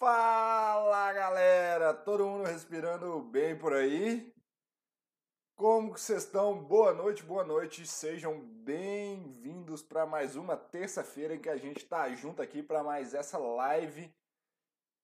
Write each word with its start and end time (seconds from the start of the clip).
Fala 0.00 1.12
galera, 1.12 1.92
todo 1.92 2.24
mundo 2.24 2.46
respirando 2.46 3.20
bem 3.20 3.54
por 3.54 3.74
aí? 3.74 4.32
Como 5.54 5.92
que 5.92 6.00
vocês 6.00 6.24
estão? 6.24 6.58
Boa 6.58 6.94
noite, 6.94 7.22
boa 7.22 7.44
noite, 7.44 7.86
sejam 7.86 8.40
bem-vindos 8.40 9.82
para 9.82 10.06
mais 10.06 10.36
uma 10.36 10.56
terça-feira 10.56 11.34
em 11.34 11.38
que 11.38 11.50
a 11.50 11.58
gente 11.58 11.82
está 11.84 12.10
junto 12.14 12.40
aqui 12.40 12.62
para 12.62 12.82
mais 12.82 13.12
essa 13.12 13.36
live 13.36 14.10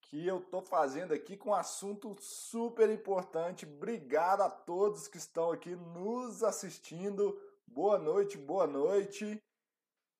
que 0.01 0.27
eu 0.27 0.41
tô 0.41 0.63
fazendo 0.63 1.13
aqui 1.13 1.37
com 1.37 1.51
um 1.51 1.55
assunto 1.55 2.17
super 2.19 2.89
importante. 2.89 3.67
Obrigado 3.67 4.41
a 4.41 4.49
todos 4.49 5.09
que 5.09 5.19
estão 5.19 5.53
aqui 5.53 5.77
nos 5.77 6.43
assistindo. 6.43 7.39
Boa 7.67 7.99
noite, 7.99 8.39
boa 8.39 8.67
noite. 8.67 9.39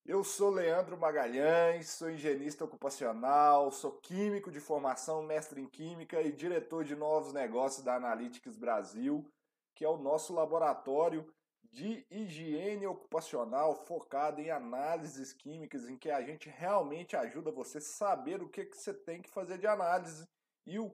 Eu 0.07 0.23
sou 0.23 0.49
Leandro 0.49 0.97
Magalhães, 0.97 1.89
sou 1.89 2.09
higienista 2.09 2.63
ocupacional, 2.63 3.69
sou 3.73 3.91
químico 3.91 4.49
de 4.49 4.57
formação, 4.57 5.21
mestre 5.21 5.59
em 5.59 5.67
química 5.67 6.21
e 6.21 6.31
diretor 6.31 6.85
de 6.85 6.95
novos 6.95 7.33
negócios 7.33 7.83
da 7.83 7.95
Analytics 7.95 8.55
Brasil, 8.55 9.29
que 9.75 9.83
é 9.83 9.89
o 9.89 9.97
nosso 9.97 10.33
laboratório 10.33 11.29
de 11.61 12.05
higiene 12.09 12.87
ocupacional 12.87 13.75
focado 13.75 14.39
em 14.39 14.49
análises 14.49 15.33
químicas, 15.33 15.89
em 15.89 15.97
que 15.97 16.09
a 16.09 16.21
gente 16.21 16.47
realmente 16.47 17.17
ajuda 17.17 17.51
você 17.51 17.79
a 17.79 17.81
saber 17.81 18.41
o 18.41 18.47
que, 18.47 18.63
que 18.63 18.77
você 18.77 18.93
tem 18.93 19.21
que 19.21 19.29
fazer 19.29 19.57
de 19.57 19.67
análise 19.67 20.25
e 20.65 20.79
o, 20.79 20.89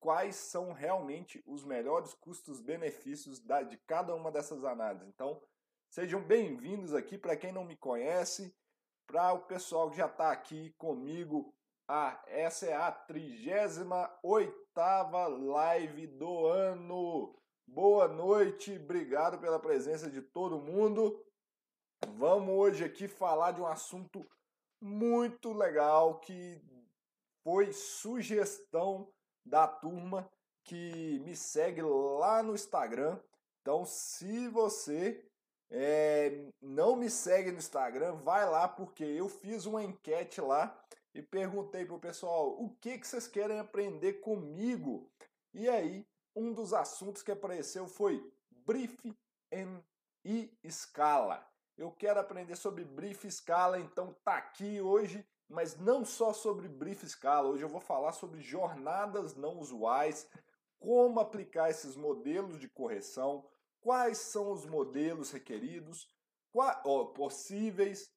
quais 0.00 0.34
são 0.34 0.72
realmente 0.72 1.40
os 1.46 1.64
melhores 1.64 2.14
custos-benefícios 2.14 3.38
de 3.38 3.76
cada 3.86 4.12
uma 4.12 4.32
dessas 4.32 4.64
análises. 4.64 5.06
Então, 5.06 5.40
Sejam 5.90 6.22
bem-vindos 6.22 6.94
aqui 6.94 7.18
para 7.18 7.36
quem 7.36 7.50
não 7.50 7.64
me 7.64 7.74
conhece, 7.74 8.56
para 9.08 9.32
o 9.32 9.40
pessoal 9.40 9.90
que 9.90 9.96
já 9.96 10.06
está 10.06 10.30
aqui 10.30 10.72
comigo. 10.78 11.52
Ah, 11.88 12.22
essa 12.28 12.66
é 12.66 12.74
a 12.74 12.92
38 12.92 14.54
live 15.48 16.06
do 16.06 16.46
ano. 16.46 17.36
Boa 17.66 18.06
noite, 18.06 18.76
obrigado 18.76 19.40
pela 19.40 19.58
presença 19.58 20.08
de 20.08 20.22
todo 20.22 20.60
mundo. 20.60 21.20
Vamos 22.16 22.54
hoje 22.54 22.84
aqui 22.84 23.08
falar 23.08 23.50
de 23.50 23.60
um 23.60 23.66
assunto 23.66 24.24
muito 24.80 25.52
legal 25.52 26.20
que 26.20 26.62
foi 27.42 27.72
sugestão 27.72 29.12
da 29.44 29.66
turma 29.66 30.30
que 30.62 31.18
me 31.24 31.34
segue 31.34 31.82
lá 31.82 32.44
no 32.44 32.54
Instagram. 32.54 33.18
Então, 33.60 33.84
se 33.84 34.46
você 34.46 35.28
é, 35.70 36.52
não 36.60 36.96
me 36.96 37.08
segue 37.08 37.52
no 37.52 37.58
Instagram, 37.58 38.16
vai 38.16 38.48
lá 38.48 38.66
porque 38.66 39.04
eu 39.04 39.28
fiz 39.28 39.66
uma 39.66 39.82
enquete 39.82 40.40
lá 40.40 40.76
e 41.14 41.22
perguntei 41.22 41.84
pro 41.84 41.98
pessoal 41.98 42.60
o 42.60 42.70
que, 42.80 42.98
que 42.98 43.06
vocês 43.06 43.28
querem 43.28 43.58
aprender 43.58 44.14
comigo. 44.14 45.08
E 45.54 45.68
aí, 45.68 46.06
um 46.34 46.52
dos 46.52 46.72
assuntos 46.72 47.22
que 47.22 47.30
apareceu 47.30 47.86
foi 47.86 48.20
brief 48.50 49.14
e 50.24 50.52
escala. 50.62 51.46
Eu 51.76 51.90
quero 51.90 52.20
aprender 52.20 52.56
sobre 52.56 52.84
brief 52.84 53.24
escala, 53.26 53.78
então 53.78 54.14
tá 54.24 54.36
aqui 54.36 54.80
hoje, 54.80 55.26
mas 55.48 55.76
não 55.78 56.04
só 56.04 56.32
sobre 56.32 56.68
brief 56.68 57.04
escala. 57.04 57.48
Hoje 57.48 57.64
eu 57.64 57.68
vou 57.68 57.80
falar 57.80 58.12
sobre 58.12 58.40
jornadas 58.40 59.34
não 59.34 59.58
usuais, 59.58 60.28
como 60.78 61.20
aplicar 61.20 61.70
esses 61.70 61.96
modelos 61.96 62.58
de 62.58 62.68
correção, 62.68 63.44
quais 63.80 64.18
são 64.18 64.52
os 64.52 64.64
modelos 64.66 65.30
requeridos, 65.30 66.08
qual, 66.52 66.80
ó, 66.84 67.04
possíveis, 67.06 68.10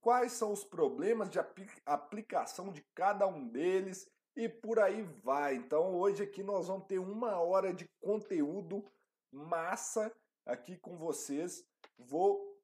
quais 0.00 0.32
são 0.32 0.52
os 0.52 0.64
problemas 0.64 1.28
de 1.28 1.38
aplicação 1.84 2.72
de 2.72 2.82
cada 2.94 3.26
um 3.26 3.48
deles 3.48 4.08
e 4.36 4.48
por 4.48 4.78
aí 4.78 5.02
vai. 5.02 5.56
Então 5.56 5.94
hoje 5.94 6.22
aqui 6.22 6.42
nós 6.42 6.68
vamos 6.68 6.86
ter 6.86 6.98
uma 6.98 7.40
hora 7.40 7.72
de 7.72 7.88
conteúdo 8.00 8.84
massa 9.32 10.12
aqui 10.46 10.76
com 10.76 10.96
vocês. 10.96 11.64
Vou 11.98 12.58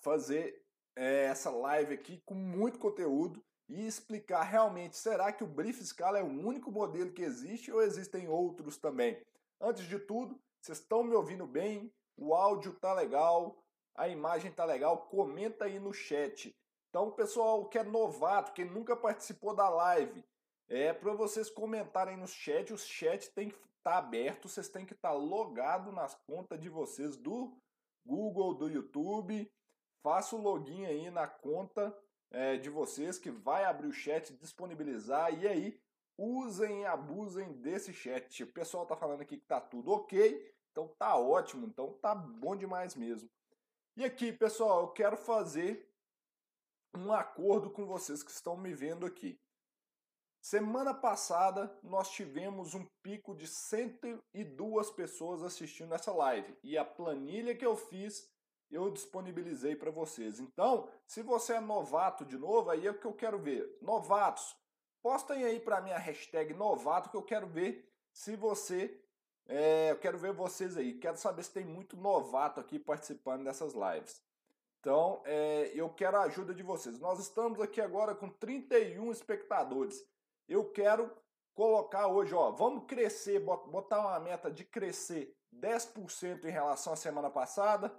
fazer 0.00 0.64
é, 0.96 1.24
essa 1.24 1.50
live 1.50 1.94
aqui 1.94 2.20
com 2.24 2.34
muito 2.34 2.78
conteúdo 2.78 3.42
e 3.68 3.86
explicar 3.86 4.42
realmente 4.42 4.96
será 4.96 5.32
que 5.32 5.44
o 5.44 5.46
Brief 5.46 5.82
Scala 5.84 6.18
é 6.18 6.22
o 6.22 6.46
único 6.46 6.70
modelo 6.70 7.12
que 7.12 7.22
existe 7.22 7.72
ou 7.72 7.82
existem 7.82 8.28
outros 8.28 8.76
também. 8.76 9.20
Antes 9.60 9.86
de 9.86 9.98
tudo, 9.98 10.38
vocês 10.62 10.78
estão 10.78 11.02
me 11.02 11.16
ouvindo 11.16 11.44
bem? 11.44 11.92
O 12.16 12.32
áudio 12.32 12.72
tá 12.74 12.92
legal? 12.94 13.60
A 13.96 14.08
imagem 14.08 14.52
tá 14.52 14.64
legal? 14.64 15.08
Comenta 15.08 15.64
aí 15.64 15.80
no 15.80 15.92
chat. 15.92 16.56
Então, 16.88 17.10
pessoal 17.10 17.68
que 17.68 17.78
é 17.78 17.82
novato, 17.82 18.52
que 18.52 18.64
nunca 18.64 18.94
participou 18.94 19.56
da 19.56 19.68
live, 19.68 20.24
é 20.68 20.92
para 20.92 21.14
vocês 21.14 21.50
comentarem 21.50 22.16
no 22.16 22.28
chat. 22.28 22.72
O 22.72 22.78
chat 22.78 23.28
tem 23.34 23.48
que 23.48 23.56
estar 23.56 23.90
tá 23.90 23.98
aberto, 23.98 24.48
vocês 24.48 24.68
têm 24.68 24.86
que 24.86 24.92
estar 24.92 25.08
tá 25.08 25.14
logado 25.14 25.90
nas 25.90 26.14
contas 26.14 26.60
de 26.60 26.68
vocês 26.68 27.16
do 27.16 27.58
Google, 28.06 28.54
do 28.54 28.68
YouTube. 28.68 29.50
Faça 30.00 30.36
o 30.36 30.40
login 30.40 30.86
aí 30.86 31.10
na 31.10 31.26
conta 31.26 31.92
é, 32.30 32.56
de 32.56 32.70
vocês 32.70 33.18
que 33.18 33.32
vai 33.32 33.64
abrir 33.64 33.88
o 33.88 33.92
chat, 33.92 34.32
disponibilizar 34.34 35.34
e 35.34 35.48
aí 35.48 35.80
usem 36.16 36.82
e 36.82 36.86
abusem 36.86 37.52
desse 37.54 37.92
chat. 37.92 38.42
O 38.42 38.52
pessoal 38.52 38.86
tá 38.86 38.96
falando 38.96 39.22
aqui 39.22 39.36
que 39.36 39.46
tá 39.46 39.60
tudo 39.60 39.92
ok, 39.92 40.54
então 40.70 40.88
tá 40.98 41.16
ótimo, 41.16 41.66
então 41.66 41.92
tá 41.94 42.14
bom 42.14 42.56
demais 42.56 42.94
mesmo. 42.94 43.30
E 43.96 44.04
aqui, 44.04 44.32
pessoal, 44.32 44.82
eu 44.82 44.88
quero 44.88 45.16
fazer 45.16 45.88
um 46.94 47.12
acordo 47.12 47.70
com 47.70 47.86
vocês 47.86 48.22
que 48.22 48.30
estão 48.30 48.56
me 48.56 48.72
vendo 48.74 49.06
aqui. 49.06 49.38
Semana 50.40 50.92
passada 50.92 51.78
nós 51.82 52.10
tivemos 52.10 52.74
um 52.74 52.84
pico 53.02 53.34
de 53.34 53.46
102 53.46 54.90
pessoas 54.90 55.42
assistindo 55.42 55.94
essa 55.94 56.12
live 56.12 56.58
e 56.64 56.76
a 56.76 56.84
planilha 56.84 57.56
que 57.56 57.64
eu 57.64 57.76
fiz 57.76 58.28
eu 58.72 58.90
disponibilizei 58.90 59.76
para 59.76 59.90
vocês. 59.90 60.40
Então, 60.40 60.88
se 61.06 61.22
você 61.22 61.52
é 61.52 61.60
novato 61.60 62.24
de 62.24 62.38
novo, 62.38 62.70
aí 62.70 62.86
é 62.86 62.90
o 62.90 62.98
que 62.98 63.04
eu 63.04 63.12
quero 63.12 63.38
ver. 63.38 63.78
Novatos, 63.82 64.56
Postem 65.02 65.44
aí 65.44 65.58
para 65.58 65.80
mim 65.80 65.90
a 65.90 65.98
hashtag 65.98 66.54
novato 66.54 67.10
que 67.10 67.16
eu 67.16 67.22
quero 67.22 67.46
ver 67.46 67.92
se 68.12 68.36
você. 68.36 69.00
É, 69.48 69.90
eu 69.90 69.98
quero 69.98 70.16
ver 70.16 70.32
vocês 70.32 70.76
aí. 70.76 70.94
Quero 70.94 71.16
saber 71.16 71.42
se 71.42 71.50
tem 71.50 71.64
muito 71.64 71.96
novato 71.96 72.60
aqui 72.60 72.78
participando 72.78 73.44
dessas 73.44 73.74
lives. 73.74 74.22
Então, 74.78 75.20
é, 75.24 75.72
eu 75.74 75.88
quero 75.90 76.16
a 76.16 76.22
ajuda 76.22 76.54
de 76.54 76.62
vocês. 76.62 76.98
Nós 77.00 77.18
estamos 77.18 77.60
aqui 77.60 77.80
agora 77.80 78.14
com 78.14 78.28
31 78.28 79.10
espectadores. 79.10 80.04
Eu 80.48 80.70
quero 80.70 81.10
colocar 81.54 82.06
hoje, 82.06 82.34
ó, 82.34 82.50
vamos 82.50 82.84
crescer, 82.86 83.40
botar 83.40 84.00
uma 84.00 84.20
meta 84.20 84.50
de 84.50 84.64
crescer 84.64 85.36
10% 85.52 86.44
em 86.44 86.50
relação 86.50 86.92
à 86.92 86.96
semana 86.96 87.30
passada. 87.30 87.92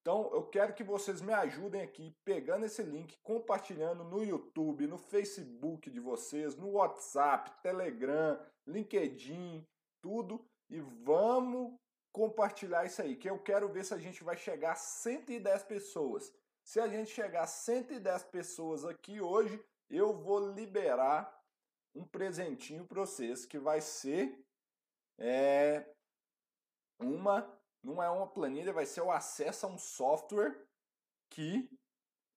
Então 0.00 0.30
eu 0.32 0.46
quero 0.46 0.72
que 0.72 0.82
vocês 0.82 1.20
me 1.20 1.32
ajudem 1.32 1.82
aqui 1.82 2.14
pegando 2.24 2.64
esse 2.64 2.82
link, 2.82 3.18
compartilhando 3.22 4.02
no 4.02 4.24
YouTube, 4.24 4.86
no 4.86 4.96
Facebook 4.96 5.90
de 5.90 6.00
vocês, 6.00 6.56
no 6.56 6.70
WhatsApp, 6.70 7.50
Telegram, 7.62 8.40
LinkedIn, 8.66 9.66
tudo 10.02 10.42
e 10.70 10.80
vamos 10.80 11.74
compartilhar 12.12 12.86
isso 12.86 13.02
aí, 13.02 13.14
que 13.14 13.28
eu 13.28 13.38
quero 13.38 13.68
ver 13.68 13.84
se 13.84 13.92
a 13.92 13.98
gente 13.98 14.24
vai 14.24 14.36
chegar 14.36 14.72
a 14.72 14.76
110 14.76 15.64
pessoas. 15.64 16.32
Se 16.64 16.80
a 16.80 16.88
gente 16.88 17.10
chegar 17.10 17.42
a 17.42 17.46
110 17.46 18.24
pessoas 18.24 18.84
aqui 18.84 19.20
hoje, 19.20 19.62
eu 19.88 20.12
vou 20.12 20.52
liberar 20.52 21.38
um 21.94 22.04
presentinho 22.04 22.86
para 22.86 23.00
vocês 23.00 23.44
que 23.44 23.58
vai 23.58 23.80
ser 23.80 24.38
é, 25.18 25.84
uma 27.00 27.59
não 27.82 28.02
é 28.02 28.10
uma 28.10 28.26
planilha, 28.26 28.72
vai 28.72 28.86
ser 28.86 29.00
o 29.00 29.10
acesso 29.10 29.66
a 29.66 29.68
um 29.68 29.78
software 29.78 30.66
que 31.30 31.70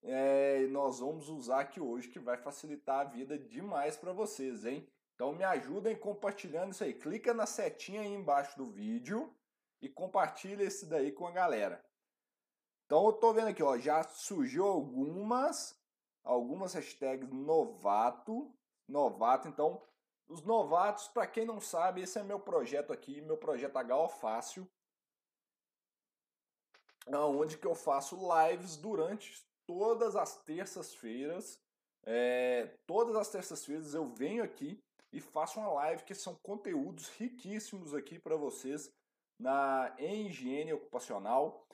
é, 0.02 0.66
nós 0.68 1.00
vamos 1.00 1.28
usar 1.28 1.60
aqui 1.60 1.80
hoje, 1.80 2.08
que 2.08 2.18
vai 2.18 2.36
facilitar 2.36 3.00
a 3.00 3.04
vida 3.04 3.38
demais 3.38 3.96
para 3.96 4.12
vocês, 4.12 4.64
hein? 4.64 4.86
Então 5.14 5.32
me 5.32 5.44
ajudem 5.44 5.96
compartilhando 5.96 6.72
isso 6.72 6.84
aí. 6.84 6.92
Clica 6.92 7.32
na 7.32 7.46
setinha 7.46 8.02
aí 8.02 8.12
embaixo 8.12 8.56
do 8.56 8.66
vídeo 8.66 9.34
e 9.80 9.88
compartilha 9.88 10.64
esse 10.64 10.86
daí 10.86 11.12
com 11.12 11.26
a 11.26 11.30
galera. 11.30 11.84
Então 12.86 13.06
eu 13.06 13.12
tô 13.12 13.32
vendo 13.32 13.48
aqui, 13.48 13.62
ó, 13.62 13.78
já 13.78 14.02
surgiu 14.02 14.66
algumas 14.66 15.78
algumas 16.24 16.72
hashtags 16.72 17.28
novato, 17.30 18.50
novato. 18.88 19.46
Então, 19.46 19.82
os 20.26 20.42
novatos, 20.42 21.06
para 21.08 21.26
quem 21.26 21.44
não 21.44 21.60
sabe, 21.60 22.00
esse 22.00 22.18
é 22.18 22.22
meu 22.22 22.40
projeto 22.40 22.92
aqui, 22.92 23.20
meu 23.20 23.36
projeto 23.36 23.76
HO 23.76 24.08
Fácil 24.08 24.66
onde 27.06 27.58
que 27.58 27.66
eu 27.66 27.74
faço 27.74 28.16
lives 28.16 28.76
durante 28.76 29.44
todas 29.66 30.16
as 30.16 30.42
terças-feiras. 30.42 31.60
É, 32.06 32.76
todas 32.86 33.16
as 33.16 33.30
terças-feiras 33.30 33.94
eu 33.94 34.06
venho 34.06 34.42
aqui 34.42 34.82
e 35.12 35.20
faço 35.20 35.58
uma 35.58 35.72
live 35.72 36.04
que 36.04 36.14
são 36.14 36.34
conteúdos 36.36 37.08
riquíssimos 37.10 37.94
aqui 37.94 38.18
para 38.18 38.36
vocês 38.36 38.92
na 39.38 39.94
em 39.98 40.26
higiene 40.26 40.72
ocupacional 40.72 41.66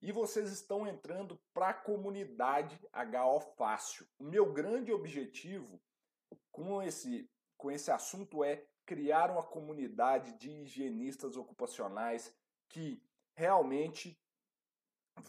e 0.00 0.12
vocês 0.12 0.50
estão 0.52 0.86
entrando 0.86 1.40
para 1.52 1.70
a 1.70 1.74
comunidade 1.74 2.78
HO 2.92 3.40
Fácil. 3.56 4.06
O 4.18 4.24
meu 4.24 4.52
grande 4.52 4.92
objetivo 4.92 5.80
com 6.52 6.82
esse, 6.82 7.28
com 7.56 7.70
esse 7.70 7.90
assunto 7.90 8.44
é 8.44 8.64
criar 8.86 9.30
uma 9.30 9.42
comunidade 9.42 10.32
de 10.34 10.50
higienistas 10.50 11.36
ocupacionais 11.36 12.34
que 12.68 13.02
realmente 13.36 14.18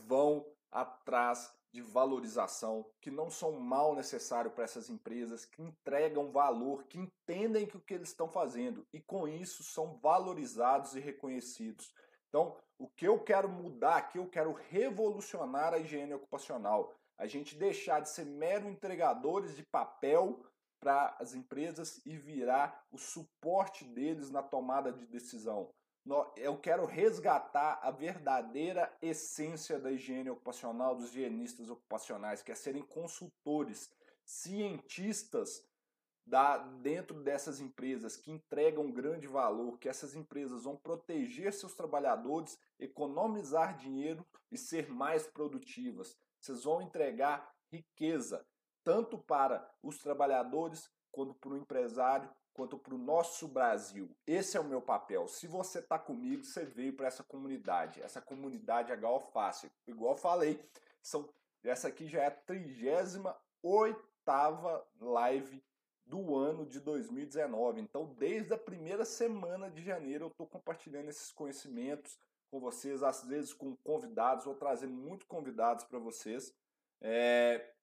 vão 0.06 0.46
atrás 0.72 1.54
de 1.72 1.82
valorização, 1.82 2.86
que 3.00 3.12
não 3.12 3.30
são 3.30 3.60
mal 3.60 3.94
necessário 3.96 4.50
para 4.50 4.64
essas 4.64 4.90
empresas, 4.90 5.46
que 5.46 5.62
entregam 5.62 6.32
valor, 6.32 6.84
que 6.86 6.98
entendem 6.98 7.68
que 7.68 7.78
o 7.78 7.82
que 7.82 7.94
eles 7.94 8.10
estão 8.10 8.28
fazendo 8.28 8.88
e 8.92 9.00
com 9.00 9.28
isso 9.28 9.64
são 9.64 9.98
valorizados 9.98 10.96
e 10.96 11.00
reconhecidos. 11.00 11.94
Então, 12.28 12.56
o 12.78 12.88
que 12.88 13.08
eu 13.08 13.20
quero 13.20 13.50
mudar 13.50 13.98
aqui, 13.98 14.18
eu 14.18 14.28
quero 14.28 14.54
revolucionar 14.54 15.74
a 15.74 15.80
higiene 15.80 16.14
ocupacional. 16.14 16.96
A 17.18 17.28
gente 17.28 17.56
deixar 17.56 18.00
de 18.00 18.10
ser 18.10 18.26
mero 18.26 18.70
entregadores 18.70 19.56
de 19.56 19.64
papel 19.64 20.44
para 20.80 21.16
as 21.20 21.34
empresas 21.34 22.02
e 22.06 22.16
virar 22.16 22.86
o 22.92 22.98
suporte 22.98 23.84
deles 23.84 24.32
na 24.32 24.42
tomada 24.42 24.92
de 24.92 25.06
decisão 25.06 25.70
eu 26.36 26.58
quero 26.58 26.86
resgatar 26.86 27.80
a 27.84 27.92
verdadeira 27.92 28.92
essência 29.02 29.80
da 29.80 29.92
higiene 29.92 30.30
ocupacional, 30.30 30.96
dos 30.96 31.10
higienistas 31.10 31.70
ocupacionais, 31.70 32.42
que 32.42 32.52
é 32.52 32.56
serem 32.56 32.82
consultores, 32.82 33.92
cientistas 34.26 35.68
da, 36.26 36.58
dentro 36.58 37.22
dessas 37.22 37.60
empresas 37.60 38.16
que 38.16 38.32
entregam 38.32 38.92
grande 38.92 39.28
valor, 39.28 39.80
que 39.80 39.90
essas 39.90 40.16
empresas 40.16 40.64
vão 40.64 40.76
proteger 40.78 41.52
seus 41.52 41.74
trabalhadores, 41.74 42.60
economizar 42.80 43.76
dinheiro 43.78 44.26
e 44.52 44.58
ser 44.58 44.90
mais 44.90 45.26
produtivas. 45.26 46.16
Vocês 46.40 46.64
vão 46.64 46.82
entregar 46.82 47.52
riqueza, 47.72 48.46
tanto 48.84 49.18
para 49.18 49.68
os 49.82 49.98
trabalhadores 49.98 50.90
quanto 51.12 51.34
para 51.34 51.50
o 51.50 51.58
empresário 51.58 52.30
quanto 52.60 52.78
para 52.78 52.94
o 52.94 52.98
nosso 52.98 53.48
Brasil. 53.48 54.14
Esse 54.28 54.58
é 54.58 54.60
o 54.60 54.66
meu 54.66 54.82
papel. 54.82 55.30
Se 55.30 55.48
você 55.48 55.80
está 55.80 55.98
comigo, 55.98 56.44
você 56.44 56.66
veio 56.66 56.92
para 56.92 57.08
essa 57.08 57.24
comunidade. 57.24 58.02
Essa 58.02 58.20
comunidade 58.20 58.92
HO 58.92 59.22
Fácil. 59.32 59.72
Igual 59.88 60.18
falei, 60.18 60.62
são, 61.02 61.30
essa 61.64 61.88
aqui 61.88 62.06
já 62.06 62.24
é 62.24 62.28
a 62.28 62.32
38 62.32 63.98
live 65.00 65.64
do 66.06 66.36
ano 66.36 66.66
de 66.66 66.82
2019. 66.82 67.80
Então, 67.80 68.14
desde 68.16 68.54
a 68.54 68.58
primeira 68.58 69.06
semana 69.06 69.72
de 69.72 69.82
janeiro, 69.82 70.26
eu 70.26 70.30
estou 70.30 70.46
compartilhando 70.46 71.08
esses 71.08 71.32
conhecimentos 71.32 72.20
com 72.52 72.60
vocês, 72.60 73.02
às 73.04 73.24
vezes 73.24 73.54
com 73.54 73.74
convidados, 73.78 74.44
vou 74.44 74.56
trazer 74.56 74.88
muitos 74.88 75.26
convidados 75.28 75.86
para 75.86 75.98
vocês. 75.98 76.54
É... 77.00 77.74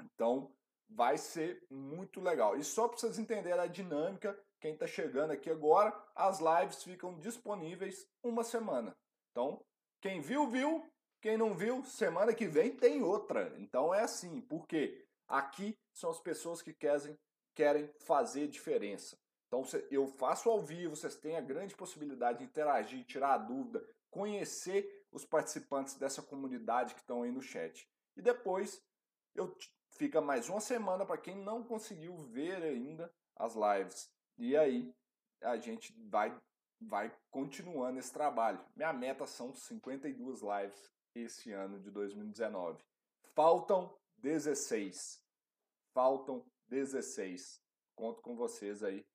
Então, 0.00 0.54
vai 0.88 1.18
ser 1.18 1.64
muito 1.70 2.20
legal. 2.20 2.56
E 2.56 2.64
só 2.64 2.88
para 2.88 2.98
vocês 2.98 3.18
entenderem 3.18 3.60
a 3.60 3.66
dinâmica, 3.66 4.38
quem 4.60 4.74
está 4.74 4.86
chegando 4.86 5.32
aqui 5.32 5.50
agora, 5.50 5.94
as 6.14 6.40
lives 6.40 6.82
ficam 6.82 7.18
disponíveis 7.18 8.06
uma 8.22 8.42
semana. 8.42 8.96
Então, 9.30 9.64
quem 10.00 10.20
viu, 10.20 10.48
viu. 10.48 10.84
Quem 11.20 11.36
não 11.36 11.56
viu, 11.56 11.84
semana 11.84 12.32
que 12.32 12.46
vem 12.46 12.76
tem 12.76 13.02
outra. 13.02 13.52
Então 13.58 13.92
é 13.92 14.02
assim, 14.02 14.40
porque 14.42 15.04
aqui 15.26 15.76
são 15.92 16.10
as 16.10 16.20
pessoas 16.20 16.62
que 16.62 16.72
querem, 16.72 17.18
querem 17.54 17.90
fazer 17.98 18.46
diferença. 18.46 19.18
Então 19.48 19.62
eu 19.90 20.06
faço 20.06 20.50
ao 20.50 20.60
vivo, 20.60 20.94
vocês 20.94 21.16
têm 21.16 21.36
a 21.36 21.40
grande 21.40 21.74
possibilidade 21.74 22.38
de 22.38 22.44
interagir, 22.44 23.04
tirar 23.04 23.38
dúvida, 23.38 23.84
conhecer 24.10 25.04
os 25.10 25.24
participantes 25.24 25.94
dessa 25.94 26.22
comunidade 26.22 26.94
que 26.94 27.00
estão 27.00 27.22
aí 27.22 27.32
no 27.32 27.42
chat. 27.42 27.88
E 28.16 28.22
depois 28.22 28.82
eu 29.34 29.56
fica 29.96 30.20
mais 30.20 30.48
uma 30.48 30.60
semana 30.60 31.04
para 31.04 31.18
quem 31.18 31.36
não 31.36 31.64
conseguiu 31.64 32.16
ver 32.16 32.62
ainda 32.62 33.12
as 33.36 33.54
lives. 33.54 34.10
E 34.38 34.56
aí 34.56 34.94
a 35.42 35.56
gente 35.56 35.92
vai 36.08 36.36
vai 36.78 37.10
continuando 37.30 37.98
esse 37.98 38.12
trabalho. 38.12 38.62
Minha 38.74 38.92
meta 38.92 39.26
são 39.26 39.54
52 39.54 40.42
lives 40.42 40.90
esse 41.14 41.52
ano 41.52 41.80
de 41.80 41.90
2019. 41.90 42.84
Faltam 43.34 43.96
16. 44.18 45.22
Faltam 45.94 46.44
16. 46.68 47.62
Conto 47.94 48.20
com 48.20 48.36
vocês 48.36 48.82
aí, 48.82 49.06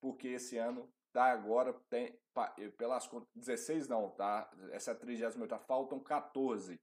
porque 0.00 0.28
esse 0.28 0.56
ano 0.56 0.90
tá 1.12 1.24
agora 1.24 1.74
tem 1.90 2.18
pelas 2.78 3.06
contas 3.06 3.28
16 3.34 3.88
não, 3.88 4.10
tá? 4.10 4.50
Essa 4.70 4.92
é 4.92 4.94
a 4.94 4.96
38 4.96 5.58
faltam 5.66 6.00
14. 6.00 6.80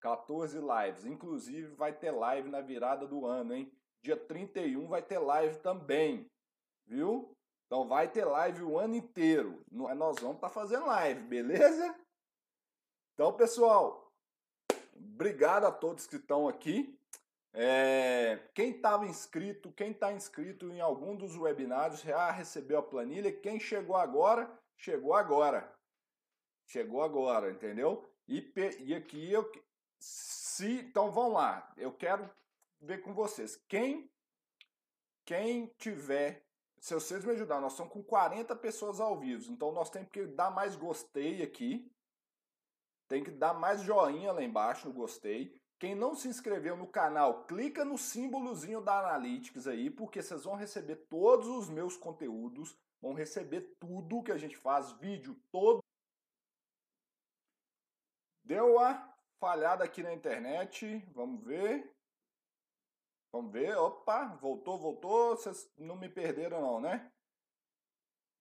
14 0.00 0.58
lives. 0.58 1.04
Inclusive 1.04 1.74
vai 1.74 1.92
ter 1.92 2.10
live 2.10 2.48
na 2.48 2.60
virada 2.60 3.06
do 3.06 3.26
ano, 3.26 3.54
hein? 3.54 3.72
Dia 4.02 4.16
31 4.16 4.86
vai 4.86 5.02
ter 5.02 5.18
live 5.18 5.58
também, 5.58 6.30
viu? 6.86 7.34
Então 7.66 7.86
vai 7.86 8.08
ter 8.08 8.24
live 8.24 8.62
o 8.62 8.78
ano 8.78 8.94
inteiro. 8.96 9.62
Nós 9.70 10.18
vamos 10.20 10.36
estar 10.36 10.48
tá 10.48 10.48
fazendo 10.48 10.86
live, 10.86 11.22
beleza? 11.22 11.94
Então, 13.12 13.32
pessoal, 13.32 14.12
obrigado 14.94 15.64
a 15.64 15.72
todos 15.72 16.06
que 16.06 16.16
estão 16.16 16.48
aqui. 16.48 16.96
É, 17.52 18.38
quem 18.54 18.70
estava 18.70 19.06
inscrito, 19.06 19.72
quem 19.72 19.90
está 19.90 20.12
inscrito 20.12 20.70
em 20.70 20.80
algum 20.80 21.16
dos 21.16 21.36
webinários 21.36 22.00
já 22.00 22.30
recebeu 22.30 22.78
a 22.78 22.82
planilha. 22.82 23.32
Quem 23.32 23.58
chegou 23.58 23.96
agora, 23.96 24.48
chegou 24.76 25.14
agora. 25.14 25.68
Chegou 26.68 27.02
agora, 27.02 27.50
entendeu? 27.50 28.08
E, 28.28 28.52
e 28.80 28.94
aqui 28.94 29.32
eu, 29.32 29.50
se, 29.98 30.80
então 30.80 31.10
vamos 31.10 31.34
lá, 31.34 31.72
eu 31.76 31.92
quero 31.92 32.28
ver 32.80 32.98
com 32.98 33.12
vocês. 33.12 33.56
Quem 33.68 34.10
quem 35.28 35.66
tiver, 35.76 36.42
se 36.80 36.94
vocês 36.94 37.22
me 37.22 37.32
ajudar, 37.32 37.60
nós 37.60 37.72
estamos 37.72 37.92
com 37.92 38.02
40 38.02 38.56
pessoas 38.56 38.98
ao 38.98 39.18
vivo, 39.18 39.52
então 39.52 39.70
nós 39.72 39.90
temos 39.90 40.08
que 40.10 40.26
dar 40.26 40.50
mais 40.50 40.74
gostei 40.74 41.42
aqui. 41.42 41.92
Tem 43.06 43.22
que 43.22 43.30
dar 43.30 43.52
mais 43.52 43.82
joinha 43.82 44.32
lá 44.32 44.42
embaixo 44.42 44.88
no 44.88 44.94
gostei. 44.94 45.54
Quem 45.78 45.94
não 45.94 46.14
se 46.14 46.28
inscreveu 46.28 46.78
no 46.78 46.86
canal, 46.86 47.44
clica 47.44 47.84
no 47.84 47.98
símbolozinho 47.98 48.80
da 48.80 48.98
Analytics 49.00 49.66
aí, 49.66 49.90
porque 49.90 50.22
vocês 50.22 50.44
vão 50.44 50.54
receber 50.54 50.96
todos 51.10 51.46
os 51.46 51.68
meus 51.68 51.94
conteúdos, 51.94 52.74
vão 53.00 53.12
receber 53.12 53.76
tudo 53.78 54.22
que 54.22 54.32
a 54.32 54.38
gente 54.38 54.56
faz, 54.56 54.92
vídeo 54.92 55.38
todo. 55.52 55.84
Deu 58.42 58.78
a 58.80 59.07
falhada 59.38 59.84
aqui 59.84 60.02
na 60.02 60.12
internet. 60.12 60.98
Vamos 61.14 61.44
ver. 61.44 61.94
Vamos 63.32 63.52
ver. 63.52 63.76
Opa, 63.76 64.36
voltou, 64.40 64.78
voltou. 64.78 65.36
Vocês 65.36 65.70
não 65.76 65.96
me 65.96 66.08
perderam 66.08 66.60
não, 66.60 66.80
né? 66.80 67.10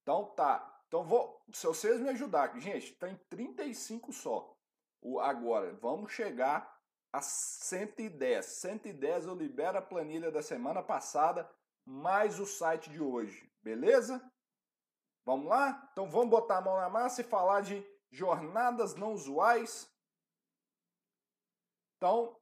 Então 0.02 0.26
tá. 0.36 0.74
Então 0.88 1.04
vou, 1.04 1.44
se 1.52 1.68
vocês 1.68 2.00
me 2.00 2.10
ajudarem, 2.10 2.62
gente, 2.62 2.94
tem 2.94 3.16
35 3.30 4.14
só. 4.14 4.56
O 5.02 5.20
agora, 5.20 5.74
vamos 5.76 6.12
chegar 6.12 6.80
a 7.12 7.22
110. 7.22 8.46
110 8.46 9.26
eu 9.26 9.36
libero 9.36 9.78
a 9.78 9.82
planilha 9.82 10.32
da 10.32 10.42
semana 10.42 10.82
passada 10.82 11.50
mais 11.86 12.40
o 12.40 12.46
site 12.46 12.90
de 12.90 13.02
hoje, 13.02 13.50
beleza? 13.62 14.22
Vamos 15.26 15.48
lá? 15.48 15.90
Então 15.92 16.10
vamos 16.10 16.30
botar 16.30 16.58
a 16.58 16.62
mão 16.62 16.76
na 16.78 16.90
massa 16.90 17.22
e 17.22 17.24
falar 17.24 17.62
de 17.62 17.86
jornadas 18.12 18.96
não 18.96 19.14
usuais 19.14 19.90
então, 21.98 22.40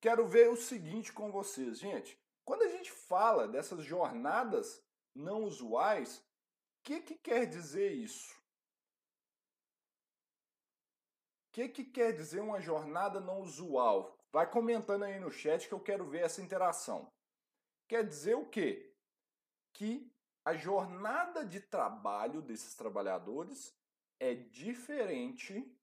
quero 0.00 0.26
ver 0.26 0.50
o 0.50 0.56
seguinte 0.56 1.12
com 1.12 1.30
vocês, 1.30 1.78
gente. 1.78 2.18
Quando 2.44 2.62
a 2.62 2.68
gente 2.68 2.90
fala 2.90 3.46
dessas 3.46 3.84
jornadas 3.84 4.82
não 5.14 5.44
usuais, 5.44 6.18
o 6.18 6.82
que, 6.82 7.00
que 7.00 7.14
quer 7.18 7.46
dizer 7.46 7.92
isso? 7.92 8.36
O 11.46 11.52
que, 11.52 11.68
que 11.68 11.84
quer 11.84 12.12
dizer 12.12 12.40
uma 12.40 12.60
jornada 12.60 13.20
não 13.20 13.40
usual? 13.40 14.16
Vai 14.32 14.50
comentando 14.50 15.04
aí 15.04 15.18
no 15.18 15.30
chat 15.30 15.68
que 15.68 15.74
eu 15.74 15.80
quero 15.80 16.08
ver 16.08 16.22
essa 16.22 16.42
interação. 16.42 17.12
Quer 17.88 18.06
dizer 18.06 18.36
o 18.36 18.48
quê? 18.48 18.94
Que 19.72 20.12
a 20.44 20.54
jornada 20.54 21.44
de 21.44 21.60
trabalho 21.60 22.42
desses 22.42 22.74
trabalhadores 22.74 23.74
é 24.18 24.34
diferente 24.34 25.77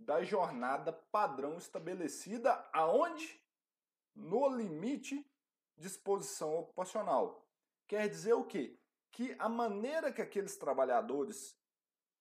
da 0.00 0.22
jornada 0.24 0.92
padrão 0.92 1.58
estabelecida 1.58 2.52
aonde? 2.72 3.40
No 4.14 4.48
limite 4.48 5.24
de 5.76 5.86
exposição 5.86 6.58
ocupacional. 6.58 7.46
Quer 7.86 8.08
dizer 8.08 8.32
o 8.32 8.44
quê? 8.44 8.78
Que 9.12 9.34
a 9.38 9.48
maneira 9.48 10.12
que 10.12 10.22
aqueles 10.22 10.56
trabalhadores 10.56 11.56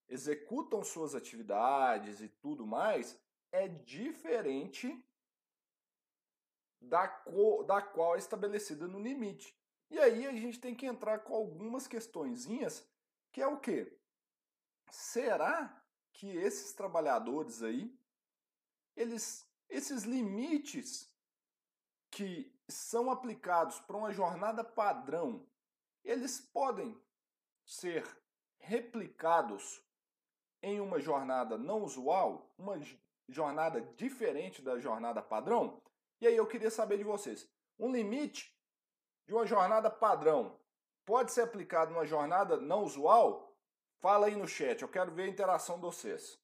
executam 0.07 0.83
suas 0.83 1.15
atividades 1.15 2.21
e 2.21 2.27
tudo 2.27 2.65
mais 2.65 3.19
é 3.51 3.67
diferente 3.67 5.05
da, 6.81 7.07
da 7.65 7.81
qual 7.81 8.15
é 8.15 8.19
estabelecida 8.19 8.88
no 8.88 9.00
limite. 9.00 9.57
E 9.89 10.00
aí 10.00 10.27
a 10.27 10.31
gente 10.31 10.59
tem 10.59 10.75
que 10.75 10.86
entrar 10.86 11.19
com 11.19 11.33
algumas 11.33 11.88
questõezinhas, 11.88 12.88
que 13.31 13.41
é 13.41 13.48
o 13.48 13.59
quê? 13.59 13.98
Será 14.91 15.78
que 16.13 16.36
esses 16.38 16.74
trabalhadores 16.74 17.62
aí, 17.63 17.94
eles, 18.96 19.48
esses 19.70 20.04
limites 20.04 21.10
que 22.12 22.54
são 22.68 23.10
aplicados 23.10 23.80
para 23.80 23.98
uma 23.98 24.12
jornada 24.12 24.63
padrão, 24.63 25.46
eles 26.04 26.39
podem 26.39 27.00
ser 27.66 28.06
replicados 28.58 29.84
em 30.62 30.80
uma 30.80 31.00
jornada 31.00 31.58
não 31.58 31.84
usual, 31.84 32.54
uma 32.58 32.75
jornada 33.28 33.82
diferente 33.96 34.62
da 34.62 34.80
jornada 34.80 35.22
padrão? 35.22 35.82
E 36.20 36.28
aí 36.28 36.36
eu 36.36 36.48
queria 36.48 36.70
saber 36.70 36.98
de 36.98 37.04
vocês, 37.04 37.50
um 37.78 37.92
limite 37.92 38.54
de 39.25 39.34
uma 39.34 39.46
jornada 39.46 39.89
padrão 39.89 40.60
pode 41.06 41.32
ser 41.32 41.42
aplicado 41.42 41.92
numa 41.92 42.06
jornada 42.06 42.58
não 42.58 42.84
usual? 42.84 43.49
Fala 44.01 44.27
aí 44.27 44.36
no 44.36 44.48
chat, 44.48 44.82
eu 44.82 44.88
quero 44.88 45.12
ver 45.13 45.24
a 45.24 45.27
interação 45.27 45.75
de 45.75 45.82
vocês. 45.82 46.39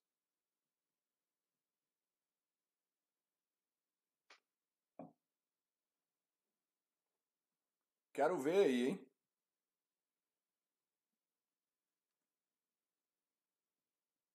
Quero 8.14 8.38
ver 8.38 8.66
aí, 8.66 8.88
hein? 8.88 9.12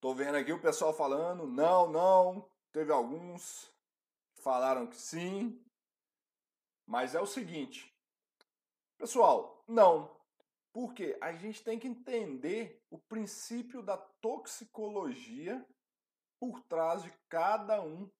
Tô 0.01 0.15
vendo 0.15 0.37
aqui 0.37 0.53
o 0.53 0.61
pessoal 0.61 0.95
falando, 0.95 1.47
não, 1.47 1.91
não. 1.91 2.51
Teve 2.73 2.93
alguns 2.93 3.71
que 4.35 4.43
falaram 4.43 4.87
que 4.87 4.97
sim. 4.97 5.63
Mas 6.87 7.15
é 7.15 7.21
o 7.21 7.27
seguinte, 7.27 7.95
pessoal, 8.99 9.63
não. 9.69 10.20
Porque 10.73 11.19
a 11.21 11.33
gente 11.33 11.65
tem 11.65 11.79
que 11.79 11.89
entender 11.89 12.83
o 12.91 12.99
princípio 12.99 13.83
da 13.83 13.97
toxicologia 13.97 15.67
por 16.39 16.61
trás 16.63 17.03
de 17.03 17.13
cada 17.29 17.83
um 17.83 18.11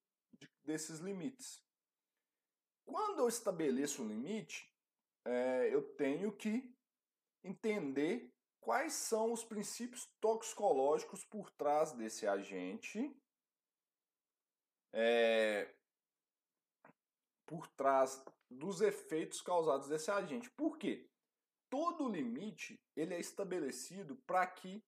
desses 0.65 0.99
limites. 0.99 1.65
Quando 2.85 3.21
eu 3.21 3.29
estabeleço 3.29 4.03
um 4.03 4.09
limite, 4.09 4.69
é, 5.25 5.73
eu 5.73 5.95
tenho 5.95 6.33
que 6.33 6.75
entender 7.45 8.33
quais 8.61 8.93
são 8.93 9.33
os 9.33 9.43
princípios 9.43 10.07
toxicológicos 10.21 11.25
por 11.25 11.51
trás 11.51 11.93
desse 11.93 12.27
agente, 12.27 13.17
é, 14.93 15.75
por 17.47 17.67
trás 17.69 18.23
dos 18.51 18.81
efeitos 18.81 19.41
causados 19.41 19.89
desse 19.89 20.11
agente. 20.11 20.51
Por 20.51 20.79
quê? 20.79 21.10
Todo 21.71 22.09
limite 22.09 22.79
ele 22.95 23.15
é 23.15 23.21
estabelecido 23.21 24.17
para 24.27 24.47
que 24.47 24.85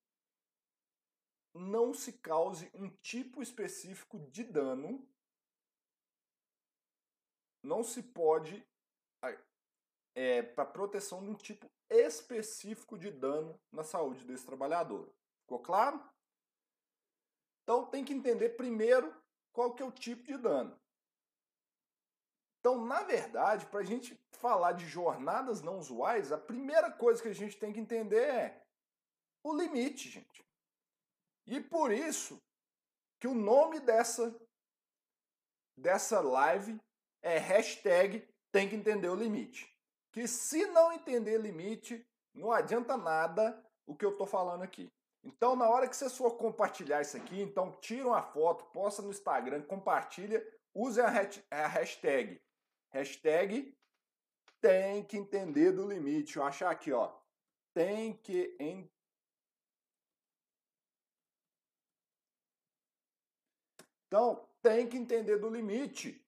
não 1.54 1.94
se 1.94 2.14
cause 2.14 2.70
um 2.74 2.90
tipo 2.90 3.42
específico 3.42 4.18
de 4.18 4.44
dano. 4.44 5.08
Não 7.62 7.82
se 7.84 8.02
pode 8.02 8.66
é, 10.14 10.42
para 10.42 10.66
proteção 10.66 11.22
de 11.22 11.30
um 11.30 11.34
tipo 11.34 11.70
específico 11.88 12.98
de 12.98 13.10
dano 13.10 13.58
na 13.70 13.84
saúde 13.84 14.24
desse 14.24 14.44
trabalhador. 14.44 15.12
Ficou 15.42 15.60
claro? 15.60 16.02
Então 17.62 17.86
tem 17.86 18.04
que 18.04 18.12
entender 18.12 18.50
primeiro 18.50 19.14
qual 19.52 19.74
que 19.74 19.82
é 19.82 19.86
o 19.86 19.92
tipo 19.92 20.24
de 20.24 20.36
dano. 20.36 20.78
Então, 22.62 22.86
na 22.86 23.02
verdade, 23.02 23.66
para 23.66 23.80
a 23.80 23.84
gente 23.84 24.16
falar 24.30 24.72
de 24.72 24.86
jornadas 24.86 25.60
não 25.60 25.78
usuais, 25.78 26.30
a 26.30 26.38
primeira 26.38 26.90
coisa 26.90 27.20
que 27.20 27.28
a 27.28 27.34
gente 27.34 27.58
tem 27.58 27.72
que 27.72 27.80
entender 27.80 28.24
é 28.24 28.62
o 29.42 29.52
limite, 29.52 30.08
gente. 30.08 30.44
E 31.44 31.60
por 31.60 31.90
isso 31.92 32.40
que 33.20 33.26
o 33.26 33.34
nome 33.34 33.80
dessa, 33.80 34.32
dessa 35.76 36.20
live 36.20 36.80
é 37.20 37.36
hashtag 37.36 38.26
tem 38.52 38.68
que 38.68 38.76
entender 38.76 39.08
o 39.08 39.16
limite 39.16 39.72
que 40.12 40.28
se 40.28 40.66
não 40.66 40.92
entender 40.92 41.38
limite, 41.38 42.06
não 42.34 42.52
adianta 42.52 42.96
nada 42.96 43.58
o 43.86 43.96
que 43.96 44.04
eu 44.04 44.10
estou 44.10 44.26
falando 44.26 44.62
aqui. 44.62 44.92
Então, 45.24 45.56
na 45.56 45.68
hora 45.68 45.88
que 45.88 45.96
você 45.96 46.10
for 46.10 46.32
compartilhar 46.36 47.00
isso 47.00 47.16
aqui, 47.16 47.40
então 47.40 47.72
tira 47.80 48.06
uma 48.06 48.22
foto, 48.22 48.64
posta 48.66 49.00
no 49.00 49.10
Instagram, 49.10 49.62
compartilha, 49.62 50.44
use 50.74 51.00
a 51.00 51.66
hashtag. 51.66 52.40
Hashtag 52.92 53.74
tem 54.60 55.02
que 55.04 55.16
entender 55.16 55.72
do 55.72 55.88
limite. 55.88 56.24
Deixa 56.24 56.38
eu 56.38 56.44
achar 56.44 56.70
aqui, 56.70 56.92
ó. 56.92 57.12
Tem 57.74 58.16
que 58.18 58.54
en... 58.60 58.88
Então, 64.06 64.46
tem 64.60 64.86
que 64.88 64.96
entender 64.96 65.38
do 65.38 65.48
limite. 65.48 66.22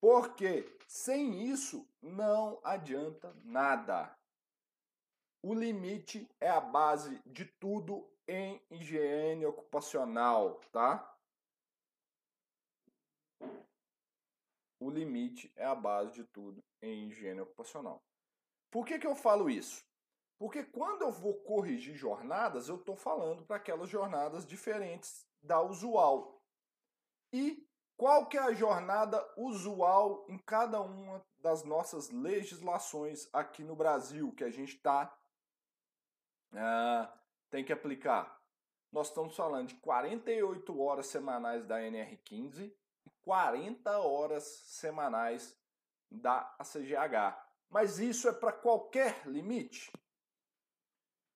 Porque 0.00 0.78
sem 0.86 1.42
isso 1.44 1.86
não 2.00 2.60
adianta 2.62 3.34
nada. 3.44 4.16
O 5.42 5.52
limite 5.52 6.28
é 6.40 6.48
a 6.48 6.60
base 6.60 7.20
de 7.26 7.44
tudo 7.44 8.08
em 8.26 8.62
higiene 8.70 9.44
ocupacional, 9.46 10.60
tá? 10.70 11.17
O 14.80 14.90
limite 14.90 15.52
é 15.56 15.64
a 15.64 15.74
base 15.74 16.12
de 16.12 16.24
tudo 16.24 16.62
em 16.80 17.08
higiene 17.08 17.40
ocupacional. 17.40 18.02
Por 18.70 18.86
que, 18.86 18.98
que 18.98 19.06
eu 19.06 19.16
falo 19.16 19.50
isso? 19.50 19.84
Porque 20.38 20.62
quando 20.62 21.02
eu 21.02 21.10
vou 21.10 21.34
corrigir 21.34 21.96
jornadas, 21.96 22.68
eu 22.68 22.76
estou 22.76 22.94
falando 22.94 23.44
para 23.44 23.56
aquelas 23.56 23.90
jornadas 23.90 24.46
diferentes 24.46 25.26
da 25.42 25.60
usual. 25.60 26.40
E 27.32 27.66
qual 27.96 28.26
que 28.26 28.38
é 28.38 28.40
a 28.40 28.52
jornada 28.52 29.20
usual 29.36 30.24
em 30.28 30.38
cada 30.38 30.80
uma 30.80 31.20
das 31.38 31.64
nossas 31.64 32.10
legislações 32.10 33.28
aqui 33.32 33.64
no 33.64 33.74
Brasil 33.74 34.32
que 34.32 34.44
a 34.44 34.50
gente 34.50 34.76
está 34.76 35.12
uh, 36.52 36.56
ah, 36.56 37.20
tem 37.50 37.64
que 37.64 37.72
aplicar? 37.72 38.40
Nós 38.92 39.08
estamos 39.08 39.34
falando 39.34 39.68
de 39.68 39.74
48 39.76 40.80
horas 40.80 41.08
semanais 41.08 41.66
da 41.66 41.80
NR15 41.80 42.72
e 43.08 43.24
40 43.24 43.98
horas 43.98 44.44
semanais 44.44 45.56
da 46.10 46.54
ACGH. 46.58 47.36
Mas 47.70 47.98
isso 47.98 48.28
é 48.28 48.32
para 48.32 48.52
qualquer 48.52 49.26
limite? 49.26 49.90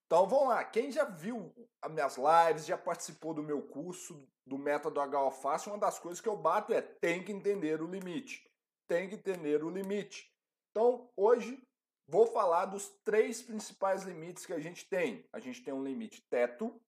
Então 0.05 0.27
vamos 0.27 0.49
lá, 0.49 0.63
quem 0.63 0.91
já 0.91 1.05
viu 1.05 1.53
as 1.81 1.91
minhas 1.91 2.17
lives, 2.17 2.65
já 2.65 2.77
participou 2.77 3.33
do 3.33 3.41
meu 3.41 3.61
curso 3.67 4.27
do 4.45 4.57
método 4.57 4.99
HO 4.99 5.31
Fácil, 5.31 5.71
uma 5.71 5.79
das 5.79 5.97
coisas 5.97 6.21
que 6.21 6.29
eu 6.29 6.37
bato 6.37 6.73
é 6.73 6.81
tem 6.81 7.23
que 7.23 7.31
entender 7.31 7.81
o 7.81 7.87
limite. 7.87 8.47
Tem 8.87 9.09
que 9.09 9.15
entender 9.15 9.63
o 9.63 9.69
limite. 9.69 10.31
Então 10.71 11.09
hoje 11.15 11.61
vou 12.07 12.27
falar 12.27 12.65
dos 12.65 12.89
três 13.03 13.41
principais 13.41 14.03
limites 14.03 14.45
que 14.45 14.53
a 14.53 14.59
gente 14.59 14.85
tem. 14.87 15.27
A 15.31 15.39
gente 15.39 15.63
tem 15.63 15.73
um 15.73 15.83
limite 15.83 16.21
teto, 16.29 16.79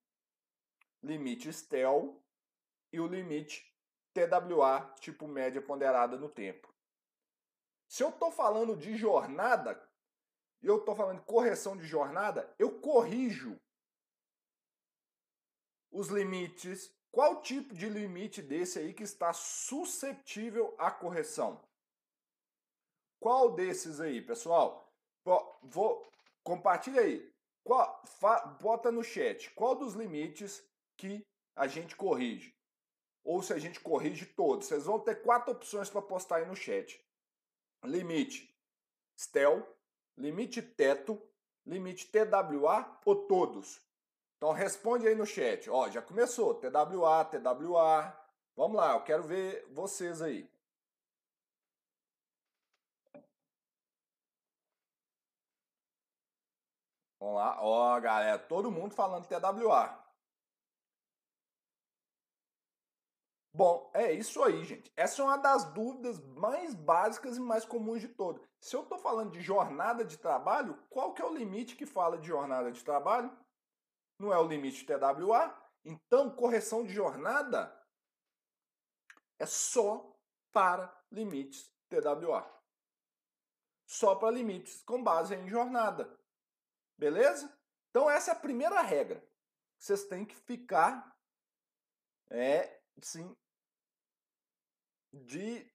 limite 1.02 1.52
STEL 1.52 2.22
e 2.92 3.00
o 3.00 3.08
limite 3.08 3.75
TWA, 4.16 4.94
tipo 5.02 5.28
média 5.28 5.62
ponderada 5.62 6.18
no 6.18 6.30
tempo. 6.30 6.74
Se 7.90 8.02
eu 8.02 8.10
estou 8.10 8.32
falando 8.32 8.76
de 8.76 8.96
jornada, 8.96 9.78
eu 10.62 10.78
estou 10.78 10.96
falando 10.96 11.20
de 11.20 11.26
correção 11.26 11.76
de 11.76 11.86
jornada, 11.86 12.54
eu 12.58 12.80
corrijo 12.80 13.60
os 15.92 16.08
limites. 16.08 16.94
Qual 17.12 17.42
tipo 17.42 17.74
de 17.74 17.88
limite 17.88 18.42
desse 18.42 18.80
aí 18.80 18.94
que 18.94 19.04
está 19.04 19.32
susceptível 19.34 20.74
à 20.78 20.92
correção? 20.92 21.62
Qual 23.20 23.54
desses 23.54 24.00
aí, 24.00 24.22
pessoal? 24.22 24.94
Vou 25.62 26.10
compartilha 26.44 27.02
aí. 27.02 27.34
Qual, 27.64 28.02
fa, 28.06 28.46
bota 28.62 28.92
no 28.92 29.04
chat. 29.04 29.50
Qual 29.52 29.76
dos 29.76 29.94
limites 29.94 30.64
que 30.98 31.26
a 31.56 31.68
gente 31.68 31.96
corrige? 31.96 32.56
Ou 33.26 33.42
se 33.42 33.52
a 33.52 33.58
gente 33.58 33.80
corrige 33.80 34.26
todos. 34.26 34.68
Vocês 34.68 34.86
vão 34.86 35.00
ter 35.00 35.24
quatro 35.24 35.52
opções 35.52 35.90
para 35.90 36.02
postar 36.02 36.38
aí 36.38 36.46
no 36.46 36.56
chat. 36.56 37.04
Limite 37.84 38.56
STEL, 39.18 39.68
limite 40.16 40.62
teto, 40.62 41.22
limite 41.66 42.06
TWA 42.08 43.00
ou 43.04 43.28
todos? 43.28 43.82
Então 44.38 44.52
responde 44.52 45.08
aí 45.08 45.16
no 45.16 45.26
chat. 45.26 45.70
Ó, 45.70 45.90
já 45.90 46.02
começou. 46.02 46.54
TWA, 46.54 47.26
TWA. 47.26 48.16
Vamos 48.56 48.78
lá, 48.78 48.94
eu 48.94 49.04
quero 49.04 49.24
ver 49.24 49.66
vocês 49.72 50.22
aí. 50.22 50.48
Vamos 57.20 57.36
lá. 57.36 57.58
Ó, 57.60 58.00
galera, 58.00 58.38
todo 58.38 58.72
mundo 58.72 58.94
falando 58.94 59.26
TWA. 59.26 60.05
Bom, 63.56 63.90
é 63.94 64.12
isso 64.12 64.44
aí, 64.44 64.66
gente. 64.66 64.92
Essa 64.98 65.22
é 65.22 65.26
uma 65.26 65.38
das 65.38 65.64
dúvidas 65.72 66.20
mais 66.20 66.74
básicas 66.74 67.38
e 67.38 67.40
mais 67.40 67.64
comuns 67.64 68.02
de 68.02 68.10
todas. 68.10 68.46
Se 68.60 68.76
eu 68.76 68.82
estou 68.84 68.98
falando 68.98 69.32
de 69.32 69.40
jornada 69.40 70.04
de 70.04 70.18
trabalho, 70.18 70.78
qual 70.90 71.14
que 71.14 71.22
é 71.22 71.26
o 71.26 71.34
limite 71.34 71.78
que 71.78 71.86
fala 71.86 72.18
de 72.18 72.28
jornada 72.28 72.70
de 72.70 72.84
trabalho? 72.84 73.32
Não 74.20 74.34
é 74.34 74.38
o 74.38 74.46
limite 74.46 74.86
TWA? 74.86 75.56
Então, 75.86 76.36
correção 76.36 76.84
de 76.84 76.94
jornada 76.94 77.74
é 79.40 79.46
só 79.46 80.14
para 80.52 80.94
limites 81.10 81.72
TWA. 81.88 82.46
só 83.88 84.16
para 84.16 84.32
limites 84.32 84.82
com 84.82 85.02
base 85.02 85.34
em 85.34 85.48
jornada. 85.48 86.14
Beleza? 86.98 87.58
Então 87.90 88.10
essa 88.10 88.32
é 88.32 88.34
a 88.34 88.40
primeira 88.40 88.82
regra. 88.82 89.26
Vocês 89.80 90.04
têm 90.04 90.26
que 90.26 90.36
ficar 90.36 91.16
é, 92.30 92.82
sim, 93.02 93.34
de 95.24 95.66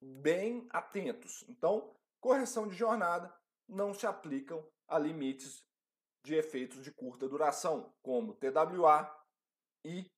bem 0.00 0.66
atentos. 0.70 1.44
Então, 1.48 1.94
correção 2.20 2.66
de 2.66 2.74
jornada 2.74 3.34
não 3.68 3.92
se 3.92 4.06
aplicam 4.06 4.66
a 4.88 4.98
limites 4.98 5.64
de 6.24 6.34
efeitos 6.34 6.82
de 6.82 6.90
curta 6.90 7.28
duração, 7.28 7.92
como 8.02 8.34
TWA 8.34 9.24
e 9.84 10.10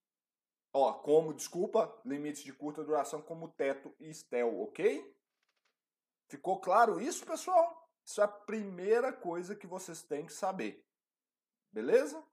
ó, 0.73 0.93
como, 0.93 1.33
desculpa, 1.33 1.99
limites 2.05 2.43
de 2.43 2.53
curta 2.53 2.83
duração 2.83 3.21
como 3.21 3.49
teto 3.49 3.93
e 3.99 4.13
STEL, 4.13 4.59
OK? 4.61 5.15
Ficou 6.27 6.59
claro 6.59 6.99
isso, 7.01 7.25
pessoal? 7.25 7.89
Isso 8.05 8.21
é 8.21 8.23
a 8.23 8.27
primeira 8.27 9.11
coisa 9.11 9.55
que 9.55 9.67
vocês 9.67 10.01
têm 10.01 10.25
que 10.25 10.33
saber. 10.33 10.83
Beleza? 11.71 12.23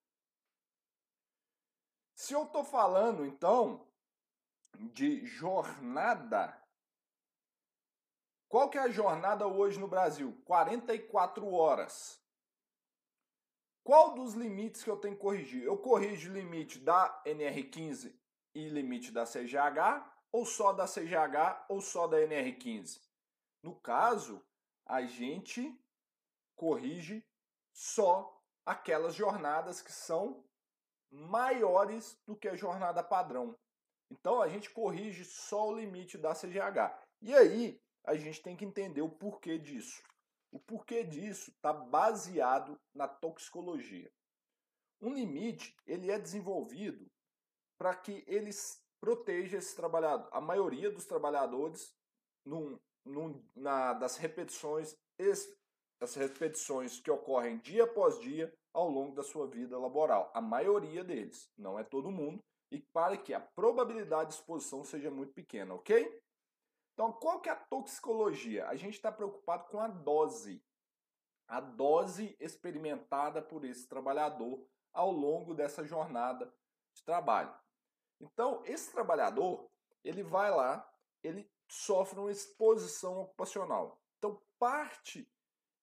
Se 2.15 2.33
eu 2.33 2.45
estou 2.45 2.65
falando, 2.65 3.27
então, 3.27 3.87
de 4.93 5.25
jornada, 5.25 6.61
qual 8.49 8.71
que 8.71 8.79
é 8.79 8.83
a 8.83 8.91
jornada 8.91 9.47
hoje 9.47 9.79
no 9.79 9.89
Brasil? 9.89 10.41
44 10.45 11.53
horas. 11.53 12.21
Qual 13.83 14.15
dos 14.15 14.35
limites 14.35 14.83
que 14.83 14.91
eu 14.91 14.97
tenho 14.97 15.15
que 15.15 15.21
corrigir? 15.21 15.63
Eu 15.63 15.77
corrijo 15.77 16.31
o 16.31 16.35
limite 16.35 16.79
da 16.79 17.23
NR15 17.25 18.15
e 18.55 18.69
limite 18.69 19.13
da 19.13 19.25
CGH, 19.25 20.05
ou 20.33 20.45
só 20.45 20.73
da 20.73 20.87
CGH, 20.87 21.67
ou 21.69 21.81
só 21.81 22.07
da 22.07 22.19
NR15? 22.19 23.01
No 23.63 23.75
caso, 23.77 24.45
a 24.85 25.03
gente 25.03 25.79
corrige 26.55 27.25
só 27.73 28.43
aquelas 28.65 29.15
jornadas 29.15 29.81
que 29.81 29.93
são 29.93 30.45
maiores 31.11 32.21
do 32.27 32.35
que 32.35 32.49
a 32.49 32.57
jornada 32.57 33.03
padrão. 33.03 33.57
Então 34.11 34.41
a 34.41 34.49
gente 34.49 34.71
corrige 34.71 35.25
só 35.25 35.69
o 35.69 35.79
limite 35.79 36.17
da 36.17 36.35
CGH. 36.35 36.97
E 37.23 37.35
aí 37.35 37.81
a 38.05 38.15
gente 38.17 38.43
tem 38.43 38.57
que 38.57 38.65
entender 38.65 39.03
o 39.03 39.11
porquê 39.11 39.59
disso. 39.59 40.03
O 40.53 40.59
porquê 40.59 41.03
disso 41.05 41.51
está 41.51 41.73
baseado 41.73 42.79
na 42.95 43.09
toxicologia. 43.09 44.11
Um 45.01 45.13
limite 45.13 45.77
ele 45.87 46.11
é 46.11 46.19
desenvolvido 46.19 47.07
para 47.79 47.95
que 47.95 48.25
ele 48.27 48.51
proteja 49.01 49.59
esse 49.59 49.77
trabalhador, 49.77 50.29
a 50.33 50.41
maioria 50.41 50.91
dos 50.91 51.05
trabalhadores 51.05 51.95
num, 52.45 52.79
num, 53.05 53.45
na, 53.55 53.93
das 53.93 54.17
repetições 54.17 54.95
as 56.01 56.15
repetições 56.15 57.01
que 57.01 57.11
ocorrem 57.11 57.59
dia 57.59 57.85
após 57.85 58.19
dia 58.21 58.53
ao 58.73 58.89
longo 58.89 59.15
da 59.15 59.23
sua 59.23 59.47
vida 59.47 59.79
laboral. 59.79 60.31
A 60.35 60.41
maioria 60.41 61.03
deles, 61.03 61.51
não 61.57 61.79
é 61.79 61.85
todo 61.85 62.11
mundo, 62.11 62.43
e 62.71 62.81
para 62.81 63.17
que 63.17 63.33
a 63.33 63.41
probabilidade 63.41 64.31
de 64.31 64.35
exposição 64.37 64.85
seja 64.85 65.11
muito 65.11 65.33
pequena, 65.33 65.75
ok? 65.75 66.23
Então, 66.93 67.13
qual 67.13 67.41
que 67.41 67.49
é 67.49 67.53
a 67.53 67.57
toxicologia? 67.57 68.67
A 68.69 68.77
gente 68.77 68.95
está 68.95 69.13
preocupado 69.13 69.69
com 69.69 69.79
a 69.79 69.87
dose. 69.87 70.65
A 71.47 71.61
dose 71.61 72.37
experimentada 72.41 73.41
por 73.41 73.65
esse 73.65 73.87
trabalhador 73.87 74.67
ao 74.93 75.11
longo 75.13 75.55
dessa 75.55 75.85
jornada 75.85 76.53
de 76.95 77.03
trabalho. 77.05 77.55
Então, 78.21 78.63
esse 78.65 78.91
trabalhador, 78.91 79.71
ele 80.03 80.23
vai 80.23 80.51
lá, 80.51 80.91
ele 81.23 81.51
sofre 81.69 82.19
uma 82.19 82.33
exposição 82.33 83.21
ocupacional. 83.21 84.01
Então, 84.19 84.43
parte 84.59 85.31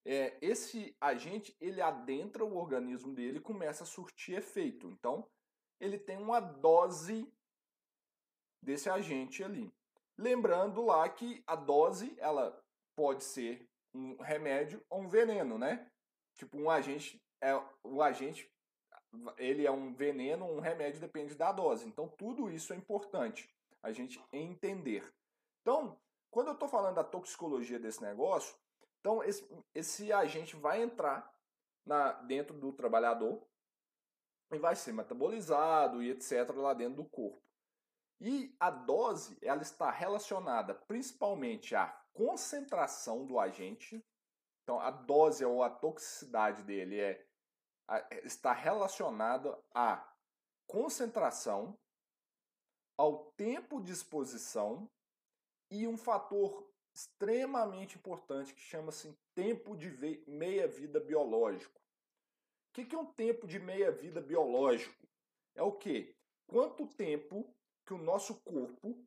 é, 0.05 0.38
esse 0.41 0.95
agente 0.99 1.55
ele 1.62 1.81
adentra 1.81 2.43
o 2.43 2.58
organismo 2.58 3.13
dele 3.13 3.38
e 3.38 3.41
começa 3.41 3.84
a 3.84 3.88
surtir 3.88 4.38
efeito. 4.38 4.89
Então, 4.89 5.29
ele 5.84 6.00
tem 6.00 6.17
uma 6.17 6.39
dose 6.39 7.30
desse 8.62 8.89
agente 8.89 9.43
ali. 9.43 9.72
Lembrando 10.17 10.86
lá 10.86 11.08
que 11.10 11.43
a 11.46 11.56
dose 11.56 12.15
ela 12.19 12.58
pode 12.96 13.24
ser 13.24 13.67
um 13.93 14.15
remédio 14.22 14.84
ou 14.89 15.02
um 15.02 15.08
veneno, 15.08 15.58
né? 15.58 15.91
Tipo 16.36 16.58
um 16.58 16.69
agente 16.69 17.22
é 17.41 17.54
o 17.84 18.02
agente 18.02 18.50
ele 19.38 19.65
é 19.65 19.72
um 19.72 19.93
veneno, 19.93 20.46
um 20.46 20.60
remédio 20.60 21.00
depende 21.00 21.36
da 21.36 21.52
dose. 21.52 21.86
Então 21.86 22.08
tudo 22.08 22.50
isso 22.50 22.72
é 22.72 22.76
importante 22.76 23.50
a 23.82 23.91
gente 23.91 24.24
entender. 24.32 25.13
Então, 25.62 26.00
quando 26.32 26.48
eu 26.48 26.54
estou 26.54 26.69
falando 26.69 26.96
da 26.96 27.04
toxicologia 27.04 27.78
desse 27.78 28.02
negócio, 28.02 28.56
então 29.00 29.22
esse, 29.24 29.46
esse 29.76 30.13
agente 30.13 30.56
vai 30.56 30.82
entrar 30.82 31.32
na, 31.86 32.13
dentro 32.13 32.58
do 32.58 32.72
trabalhador 32.72 33.46
e 34.55 34.59
vai 34.59 34.75
ser 34.75 34.93
metabolizado 34.93 36.01
e 36.01 36.09
etc 36.09 36.49
lá 36.55 36.73
dentro 36.73 37.03
do 37.03 37.09
corpo. 37.09 37.41
E 38.19 38.55
a 38.59 38.69
dose 38.69 39.37
ela 39.41 39.61
está 39.61 39.91
relacionada 39.91 40.73
principalmente 40.73 41.75
à 41.75 41.87
concentração 42.13 43.25
do 43.25 43.39
agente. 43.39 44.03
Então, 44.63 44.79
a 44.79 44.89
dose 44.91 45.43
ou 45.43 45.61
a 45.61 45.69
toxicidade 45.69 46.63
dele 46.63 46.99
é, 46.99 47.27
é 47.89 48.25
está 48.25 48.53
relacionada 48.53 49.59
à 49.73 50.09
concentração, 50.65 51.77
ao 52.97 53.31
tempo 53.35 53.81
de 53.81 53.91
exposição 53.91 54.89
e 55.69 55.87
um 55.87 55.97
fator 55.97 56.71
extremamente 56.95 57.97
importante 57.97 58.53
que 58.53 58.61
chama-se 58.61 59.13
tempo 59.35 59.75
de 59.75 59.89
meia-vida 60.27 60.99
biológico. 60.99 61.83
O 62.73 62.86
que 62.86 62.95
é 62.95 62.97
um 62.97 63.05
tempo 63.05 63.45
de 63.45 63.59
meia-vida 63.59 64.19
biológico? 64.19 65.07
É 65.53 65.62
o 65.62 65.71
que? 65.71 66.15
Quanto 66.47 66.88
tempo 66.88 67.47
que 67.86 67.93
o 67.93 67.99
nosso 67.99 68.41
corpo 68.41 68.97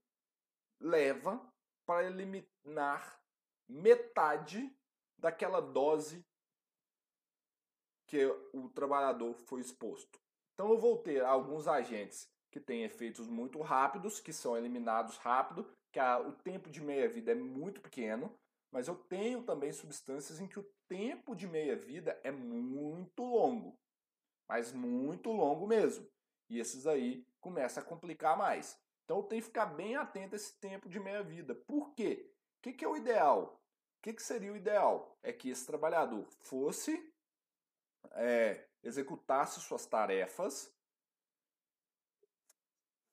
leva 0.81 1.45
para 1.85 2.07
eliminar 2.07 3.21
metade 3.69 4.73
daquela 5.19 5.61
dose 5.61 6.25
que 8.07 8.25
o 8.53 8.69
trabalhador 8.69 9.35
foi 9.35 9.61
exposto. 9.61 10.21
Então 10.55 10.71
eu 10.71 10.79
vou 10.79 10.99
ter 10.99 11.25
alguns 11.25 11.67
agentes 11.67 12.31
que 12.53 12.61
têm 12.61 12.85
efeitos 12.85 13.27
muito 13.27 13.61
rápidos, 13.61 14.21
que 14.21 14.33
são 14.33 14.57
eliminados 14.57 15.17
rápido, 15.17 15.69
que 15.93 15.99
a, 15.99 16.21
o 16.21 16.33
tempo 16.33 16.71
de 16.71 16.81
meia-vida 16.81 17.33
é 17.33 17.35
muito 17.35 17.81
pequeno, 17.81 18.33
mas 18.77 18.89
eu 18.89 18.95
tenho 18.95 19.43
também 19.43 19.73
substâncias 19.73 20.39
em 20.39 20.47
que 20.47 20.59
o 20.59 20.71
tempo 20.87 21.35
de 21.35 21.47
meia-vida 21.47 22.21
é 22.23 22.31
muito 22.31 23.25
longo, 23.25 23.75
mas 24.47 24.71
muito 24.71 25.33
longo 25.33 25.67
mesmo. 25.67 26.07
E 26.51 26.59
esses 26.59 26.87
aí 26.87 27.27
começa 27.41 27.81
a 27.81 27.83
complicar 27.83 28.37
mais. 28.37 28.79
Então 29.03 29.23
tem 29.23 29.41
que 29.41 29.47
ficar 29.47 29.65
bem 29.65 29.97
atento 29.97 30.35
a 30.35 30.37
esse 30.37 30.61
tempo 30.61 30.91
de 30.91 31.01
meia-vida. 31.01 31.55
Por 31.55 31.95
quê? 31.95 32.31
O 32.59 32.61
que, 32.61 32.75
que 32.75 32.85
é 32.85 32.89
o 32.89 32.99
ideal? 32.99 33.59
O 33.99 34.03
que, 34.03 34.13
que 34.13 34.23
seria 34.23 34.53
o 34.53 34.57
ideal? 34.59 35.19
É 35.23 35.33
que 35.33 35.49
esse 35.49 35.65
trabalhador 35.65 36.27
fosse, 36.41 37.11
é, 38.11 38.69
executasse 38.83 39.59
suas 39.59 39.87
tarefas, 39.87 40.71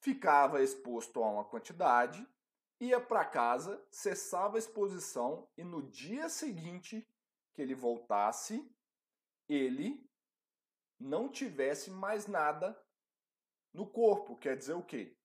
ficava 0.02 0.62
exposto 0.62 1.24
a 1.24 1.32
uma 1.32 1.46
quantidade, 1.46 2.28
ia 2.84 3.00
para 3.00 3.26
casa, 3.26 3.84
cessava 3.90 4.58
a 4.58 4.60
exposição 4.60 5.48
e 5.58 5.64
no 5.64 5.82
dia 5.82 6.30
seguinte 6.30 7.08
que 7.54 7.62
ele 7.62 7.76
voltasse, 7.76 8.70
ele 9.48 10.10
não 11.00 11.30
tivesse 11.30 11.92
mais 11.92 12.28
nada 12.28 12.78
no 13.74 13.86
corpo. 13.86 14.36
Quer 14.36 14.58
dizer 14.58 14.74
o 14.74 14.84
quê? 14.84 15.16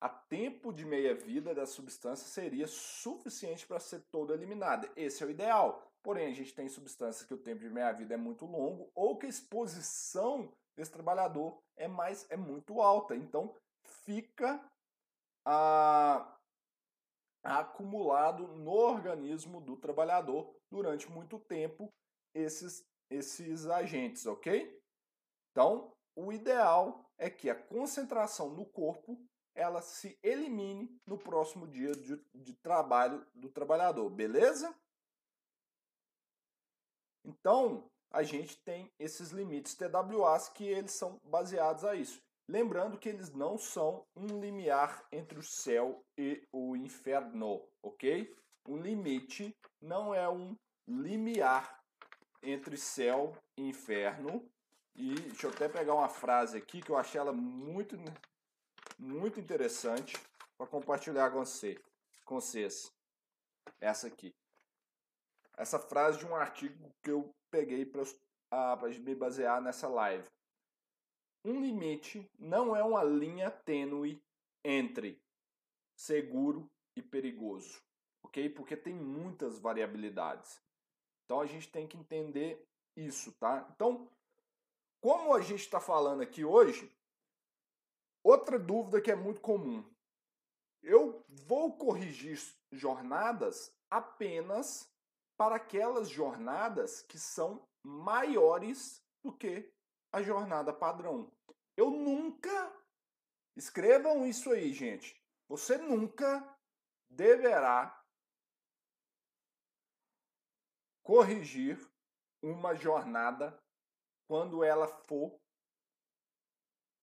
A 0.00 0.08
tempo 0.08 0.72
de 0.72 0.84
meia-vida 0.84 1.54
da 1.54 1.66
substância 1.66 2.26
seria 2.26 2.66
suficiente 2.66 3.66
para 3.66 3.80
ser 3.80 4.00
toda 4.10 4.34
eliminada. 4.34 4.90
Esse 4.94 5.22
é 5.22 5.26
o 5.26 5.30
ideal. 5.30 5.92
Porém, 6.02 6.28
a 6.28 6.34
gente 6.34 6.54
tem 6.54 6.68
substâncias 6.68 7.26
que 7.26 7.34
o 7.34 7.38
tempo 7.38 7.60
de 7.60 7.70
meia-vida 7.70 8.14
é 8.14 8.16
muito 8.16 8.46
longo 8.46 8.90
ou 8.94 9.18
que 9.18 9.26
a 9.26 9.28
exposição 9.28 10.52
desse 10.76 10.92
trabalhador 10.92 11.60
é 11.76 11.88
mais 11.88 12.30
é 12.30 12.36
muito 12.36 12.80
alta. 12.80 13.16
Então, 13.16 13.54
fica 13.82 14.64
a, 15.44 16.37
acumulado 17.48 18.46
no 18.48 18.72
organismo 18.72 19.60
do 19.60 19.76
trabalhador 19.76 20.54
durante 20.70 21.10
muito 21.10 21.38
tempo 21.38 21.92
esses, 22.34 22.86
esses 23.10 23.66
agentes, 23.66 24.26
ok? 24.26 24.80
Então, 25.50 25.92
o 26.14 26.32
ideal 26.32 27.10
é 27.16 27.30
que 27.30 27.48
a 27.48 27.54
concentração 27.54 28.50
no 28.50 28.66
corpo 28.66 29.18
ela 29.54 29.82
se 29.82 30.16
elimine 30.22 31.00
no 31.04 31.18
próximo 31.18 31.66
dia 31.66 31.92
de, 31.92 32.16
de 32.32 32.54
trabalho 32.54 33.26
do 33.34 33.48
trabalhador, 33.48 34.08
beleza? 34.08 34.72
Então, 37.24 37.90
a 38.10 38.22
gente 38.22 38.56
tem 38.58 38.92
esses 38.98 39.30
limites 39.30 39.74
TWAs 39.74 40.48
que 40.48 40.64
eles 40.64 40.92
são 40.92 41.20
baseados 41.24 41.84
a 41.84 41.94
isso. 41.94 42.22
Lembrando 42.48 42.98
que 42.98 43.10
eles 43.10 43.30
não 43.30 43.58
são 43.58 44.06
um 44.16 44.40
limiar 44.40 45.06
entre 45.12 45.38
o 45.38 45.42
céu 45.42 46.02
e 46.16 46.42
o 46.50 46.74
inferno, 46.74 47.62
ok? 47.82 48.34
Um 48.66 48.78
limite 48.78 49.54
não 49.82 50.14
é 50.14 50.26
um 50.26 50.56
limiar 50.86 51.78
entre 52.42 52.78
céu 52.78 53.36
e 53.54 53.68
inferno. 53.68 54.50
E 54.94 55.14
deixa 55.14 55.46
eu 55.46 55.50
até 55.50 55.68
pegar 55.68 55.94
uma 55.94 56.08
frase 56.08 56.56
aqui 56.56 56.80
que 56.80 56.90
eu 56.90 56.96
achei 56.96 57.20
ela 57.20 57.34
muito, 57.34 57.96
muito 58.98 59.38
interessante 59.38 60.16
para 60.56 60.66
compartilhar 60.66 61.30
com, 61.30 61.44
você, 61.44 61.78
com 62.24 62.40
vocês. 62.40 62.90
Essa 63.78 64.06
aqui. 64.06 64.34
Essa 65.56 65.78
frase 65.78 66.18
de 66.18 66.26
um 66.26 66.34
artigo 66.34 66.90
que 67.02 67.10
eu 67.10 67.30
peguei 67.50 67.84
para 67.84 68.04
me 69.00 69.14
basear 69.14 69.60
nessa 69.60 69.86
live. 69.86 70.26
Um 71.44 71.60
limite 71.60 72.28
não 72.38 72.74
é 72.74 72.82
uma 72.82 73.02
linha 73.04 73.50
tênue 73.50 74.22
entre 74.64 75.20
seguro 75.96 76.70
e 76.96 77.02
perigoso, 77.02 77.82
ok? 78.22 78.48
Porque 78.50 78.76
tem 78.76 78.94
muitas 78.94 79.58
variabilidades. 79.58 80.60
Então 81.24 81.40
a 81.40 81.46
gente 81.46 81.68
tem 81.70 81.86
que 81.86 81.96
entender 81.96 82.66
isso, 82.96 83.32
tá? 83.32 83.68
Então, 83.74 84.10
como 85.00 85.34
a 85.34 85.40
gente 85.40 85.60
está 85.60 85.80
falando 85.80 86.22
aqui 86.22 86.44
hoje, 86.44 86.92
outra 88.22 88.58
dúvida 88.58 89.00
que 89.00 89.10
é 89.10 89.16
muito 89.16 89.40
comum. 89.40 89.84
Eu 90.82 91.24
vou 91.28 91.76
corrigir 91.76 92.38
jornadas 92.70 93.72
apenas 93.90 94.88
para 95.36 95.56
aquelas 95.56 96.08
jornadas 96.08 97.02
que 97.02 97.18
são 97.18 97.62
maiores 97.82 99.02
do 99.22 99.32
que 99.32 99.70
a 100.12 100.22
jornada 100.22 100.72
padrão. 100.72 101.32
Eu 101.76 101.90
nunca, 101.90 102.74
escrevam 103.56 104.26
isso 104.26 104.50
aí, 104.50 104.72
gente. 104.72 105.20
Você 105.48 105.78
nunca 105.78 106.56
deverá 107.08 107.98
corrigir 111.02 111.78
uma 112.42 112.74
jornada 112.74 113.58
quando 114.28 114.62
ela 114.62 114.86
for 114.86 115.40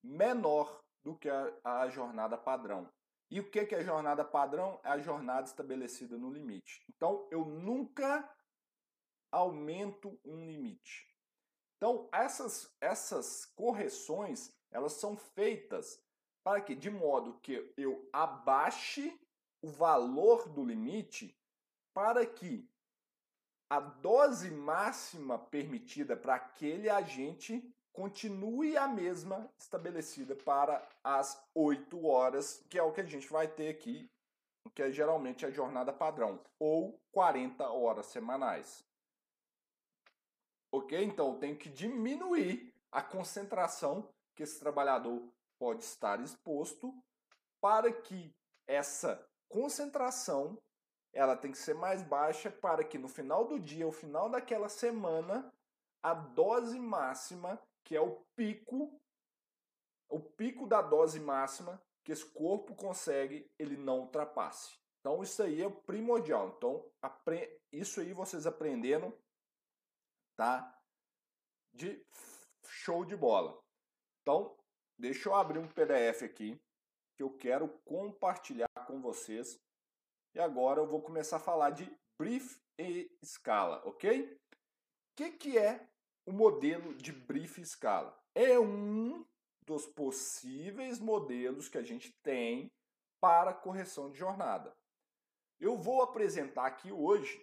menor 0.04 0.84
do 1.04 1.18
que 1.18 1.30
a, 1.30 1.54
a 1.64 1.90
jornada 1.90 2.38
padrão. 2.38 2.92
E 3.32 3.40
o 3.40 3.50
que, 3.50 3.66
que 3.66 3.74
é 3.74 3.84
jornada 3.84 4.24
padrão? 4.24 4.80
É 4.84 4.90
a 4.90 5.00
jornada 5.00 5.48
estabelecida 5.48 6.18
no 6.18 6.32
limite. 6.32 6.86
Então, 6.90 7.28
eu 7.32 7.44
nunca 7.46 8.32
aumento 9.32 10.20
um 10.24 10.46
limite. 10.46 11.15
Então, 11.78 12.10
essas, 12.12 12.76
essas 12.80 13.46
correções, 13.56 14.54
elas 14.72 14.94
são 14.94 15.18
feitas 15.18 16.02
para 16.44 16.62
que, 16.62 16.76
de 16.76 16.90
modo 16.90 17.40
que 17.40 17.74
eu 17.76 18.08
abaixe 18.14 19.20
o 19.62 19.68
valor 19.68 20.48
do 20.50 20.64
limite 20.64 21.36
para 21.94 22.26
que 22.26 22.70
a 23.70 23.80
dose 23.80 24.52
máxima 24.52 25.40
permitida 25.40 26.16
para 26.16 26.36
aquele 26.36 26.90
agente 26.90 27.68
continue 27.92 28.78
a 28.78 28.88
mesma 28.88 29.50
estabelecida 29.58 30.36
para 30.36 30.88
as 31.04 31.42
8 31.56 32.06
horas, 32.06 32.64
que 32.70 32.78
é 32.78 32.84
o 32.84 32.92
que 32.92 33.02
a 33.02 33.06
gente 33.06 33.28
vai 33.28 33.48
ter 33.48 33.70
aqui, 33.70 34.12
que 34.76 34.84
é 34.84 34.92
geralmente 34.92 35.46
a 35.46 35.50
jornada 35.50 35.94
padrão, 35.94 36.40
ou 36.60 37.00
40 37.12 37.68
horas 37.70 38.06
semanais. 38.08 38.85
Ok? 40.76 41.02
Então 41.04 41.30
eu 41.30 41.40
tenho 41.40 41.56
que 41.56 41.70
diminuir 41.70 42.74
a 42.92 43.02
concentração 43.02 44.10
que 44.36 44.44
esse 44.44 44.60
trabalhador 44.60 45.24
pode 45.58 45.84
estar 45.84 46.20
exposto 46.20 46.94
para 47.62 47.92
que 47.92 48.36
essa 48.68 49.26
concentração 49.48 50.62
ela 51.14 51.38
tem 51.38 51.52
que 51.54 51.58
ser 51.58 51.76
mais 51.76 52.04
baixa 52.04 52.52
para 52.52 52.84
que 52.84 52.98
no 52.98 53.08
final 53.08 53.46
do 53.48 53.58
dia, 53.58 53.86
no 53.86 53.92
final 53.94 54.30
daquela 54.30 54.68
semana, 54.68 55.50
a 56.04 56.14
dose 56.14 56.78
máxima, 56.78 57.58
que 57.86 57.96
é 57.96 58.02
o 58.02 58.18
pico, 58.36 59.00
o 60.10 60.20
pico 60.20 60.68
da 60.68 60.82
dose 60.82 61.22
máxima 61.22 61.82
que 62.04 62.12
esse 62.12 62.26
corpo 62.26 62.76
consegue, 62.76 63.50
ele 63.58 63.78
não 63.78 64.02
ultrapasse. 64.02 64.78
Então 65.00 65.24
isso 65.24 65.42
aí 65.42 65.64
é 65.64 65.70
primordial. 65.70 66.54
Então 66.58 66.86
isso 67.72 68.02
aí 68.02 68.12
vocês 68.12 68.46
aprenderam, 68.46 69.14
tá? 70.36 70.78
De 71.74 72.06
show 72.64 73.06
de 73.06 73.16
bola. 73.16 73.60
Então 74.22 74.56
deixa 74.98 75.30
eu 75.30 75.36
abrir 75.36 75.60
um 75.60 75.68
PDF 75.68 76.24
aqui 76.24 76.60
que 77.16 77.24
eu 77.24 77.36
quero 77.38 77.68
compartilhar 77.86 78.68
com 78.88 79.02
vocês 79.02 79.60
e 80.34 80.40
agora 80.40 80.82
eu 80.82 80.88
vou 80.88 81.02
começar 81.02 81.38
a 81.38 81.40
falar 81.40 81.70
de 81.70 81.90
brief 82.20 82.60
e 82.78 83.10
escala, 83.22 83.82
ok? 83.86 84.34
O 84.34 85.16
que, 85.16 85.32
que 85.32 85.58
é 85.58 85.88
o 86.26 86.34
modelo 86.34 86.94
de 86.96 87.14
brief 87.14 87.60
e 87.60 87.62
escala? 87.62 88.18
É 88.34 88.60
um 88.60 89.26
dos 89.66 89.86
possíveis 89.86 91.00
modelos 91.00 91.70
que 91.70 91.78
a 91.78 91.84
gente 91.84 92.12
tem 92.22 92.70
para 93.22 93.54
correção 93.54 94.12
de 94.12 94.18
jornada. 94.18 94.76
Eu 95.60 95.78
vou 95.78 96.02
apresentar 96.02 96.66
aqui 96.66 96.92
hoje 96.92 97.42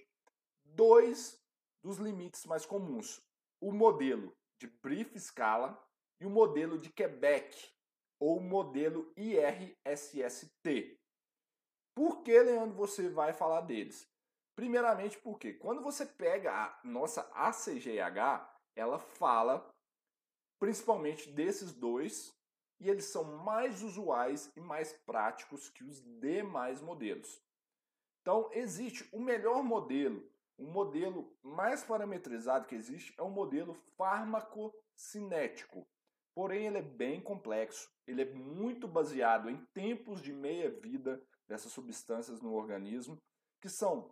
dois 0.65 1.42
dos 1.83 1.99
limites 1.99 2.47
mais 2.47 2.64
comuns: 2.64 3.21
o 3.61 3.73
modelo 3.73 4.33
de 4.61 4.66
brief 4.83 5.14
escala 5.16 5.79
e 6.21 6.27
o 6.27 6.31
modelo 6.31 6.79
de 6.79 6.90
Quebec, 6.92 7.73
ou 8.21 8.40
modelo 8.40 9.12
IRSST. 9.16 10.97
Por 11.95 12.23
que, 12.23 12.38
Leandro, 12.38 12.77
você 12.77 13.09
vai 13.09 13.33
falar 13.33 13.62
deles? 13.62 14.09
Primeiramente 14.57 15.18
porque 15.18 15.55
quando 15.55 15.83
você 15.83 16.07
pega 16.07 16.53
a 16.53 16.81
nossa 16.85 17.23
ACGH, 17.35 18.49
ela 18.77 18.99
fala 18.99 19.68
principalmente 20.61 21.31
desses 21.31 21.73
dois 21.73 22.33
e 22.81 22.88
eles 22.88 23.07
são 23.07 23.25
mais 23.38 23.83
usuais 23.83 24.53
e 24.57 24.61
mais 24.61 24.92
práticos 25.05 25.68
que 25.71 25.83
os 25.83 26.01
demais 26.21 26.81
modelos. 26.81 27.42
Então, 28.21 28.49
existe 28.53 29.09
o 29.12 29.21
melhor 29.21 29.62
modelo, 29.64 30.32
o 30.59 30.65
modelo 30.65 31.33
mais 31.43 31.83
parametrizado 31.83 32.67
que 32.67 32.75
existe 32.75 33.15
é 33.19 33.23
o 33.23 33.31
modelo 33.31 33.75
farmacocinético. 33.97 35.87
Porém, 36.35 36.67
ele 36.67 36.79
é 36.79 36.83
bem 36.83 37.21
complexo, 37.21 37.91
ele 38.07 38.23
é 38.23 38.33
muito 38.33 38.88
baseado 38.88 39.51
em 39.51 39.57
tempos 39.75 40.23
de 40.23 40.33
meia-vida, 40.33 41.23
dessas 41.47 41.73
substâncias 41.73 42.41
no 42.41 42.55
organismo 42.55 43.19
que 43.61 43.69
são 43.69 44.11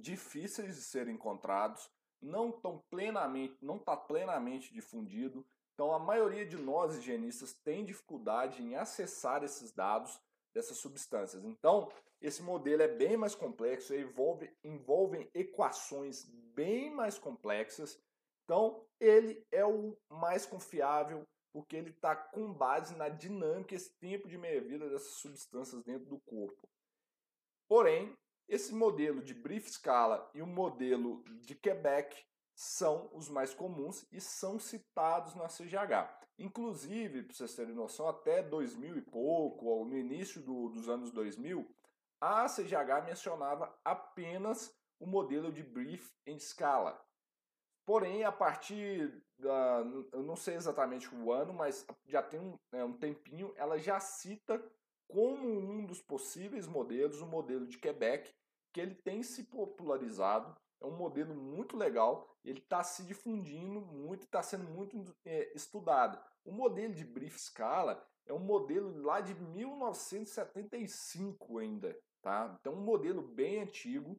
difíceis 0.00 0.74
de 0.74 0.82
serem 0.82 1.14
encontrados, 1.14 1.88
não 2.20 2.50
estão 2.50 2.82
plenamente, 2.90 3.56
não 3.62 3.76
está 3.76 3.96
plenamente 3.96 4.72
difundido. 4.72 5.46
Então 5.74 5.92
a 5.92 5.98
maioria 5.98 6.44
de 6.44 6.56
nós 6.56 6.96
higienistas 6.96 7.54
tem 7.62 7.84
dificuldade 7.84 8.62
em 8.62 8.74
acessar 8.74 9.44
esses 9.44 9.70
dados 9.72 10.20
dessas 10.58 10.78
substâncias. 10.78 11.44
Então 11.44 11.88
esse 12.20 12.42
modelo 12.42 12.82
é 12.82 12.88
bem 12.88 13.16
mais 13.16 13.34
complexo, 13.34 13.94
envolve 13.94 14.50
envolve 14.64 15.30
equações 15.32 16.24
bem 16.54 16.90
mais 16.90 17.16
complexas. 17.16 17.96
Então 18.44 18.84
ele 18.98 19.46
é 19.52 19.64
o 19.64 19.96
mais 20.10 20.44
confiável 20.44 21.22
porque 21.52 21.76
ele 21.76 21.90
está 21.90 22.14
com 22.14 22.52
base 22.52 22.94
na 22.96 23.08
dinâmica, 23.08 23.74
esse 23.74 23.90
tempo 23.98 24.28
de 24.28 24.36
meia-vida 24.36 24.90
dessas 24.90 25.14
substâncias 25.14 25.82
dentro 25.82 26.06
do 26.06 26.18
corpo. 26.20 26.68
Porém, 27.68 28.12
esse 28.48 28.74
modelo 28.74 29.22
de 29.22 29.34
brief 29.34 29.70
scala 29.70 30.28
e 30.34 30.42
o 30.42 30.46
modelo 30.46 31.22
de 31.40 31.54
Quebec 31.54 32.24
são 32.58 33.08
os 33.12 33.28
mais 33.28 33.54
comuns 33.54 34.04
e 34.10 34.20
são 34.20 34.58
citados 34.58 35.32
na 35.36 35.46
CGH. 35.46 36.12
Inclusive, 36.36 37.22
para 37.22 37.32
vocês 37.32 37.54
terem 37.54 37.72
noção, 37.72 38.08
até 38.08 38.42
2000 38.42 38.96
e 38.96 39.00
pouco, 39.00 39.66
ou 39.66 39.84
no 39.84 39.96
início 39.96 40.42
do, 40.42 40.68
dos 40.68 40.88
anos 40.88 41.12
2000, 41.12 41.64
a 42.20 42.46
CGH 42.48 43.04
mencionava 43.06 43.72
apenas 43.84 44.76
o 44.98 45.06
modelo 45.06 45.52
de 45.52 45.62
brief 45.62 46.12
em 46.26 46.36
scala. 46.36 47.00
Porém, 47.86 48.24
a 48.24 48.32
partir 48.32 49.22
da. 49.38 49.84
Eu 50.12 50.24
não 50.24 50.34
sei 50.34 50.56
exatamente 50.56 51.14
o 51.14 51.30
ano, 51.30 51.52
mas 51.52 51.86
já 52.06 52.24
tem 52.24 52.40
um, 52.40 52.58
é, 52.72 52.82
um 52.82 52.92
tempinho, 52.92 53.54
ela 53.56 53.78
já 53.78 54.00
cita 54.00 54.60
como 55.06 55.48
um 55.48 55.86
dos 55.86 56.02
possíveis 56.02 56.66
modelos 56.66 57.20
o 57.20 57.26
modelo 57.26 57.68
de 57.68 57.78
Quebec, 57.78 58.34
que 58.78 58.82
ele 58.82 58.94
tem 58.94 59.24
se 59.24 59.42
popularizado. 59.42 60.56
É 60.80 60.86
um 60.86 60.96
modelo 60.96 61.34
muito 61.34 61.76
legal, 61.76 62.32
ele 62.44 62.60
está 62.60 62.84
se 62.84 63.02
difundindo 63.02 63.80
muito, 63.80 64.22
está 64.22 64.40
sendo 64.40 64.68
muito 64.68 65.04
é, 65.24 65.52
estudado. 65.52 66.16
O 66.44 66.52
modelo 66.52 66.94
de 66.94 67.04
Brief 67.04 67.36
Scala 67.40 68.08
é 68.24 68.32
um 68.32 68.38
modelo 68.38 69.02
lá 69.02 69.20
de 69.20 69.34
1975 69.34 71.58
ainda, 71.58 72.00
tá? 72.22 72.56
Então, 72.60 72.74
um 72.74 72.84
modelo 72.84 73.20
bem 73.20 73.62
antigo, 73.62 74.16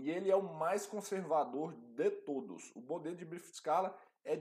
e 0.00 0.10
ele 0.10 0.32
é 0.32 0.34
o 0.34 0.42
mais 0.42 0.84
conservador 0.84 1.72
de 1.94 2.10
todos. 2.10 2.72
O 2.74 2.80
modelo 2.80 3.14
de 3.14 3.24
brief 3.24 3.54
scala 3.54 3.96
é 4.24 4.36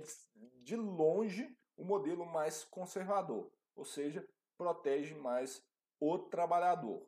de 0.64 0.76
longe 0.76 1.56
o 1.78 1.84
modelo 1.84 2.26
mais 2.26 2.64
conservador, 2.64 3.52
ou 3.76 3.86
seja, 3.86 4.28
protege 4.58 5.14
mais 5.14 5.64
o 6.00 6.18
trabalhador. 6.18 7.08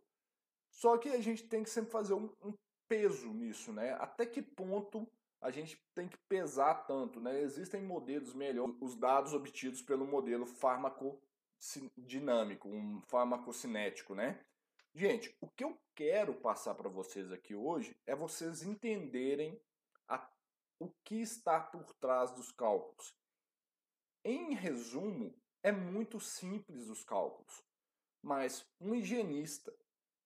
Só 0.75 0.97
que 0.97 1.09
a 1.09 1.21
gente 1.21 1.43
tem 1.43 1.63
que 1.63 1.69
sempre 1.69 1.91
fazer 1.91 2.13
um, 2.13 2.29
um 2.43 2.53
peso 2.88 3.33
nisso, 3.33 3.71
né? 3.71 3.93
Até 3.93 4.25
que 4.25 4.41
ponto 4.41 5.07
a 5.39 5.49
gente 5.49 5.81
tem 5.93 6.05
que 6.07 6.17
pesar 6.27 6.85
tanto, 6.85 7.21
né? 7.21 7.41
Existem 7.41 7.81
modelos 7.81 8.33
melhores, 8.33 8.75
os 8.81 8.95
dados 8.95 9.33
obtidos 9.33 9.81
pelo 9.81 10.05
modelo 10.05 10.45
farmacodinâmico, 10.45 12.67
um 12.67 13.01
farmacocinético, 13.07 14.13
né? 14.13 14.43
Gente, 14.93 15.33
o 15.39 15.47
que 15.47 15.63
eu 15.63 15.79
quero 15.93 16.33
passar 16.33 16.75
para 16.75 16.89
vocês 16.89 17.31
aqui 17.31 17.55
hoje 17.55 17.95
é 18.05 18.13
vocês 18.13 18.61
entenderem 18.61 19.57
a, 20.09 20.29
o 20.77 20.89
que 21.05 21.21
está 21.21 21.57
por 21.59 21.93
trás 21.93 22.33
dos 22.33 22.51
cálculos. 22.51 23.15
Em 24.25 24.53
resumo, 24.53 25.33
é 25.63 25.71
muito 25.71 26.19
simples 26.19 26.89
os 26.89 27.03
cálculos, 27.03 27.63
mas 28.21 28.67
um 28.81 28.93
higienista 28.93 29.73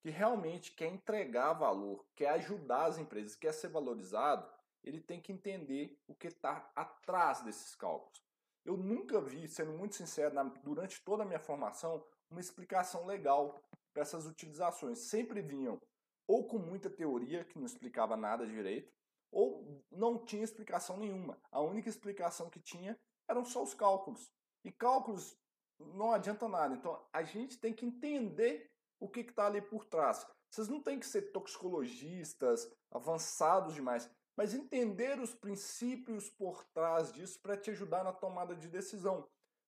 que 0.01 0.09
realmente 0.09 0.71
quer 0.71 0.87
entregar 0.87 1.53
valor, 1.53 2.05
quer 2.15 2.29
ajudar 2.29 2.85
as 2.85 2.97
empresas, 2.97 3.35
quer 3.35 3.53
ser 3.53 3.67
valorizado, 3.67 4.49
ele 4.83 5.01
tem 5.01 5.21
que 5.21 5.31
entender 5.31 5.99
o 6.07 6.15
que 6.15 6.27
está 6.27 6.71
atrás 6.75 7.41
desses 7.41 7.75
cálculos. 7.75 8.23
Eu 8.63 8.77
nunca 8.77 9.19
vi, 9.19 9.47
sendo 9.47 9.73
muito 9.73 9.95
sincero, 9.95 10.35
durante 10.63 11.01
toda 11.03 11.23
a 11.23 11.25
minha 11.25 11.39
formação, 11.39 12.05
uma 12.29 12.39
explicação 12.39 13.05
legal 13.05 13.61
para 13.93 14.03
essas 14.03 14.25
utilizações. 14.25 14.99
Sempre 14.99 15.41
vinham 15.41 15.81
ou 16.27 16.47
com 16.47 16.59
muita 16.59 16.89
teoria, 16.89 17.43
que 17.43 17.57
não 17.57 17.65
explicava 17.65 18.15
nada 18.15 18.45
direito, 18.45 18.93
ou 19.31 19.83
não 19.91 20.23
tinha 20.23 20.43
explicação 20.43 20.97
nenhuma. 20.97 21.41
A 21.51 21.59
única 21.59 21.89
explicação 21.89 22.49
que 22.49 22.59
tinha 22.59 22.97
eram 23.27 23.43
só 23.43 23.63
os 23.63 23.73
cálculos. 23.73 24.31
E 24.63 24.71
cálculos 24.71 25.35
não 25.79 26.11
adianta 26.11 26.47
nada. 26.47 26.75
Então 26.75 27.03
a 27.11 27.23
gente 27.23 27.57
tem 27.57 27.73
que 27.73 27.85
entender 27.85 28.71
o 28.99 29.07
que 29.07 29.21
está 29.21 29.47
ali 29.47 29.61
por 29.61 29.85
trás. 29.85 30.25
Vocês 30.49 30.67
não 30.67 30.81
têm 30.81 30.99
que 30.99 31.05
ser 31.05 31.31
toxicologistas 31.31 32.71
avançados 32.91 33.75
demais, 33.75 34.09
mas 34.35 34.53
entender 34.53 35.19
os 35.19 35.33
princípios 35.33 36.29
por 36.29 36.63
trás 36.65 37.11
disso 37.11 37.39
para 37.41 37.57
te 37.57 37.71
ajudar 37.71 38.03
na 38.03 38.11
tomada 38.11 38.55
de 38.55 38.67
decisão. 38.67 39.27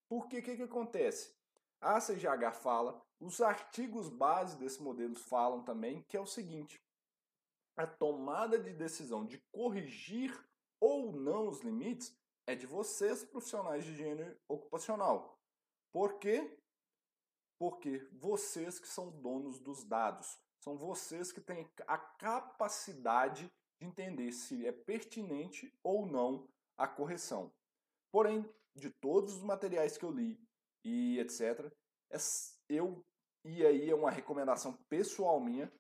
Porque 0.10 0.40
o 0.40 0.44
que, 0.44 0.58
que 0.58 0.64
acontece? 0.64 1.34
A 1.80 2.00
CGH 2.00 2.54
fala, 2.54 3.02
os 3.20 3.42
artigos 3.42 4.10
base 4.10 4.58
desse 4.58 4.82
modelo 4.82 5.16
falam 5.16 5.64
também 5.64 6.04
que 6.04 6.18
é 6.18 6.20
o 6.20 6.26
seguinte: 6.26 6.82
a 7.76 7.86
tomada 7.88 8.60
de 8.60 8.74
decisão 8.74 9.26
de 9.26 9.40
corrigir 9.52 10.38
ou 10.80 11.12
não 11.12 11.48
os 11.48 11.62
limites 11.62 12.16
é 12.48 12.56
de 12.56 12.66
vocês, 12.66 13.24
profissionais 13.24 13.86
de 13.86 13.92
higiene 13.92 14.36
ocupacional. 14.48 15.40
Por 15.92 16.18
quê? 16.20 16.58
Porque 17.62 18.08
vocês 18.12 18.80
que 18.80 18.88
são 18.88 19.12
donos 19.12 19.60
dos 19.60 19.84
dados, 19.84 20.40
são 20.60 20.76
vocês 20.80 21.32
que 21.32 21.40
têm 21.40 21.70
a 21.86 21.96
capacidade 21.96 23.54
de 23.80 23.86
entender 23.86 24.32
se 24.32 24.66
é 24.66 24.72
pertinente 24.72 25.72
ou 25.84 26.08
não 26.08 26.50
a 26.76 26.88
correção. 26.88 27.54
Porém, 28.12 28.44
de 28.76 28.90
todos 28.90 29.36
os 29.36 29.44
materiais 29.44 29.96
que 29.96 30.04
eu 30.04 30.10
li 30.10 30.44
e 30.84 31.20
etc, 31.20 31.72
eu 32.68 33.06
e 33.46 33.64
aí 33.64 33.92
é 33.92 33.94
uma 33.94 34.10
recomendação 34.10 34.74
pessoal 34.90 35.40
minha, 35.40 35.72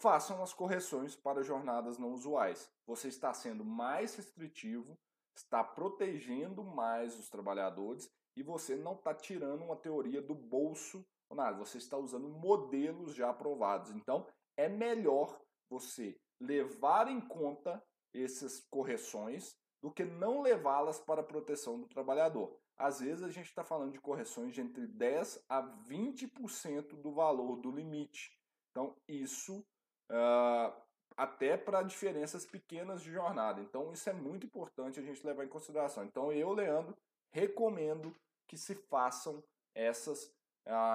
façam 0.00 0.42
as 0.42 0.54
correções 0.54 1.14
para 1.14 1.42
jornadas 1.42 1.98
não 1.98 2.14
usuais. 2.14 2.72
Você 2.86 3.08
está 3.08 3.34
sendo 3.34 3.66
mais 3.66 4.14
restritivo, 4.14 4.98
está 5.36 5.62
protegendo 5.62 6.64
mais 6.64 7.18
os 7.18 7.28
trabalhadores 7.28 8.10
e 8.34 8.42
você 8.42 8.74
não 8.76 8.94
está 8.94 9.12
tirando 9.14 9.62
uma 9.62 9.76
teoria 9.76 10.22
do 10.22 10.34
bolso 10.34 11.06
nada, 11.34 11.56
você 11.58 11.78
está 11.78 11.96
usando 11.96 12.28
modelos 12.28 13.14
já 13.14 13.30
aprovados. 13.30 13.90
Então, 13.90 14.26
é 14.56 14.68
melhor 14.68 15.40
você 15.70 16.16
levar 16.40 17.08
em 17.08 17.20
conta 17.20 17.82
essas 18.14 18.60
correções 18.70 19.56
do 19.82 19.90
que 19.90 20.04
não 20.04 20.40
levá-las 20.40 20.98
para 20.98 21.20
a 21.20 21.24
proteção 21.24 21.78
do 21.80 21.86
trabalhador. 21.86 22.56
Às 22.76 23.00
vezes 23.00 23.22
a 23.22 23.28
gente 23.28 23.46
está 23.46 23.64
falando 23.64 23.92
de 23.92 24.00
correções 24.00 24.54
de 24.54 24.60
entre 24.60 24.86
10 24.86 25.44
a 25.48 25.62
20% 25.62 27.00
do 27.00 27.12
valor 27.12 27.56
do 27.56 27.70
limite. 27.70 28.36
Então, 28.70 28.96
isso 29.08 29.64
uh, 30.10 30.72
até 31.16 31.56
para 31.56 31.82
diferenças 31.82 32.46
pequenas 32.46 33.02
de 33.02 33.10
jornada. 33.10 33.60
Então, 33.60 33.92
isso 33.92 34.08
é 34.08 34.12
muito 34.12 34.46
importante 34.46 35.00
a 35.00 35.02
gente 35.02 35.26
levar 35.26 35.44
em 35.44 35.48
consideração. 35.48 36.04
Então, 36.04 36.32
eu, 36.32 36.52
Leandro, 36.52 36.96
recomendo 37.32 38.14
que 38.46 38.56
se 38.56 38.74
façam 38.74 39.42
essas, 39.74 40.32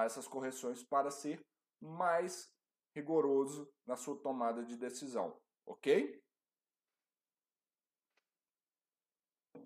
essas 0.04 0.28
correções 0.28 0.82
para 0.82 1.10
ser 1.10 1.44
mais 1.80 2.52
rigoroso 2.94 3.68
na 3.84 3.96
sua 3.96 4.16
tomada 4.16 4.64
de 4.64 4.76
decisão, 4.76 5.36
ok? 5.66 6.22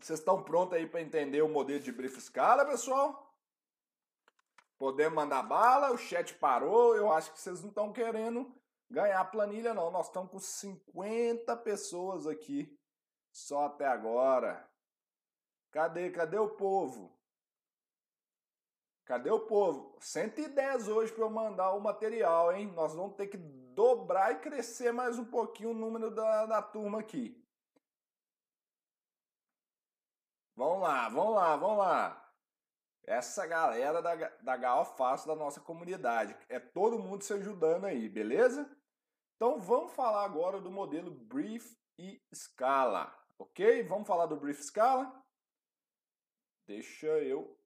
Vocês 0.01 0.19
estão 0.19 0.43
prontos 0.43 0.75
aí 0.75 0.87
para 0.87 1.03
entender 1.03 1.43
o 1.43 1.49
modelo 1.49 1.81
de 1.81 1.93
brief 1.93 2.17
escala, 2.17 2.65
pessoal? 2.65 3.29
Podemos 4.79 5.15
mandar 5.15 5.43
bala, 5.43 5.91
o 5.91 5.99
chat 5.99 6.35
parou, 6.35 6.95
eu 6.97 7.13
acho 7.13 7.33
que 7.33 7.41
vocês 7.41 7.61
não 7.61 7.69
estão 7.69 7.93
querendo 7.93 8.55
ganhar 8.89 9.25
planilha 9.27 9.75
não. 9.75 9.91
Nós 9.91 10.07
estamos 10.07 10.31
com 10.31 10.39
50 10.39 11.57
pessoas 11.59 12.27
aqui 12.27 12.79
só 13.33 13.67
até 13.67 13.87
agora. 13.87 14.69
Cadê, 15.71 16.11
cadê 16.11 16.39
o 16.39 16.57
povo? 16.57 17.18
Cadê 19.09 19.31
o 19.31 19.41
povo? 19.41 19.97
110 20.01 20.87
hoje 20.87 21.11
para 21.11 21.25
eu 21.25 21.31
mandar 21.31 21.73
o 21.73 21.81
material, 21.81 22.53
hein? 22.53 22.71
Nós 22.73 22.95
vamos 22.95 23.17
ter 23.17 23.27
que 23.27 23.39
dobrar 23.39 24.33
e 24.33 24.41
crescer 24.41 24.93
mais 24.93 25.19
um 25.19 25.25
pouquinho 25.25 25.71
o 25.71 25.75
número 25.75 26.11
da, 26.11 26.45
da 26.45 26.61
turma 26.61 27.01
aqui. 27.01 27.43
Vamos 30.55 30.83
lá, 30.83 31.09
vamos 31.09 31.35
lá, 31.35 31.57
vamos 31.57 31.79
lá. 31.79 32.35
Essa 33.03 33.47
galera 33.47 34.03
da, 34.03 34.15
da 34.15 34.57
GAO 34.59 34.85
Fácil 34.85 35.29
da 35.29 35.35
nossa 35.35 35.59
comunidade. 35.59 36.37
É 36.47 36.61
todo 36.61 36.99
mundo 36.99 37.25
se 37.25 37.33
ajudando 37.33 37.87
aí, 37.87 38.11
beleza? 38.11 38.71
Então 39.37 39.59
vamos 39.59 39.91
falar 39.95 40.27
agora 40.27 40.61
do 40.61 40.71
modelo 40.71 41.11
Brief 41.11 41.79
e 41.99 42.21
Scala, 42.35 43.11
ok? 43.39 43.83
Vamos 43.85 44.07
falar 44.07 44.27
do 44.27 44.37
Brief 44.37 44.63
Scala? 44.63 45.25
Deixa 46.67 47.07
eu 47.07 47.58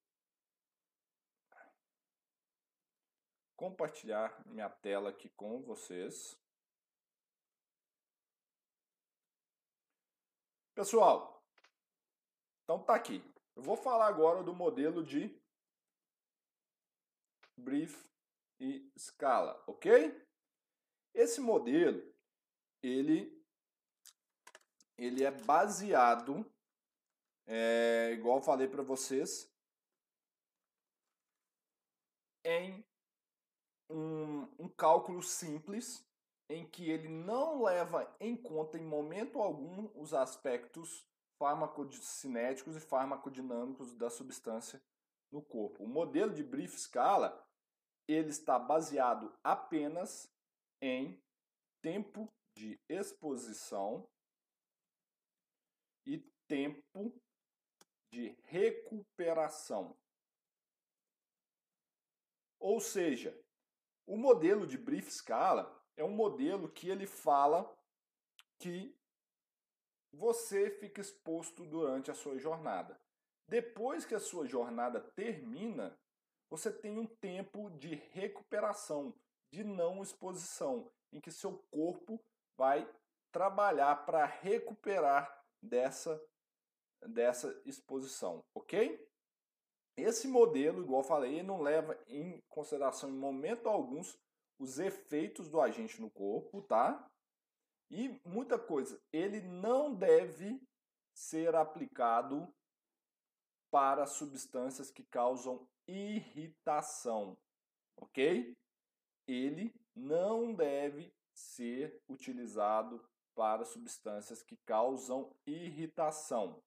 compartilhar 3.63 4.45
minha 4.45 4.69
tela 4.69 5.11
aqui 5.11 5.29
com 5.29 5.63
vocês. 5.63 6.37
Pessoal, 10.75 11.41
então 12.65 12.83
tá 12.83 12.97
aqui. 12.97 13.23
Eu 13.55 13.63
vou 13.63 13.77
falar 13.77 14.09
agora 14.09 14.43
do 14.43 14.53
modelo 14.53 15.05
de 15.05 15.41
brief 17.57 18.05
e 18.59 18.91
escala, 18.97 19.63
ok? 19.69 20.11
Esse 21.15 21.41
modelo, 21.41 22.03
ele, 22.83 23.47
ele 24.99 25.23
é 25.23 25.31
baseado, 25.31 26.45
é, 27.47 28.11
igual 28.11 28.39
eu 28.39 28.43
falei 28.43 28.67
para 28.67 28.83
vocês, 28.83 29.49
em 32.45 32.85
um, 33.93 34.49
um 34.59 34.69
cálculo 34.69 35.23
simples 35.23 36.05
em 36.49 36.67
que 36.67 36.91
ele 36.91 37.09
não 37.09 37.63
leva 37.63 38.15
em 38.21 38.37
conta 38.37 38.79
em 38.79 38.85
momento 38.85 39.39
algum 39.39 39.89
os 39.95 40.13
aspectos 40.13 41.07
farmacocinéticos 41.39 42.77
e 42.77 42.81
farmacodinâmicos 42.81 43.95
da 43.95 44.11
substância 44.11 44.83
no 45.31 45.43
corpo. 45.43 45.85
O 45.85 45.89
modelo 45.89 46.35
de 46.35 46.43
brief 46.43 46.79
scala 46.79 47.47
ele 48.07 48.31
está 48.31 48.59
baseado 48.59 49.33
apenas 49.43 50.31
em 50.81 51.21
tempo 51.81 52.29
de 52.57 52.79
exposição 52.89 54.07
e 56.07 56.19
tempo 56.47 57.13
de 58.13 58.37
recuperação. 58.45 59.97
Ou 62.61 62.81
seja, 62.81 63.37
o 64.07 64.17
modelo 64.17 64.67
de 64.67 64.77
brief 64.77 65.11
scala 65.11 65.81
é 65.97 66.05
um 66.05 66.11
modelo 66.11 66.69
que 66.69 66.89
ele 66.89 67.07
fala 67.07 67.73
que 68.59 68.97
você 70.13 70.71
fica 70.71 71.01
exposto 71.01 71.65
durante 71.65 72.11
a 72.11 72.15
sua 72.15 72.39
jornada. 72.39 73.01
Depois 73.49 74.05
que 74.05 74.15
a 74.15 74.21
sua 74.21 74.47
jornada 74.47 75.01
termina, 75.01 75.99
você 76.49 76.71
tem 76.71 76.99
um 76.99 77.07
tempo 77.07 77.71
de 77.71 77.95
recuperação, 78.13 79.15
de 79.51 79.65
não 79.65 80.03
exposição, 80.03 80.91
em 81.13 81.21
que 81.21 81.31
seu 81.31 81.59
corpo 81.71 82.21
vai 82.57 82.89
trabalhar 83.31 84.05
para 84.05 84.25
recuperar 84.27 85.45
dessa, 85.63 86.23
dessa 87.07 87.61
exposição, 87.65 88.45
ok? 88.55 89.12
Esse 89.97 90.27
modelo, 90.27 90.83
igual 90.83 91.03
falei, 91.03 91.43
não 91.43 91.61
leva 91.61 91.99
em 92.09 92.41
consideração 92.49 93.11
em 93.11 93.17
momento 93.17 93.69
algum 93.69 94.03
os 94.59 94.79
efeitos 94.79 95.49
do 95.49 95.61
agente 95.61 96.01
no 96.01 96.11
corpo, 96.11 96.63
tá? 96.63 97.11
E 97.91 98.21
muita 98.25 98.59
coisa, 98.59 99.01
ele 99.13 99.41
não 99.41 99.95
deve 99.95 100.61
ser 101.13 101.55
aplicado 101.55 102.49
para 103.71 104.07
substâncias 104.07 104.91
que 104.91 105.05
causam 105.05 105.69
irritação, 105.87 107.37
ok? 107.97 108.57
Ele 109.27 109.75
não 109.95 110.55
deve 110.55 111.13
ser 111.35 112.03
utilizado 112.09 113.05
para 113.35 113.65
substâncias 113.65 114.43
que 114.43 114.57
causam 114.59 115.35
irritação, 115.47 116.63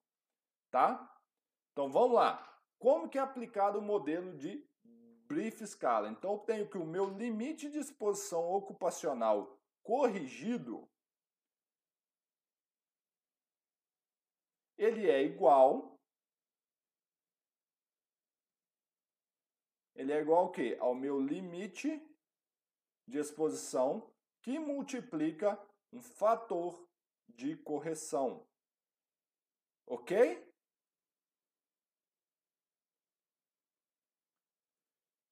tá? 0.71 1.15
Então 1.71 1.91
vamos 1.91 2.15
lá. 2.15 2.54
Como 2.85 3.09
que 3.09 3.17
é 3.17 3.21
aplicado 3.21 3.79
o 3.79 3.81
modelo 3.81 4.37
de 4.37 4.63
brief 5.27 5.65
scala? 5.65 6.07
Então 6.07 6.33
eu 6.33 6.37
tenho 6.41 6.69
que 6.69 6.77
o 6.77 6.85
meu 6.85 7.09
limite 7.09 7.67
de 7.67 7.79
exposição 7.79 8.47
ocupacional 8.51 9.59
corrigido 9.81 10.87
ele 14.77 15.09
é 15.09 15.23
igual 15.23 15.99
ele 19.95 20.11
é 20.11 20.21
igual 20.21 20.43
ao 20.43 20.51
quê? 20.51 20.77
Ao 20.79 20.93
meu 20.93 21.19
limite 21.19 21.89
de 23.07 23.17
exposição 23.17 24.13
que 24.43 24.59
multiplica 24.59 25.59
um 25.91 26.03
fator 26.03 26.87
de 27.27 27.57
correção. 27.57 28.47
Ok? 29.87 30.53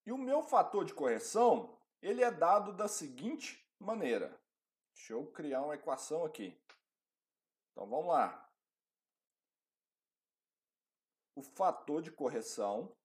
E 0.05 0.11
o 0.11 0.17
meu 0.17 0.43
fator 0.43 0.83
de 0.83 0.93
correção, 0.93 1.77
ele 2.01 2.23
é 2.23 2.31
dado 2.31 2.73
da 2.73 2.87
seguinte 2.87 3.65
maneira. 3.79 4.39
Deixa 4.93 5.13
eu 5.13 5.25
criar 5.31 5.61
uma 5.61 5.75
equação 5.75 6.25
aqui. 6.25 6.59
Então 7.71 7.87
vamos 7.87 8.07
lá. 8.07 8.49
O 11.35 11.41
fator 11.41 12.01
de 12.01 12.11
correção 12.11 12.95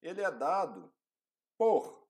ele 0.00 0.20
é 0.20 0.30
dado 0.30 0.92
por 1.56 2.02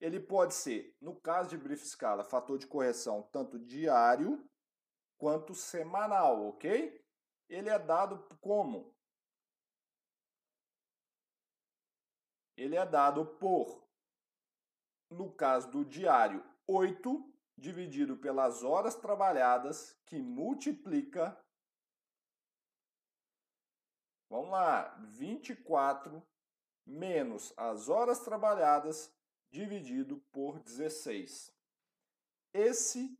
ele 0.00 0.20
pode 0.20 0.54
ser, 0.54 0.96
no 1.00 1.18
caso 1.18 1.48
de 1.48 1.56
brief 1.56 1.84
scala, 1.86 2.22
fator 2.24 2.58
de 2.58 2.66
correção 2.66 3.22
tanto 3.32 3.58
diário 3.58 4.48
quanto 5.16 5.54
semanal, 5.54 6.46
ok? 6.46 7.02
Ele 7.48 7.70
é 7.70 7.78
dado 7.78 8.18
como 8.40 8.93
ele 12.56 12.76
é 12.76 12.86
dado 12.86 13.26
por, 13.38 13.82
no 15.10 15.32
caso 15.32 15.70
do 15.70 15.84
diário, 15.84 16.44
8 16.66 17.32
dividido 17.56 18.16
pelas 18.16 18.62
horas 18.62 18.94
trabalhadas, 18.94 19.96
que 20.06 20.20
multiplica, 20.20 21.38
vamos 24.28 24.50
lá, 24.50 24.94
24 25.12 26.22
menos 26.86 27.52
as 27.56 27.88
horas 27.88 28.20
trabalhadas 28.20 29.12
dividido 29.50 30.18
por 30.32 30.58
16. 30.60 31.54
Esse 32.52 33.18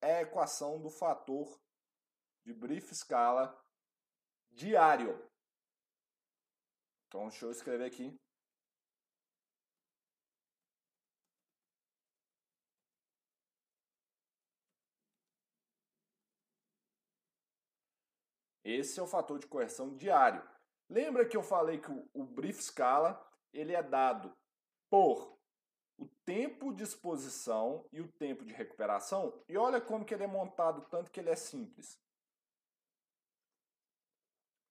é 0.00 0.18
a 0.18 0.22
equação 0.22 0.80
do 0.80 0.90
fator 0.90 1.60
de 2.44 2.52
brief 2.52 2.94
scala 2.94 3.58
diário. 4.50 5.14
Então, 7.06 7.28
deixa 7.28 7.46
eu 7.46 7.50
escrever 7.50 7.84
aqui. 7.84 8.18
Esse 18.66 18.98
é 18.98 19.02
o 19.02 19.06
fator 19.06 19.38
de 19.38 19.46
correção 19.46 19.96
diário. 19.96 20.42
Lembra 20.90 21.24
que 21.24 21.36
eu 21.36 21.42
falei 21.42 21.78
que 21.78 21.88
o, 21.88 22.10
o 22.12 22.24
brief 22.24 22.60
scala 22.60 23.24
ele 23.52 23.72
é 23.72 23.80
dado 23.80 24.36
por 24.90 25.38
o 25.96 26.06
tempo 26.24 26.74
de 26.74 26.82
exposição 26.82 27.86
e 27.92 28.00
o 28.00 28.08
tempo 28.08 28.44
de 28.44 28.52
recuperação? 28.52 29.32
E 29.48 29.56
olha 29.56 29.80
como 29.80 30.04
que 30.04 30.12
ele 30.12 30.24
é 30.24 30.26
montado, 30.26 30.84
tanto 30.90 31.12
que 31.12 31.20
ele 31.20 31.30
é 31.30 31.36
simples. 31.36 31.96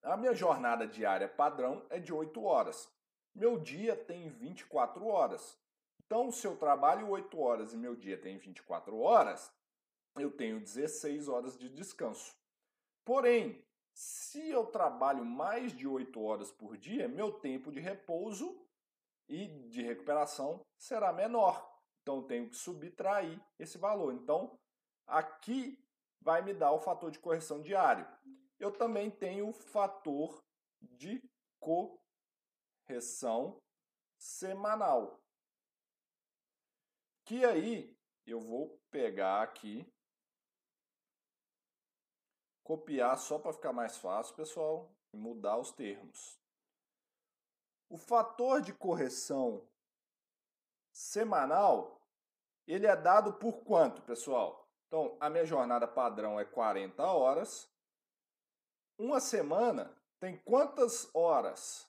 A 0.03 0.17
minha 0.17 0.35
jornada 0.35 0.85
diária 0.85 1.29
padrão 1.29 1.85
é 1.89 1.97
de 1.97 2.13
8 2.13 2.43
horas. 2.43 2.91
Meu 3.33 3.57
dia 3.57 3.95
tem 3.95 4.29
24 4.29 5.07
horas. 5.07 5.57
Então, 6.05 6.33
se 6.33 6.45
eu 6.45 6.57
trabalho 6.57 7.09
8 7.09 7.39
horas 7.39 7.71
e 7.71 7.77
meu 7.77 7.95
dia 7.95 8.17
tem 8.17 8.37
24 8.37 8.99
horas, 8.99 9.51
eu 10.17 10.29
tenho 10.29 10.59
16 10.59 11.29
horas 11.29 11.57
de 11.57 11.69
descanso. 11.69 12.35
Porém, 13.05 13.64
se 13.95 14.49
eu 14.49 14.65
trabalho 14.65 15.23
mais 15.23 15.71
de 15.71 15.87
8 15.87 16.21
horas 16.21 16.51
por 16.51 16.77
dia, 16.77 17.07
meu 17.07 17.31
tempo 17.31 17.71
de 17.71 17.79
repouso 17.79 18.61
e 19.29 19.47
de 19.69 19.81
recuperação 19.81 20.65
será 20.77 21.13
menor. 21.13 21.73
Então, 22.01 22.17
eu 22.17 22.23
tenho 22.23 22.49
que 22.49 22.57
subtrair 22.57 23.41
esse 23.57 23.77
valor. 23.77 24.13
Então, 24.13 24.59
aqui 25.07 25.81
vai 26.19 26.41
me 26.41 26.53
dar 26.53 26.73
o 26.73 26.81
fator 26.81 27.09
de 27.09 27.19
correção 27.19 27.61
diário. 27.61 28.05
Eu 28.59 28.69
também 28.69 29.09
tenho 29.09 29.47
o 29.47 29.53
fator 29.53 30.43
de 30.81 31.23
correção 31.59 33.57
semanal. 34.17 35.21
Que 37.23 37.45
aí 37.45 37.97
eu 38.25 38.41
vou 38.41 38.77
pegar 38.91 39.41
aqui 39.41 39.89
copiar 42.65 43.17
só 43.17 43.39
para 43.39 43.53
ficar 43.53 43.71
mais 43.71 43.95
fácil, 43.95 44.35
pessoal, 44.35 44.91
e 45.13 45.17
mudar 45.17 45.57
os 45.57 45.71
termos. 45.71 46.37
O 47.87 47.95
fator 47.95 48.59
de 48.59 48.73
correção 48.73 49.65
semanal, 50.91 52.01
ele 52.67 52.87
é 52.87 52.95
dado 52.95 53.33
por 53.33 53.63
quanto, 53.63 54.01
pessoal? 54.01 54.67
Então, 54.87 55.15
a 55.19 55.29
minha 55.29 55.45
jornada 55.45 55.87
padrão 55.87 56.39
é 56.39 56.45
40 56.45 57.05
horas. 57.05 57.69
Uma 58.97 59.19
semana 59.19 59.95
tem 60.19 60.35
quantas 60.37 61.13
horas? 61.13 61.87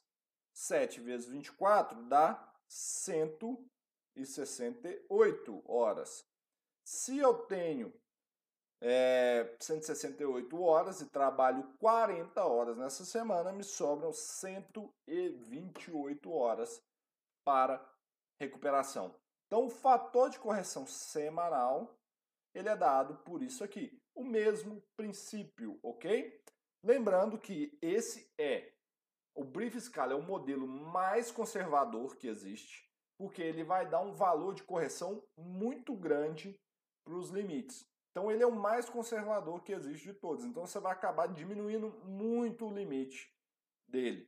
7 0.52 1.00
vezes 1.00 1.26
24 1.26 2.02
dá 2.02 2.52
168 2.68 5.62
horas. 5.66 6.28
Se 6.84 7.16
eu 7.16 7.46
tenho 7.46 7.98
é, 8.80 9.56
168 9.60 10.62
horas 10.62 11.00
e 11.00 11.06
trabalho 11.06 11.64
40 11.78 12.44
horas 12.44 12.76
nessa 12.76 13.04
semana, 13.04 13.52
me 13.52 13.64
sobram 13.64 14.12
128 14.12 16.32
horas 16.32 16.80
para 17.44 17.84
recuperação. 18.40 19.14
Então, 19.46 19.66
o 19.66 19.70
fator 19.70 20.30
de 20.30 20.38
correção 20.38 20.86
semanal 20.86 21.94
ele 22.54 22.68
é 22.70 22.76
dado 22.76 23.16
por 23.18 23.42
isso 23.42 23.62
aqui. 23.62 24.00
O 24.14 24.24
mesmo 24.24 24.82
princípio, 24.96 25.78
ok? 25.82 26.42
Lembrando 26.82 27.38
que 27.38 27.76
esse 27.82 28.32
é 28.38 28.72
o 29.36 29.44
Brief 29.44 29.78
Scala 29.78 30.12
é 30.12 30.16
o 30.16 30.22
modelo 30.22 30.66
mais 30.66 31.30
conservador 31.30 32.16
que 32.16 32.26
existe, 32.26 32.90
porque 33.18 33.42
ele 33.42 33.62
vai 33.62 33.86
dar 33.86 34.00
um 34.00 34.14
valor 34.14 34.54
de 34.54 34.62
correção 34.62 35.22
muito 35.36 35.94
grande 35.94 36.58
para 37.04 37.14
os 37.14 37.28
limites. 37.28 37.84
Então 38.16 38.32
ele 38.32 38.42
é 38.42 38.46
o 38.46 38.50
mais 38.50 38.88
conservador 38.88 39.62
que 39.62 39.74
existe 39.74 40.04
de 40.04 40.14
todos. 40.14 40.42
Então 40.42 40.66
você 40.66 40.80
vai 40.80 40.90
acabar 40.92 41.26
diminuindo 41.26 41.90
muito 42.02 42.64
o 42.64 42.72
limite 42.72 43.30
dele. 43.86 44.26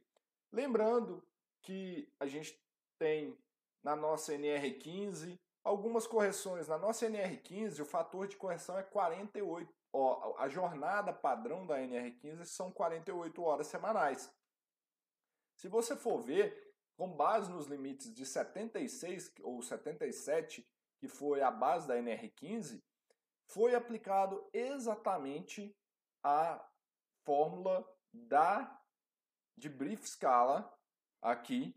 Lembrando 0.53 1.27
que 1.63 2.07
a 2.21 2.27
gente 2.27 2.63
tem 2.99 3.35
na 3.83 3.97
nossa 3.97 4.35
NR15 4.35 5.41
algumas 5.65 6.07
correções. 6.07 6.69
Na 6.69 6.77
nossa 6.77 7.09
NR15 7.09 7.81
o 7.81 7.87
fator 7.87 8.29
de 8.29 8.37
correção 8.37 8.77
é 8.77 8.83
48. 8.83 9.75
Ó, 9.95 10.37
a 10.37 10.51
jornada 10.51 11.11
padrão 11.11 11.67
da 11.67 11.79
NR15 11.79 12.45
são 12.45 12.71
48 12.71 13.43
horas 13.43 13.69
semanais. 13.69 14.31
Se 15.57 15.67
você 15.67 15.97
for 15.97 16.21
ver, 16.21 16.75
com 16.95 17.11
base 17.11 17.51
nos 17.51 17.67
limites 17.67 18.15
de 18.15 18.27
76 18.27 19.33
ou 19.41 19.63
77, 19.63 20.63
que 20.99 21.09
foi 21.09 21.41
a 21.41 21.51
base 21.51 21.89
da 21.89 21.97
NR15, 21.97 22.83
foi 23.49 23.75
aplicado 23.75 24.49
exatamente 24.53 25.75
a 26.23 26.65
fórmula 27.25 27.87
da 28.13 28.81
de 29.57 29.69
brief 29.69 30.07
scala 30.07 30.73
aqui 31.21 31.75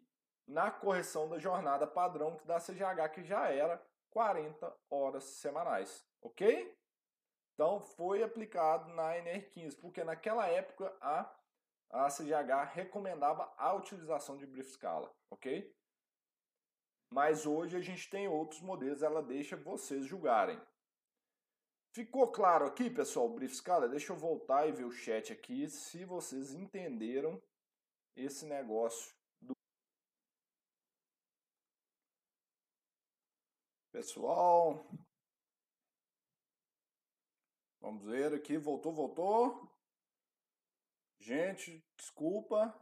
na 0.48 0.70
correção 0.70 1.30
da 1.30 1.40
jornada 1.40 1.88
padrão 1.88 2.38
da 2.46 2.60
CGH 2.60 3.10
que 3.14 3.24
já 3.24 3.50
era 3.50 3.82
40 4.12 4.78
horas 4.90 5.24
semanais, 5.24 6.06
ok? 6.22 6.78
Então 7.54 7.80
foi 7.80 8.22
aplicado 8.22 8.90
na 8.94 9.16
NR15, 9.16 9.80
porque 9.80 10.04
naquela 10.04 10.48
época 10.48 10.96
a, 11.00 11.34
a 11.90 12.08
CGH 12.08 12.74
recomendava 12.74 13.52
a 13.58 13.74
utilização 13.74 14.38
de 14.38 14.46
brief 14.46 14.72
scala, 14.72 15.14
ok? 15.30 15.74
Mas 17.10 17.46
hoje 17.46 17.78
a 17.78 17.82
gente 17.82 18.10
tem 18.10 18.28
outros 18.28 18.62
modelos, 18.62 19.04
ela 19.04 19.22
deixa 19.22 19.56
vocês 19.56 20.06
julgarem. 20.06 20.60
Ficou 21.94 22.32
claro 22.32 22.66
aqui, 22.66 22.90
pessoal, 22.90 23.26
o 23.26 23.34
brief 23.34 23.52
escala? 23.54 23.90
Deixa 23.90 24.14
eu 24.14 24.18
voltar 24.18 24.66
e 24.66 24.72
ver 24.72 24.86
o 24.86 24.92
chat 24.92 25.34
aqui, 25.34 25.68
se 25.68 26.06
vocês 26.06 26.54
entenderam 26.54 27.42
esse 28.16 28.46
negócio. 28.46 29.14
Do... 29.42 29.54
Pessoal, 33.92 34.88
vamos 37.82 38.06
ver 38.06 38.34
aqui, 38.36 38.58
voltou, 38.58 38.94
voltou. 38.94 39.70
Gente, 41.20 41.84
desculpa 41.98 42.74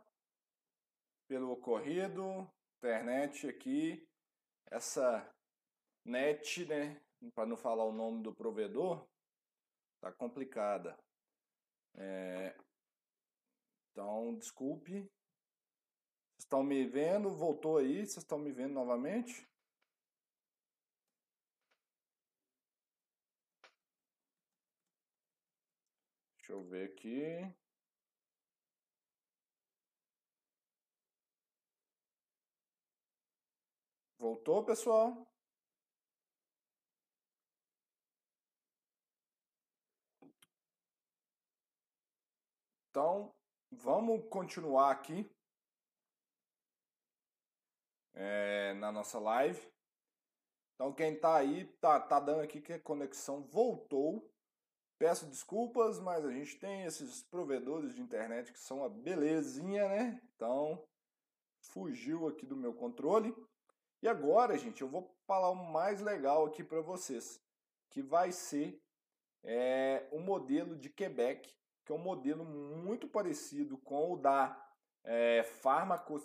pelo 1.27 1.51
ocorrido, 1.51 2.47
internet 2.77 3.47
aqui, 3.47 4.07
essa 4.67 5.27
net, 6.05 6.63
né, 6.65 7.01
para 7.33 7.45
não 7.45 7.57
falar 7.57 7.83
o 7.85 7.91
nome 7.91 8.23
do 8.23 8.33
provedor, 8.33 9.07
tá 9.99 10.11
complicada. 10.11 10.97
É, 11.95 12.55
então, 13.91 14.35
desculpe. 14.37 14.91
Vocês 16.39 16.45
estão 16.45 16.63
me 16.63 16.85
vendo? 16.85 17.35
Voltou 17.35 17.77
aí? 17.77 17.97
Vocês 18.05 18.17
estão 18.17 18.39
me 18.39 18.51
vendo 18.51 18.73
novamente? 18.73 19.47
Deixa 26.37 26.53
eu 26.53 26.63
ver 26.63 26.85
aqui. 26.85 27.53
Voltou, 34.17 34.63
pessoal? 34.65 35.28
Então, 42.99 43.33
vamos 43.71 44.27
continuar 44.27 44.91
aqui 44.91 45.25
é, 48.13 48.73
na 48.73 48.91
nossa 48.91 49.17
live. 49.17 49.71
Então, 50.75 50.91
quem 50.91 51.13
está 51.13 51.37
aí, 51.37 51.63
tá, 51.79 51.97
tá 51.97 52.19
dando 52.19 52.41
aqui 52.41 52.59
que 52.59 52.73
a 52.73 52.79
conexão 52.81 53.41
voltou. 53.41 54.29
Peço 54.97 55.25
desculpas, 55.27 55.97
mas 55.97 56.25
a 56.25 56.31
gente 56.33 56.59
tem 56.59 56.83
esses 56.83 57.23
provedores 57.23 57.95
de 57.95 58.01
internet 58.01 58.51
que 58.51 58.59
são 58.59 58.79
uma 58.79 58.89
belezinha, 58.89 59.87
né? 59.87 60.21
Então, 60.35 60.85
fugiu 61.71 62.27
aqui 62.27 62.45
do 62.45 62.57
meu 62.57 62.73
controle. 62.73 63.33
E 64.01 64.09
agora, 64.09 64.57
gente, 64.57 64.81
eu 64.81 64.89
vou 64.89 65.09
falar 65.25 65.51
o 65.51 65.55
mais 65.55 66.01
legal 66.01 66.47
aqui 66.47 66.65
para 66.65 66.81
vocês, 66.81 67.41
que 67.91 68.01
vai 68.01 68.33
ser 68.33 68.77
é, 69.41 70.05
o 70.11 70.19
modelo 70.19 70.75
de 70.75 70.89
Quebec 70.89 71.57
que 71.89 71.93
é 71.93 71.95
um 71.95 71.97
modelo 71.97 72.45
muito 72.45 73.07
parecido 73.07 73.75
com 73.79 74.13
o 74.13 74.15
da 74.15 74.55
é, 75.03 75.41
fármaco, 75.41 76.21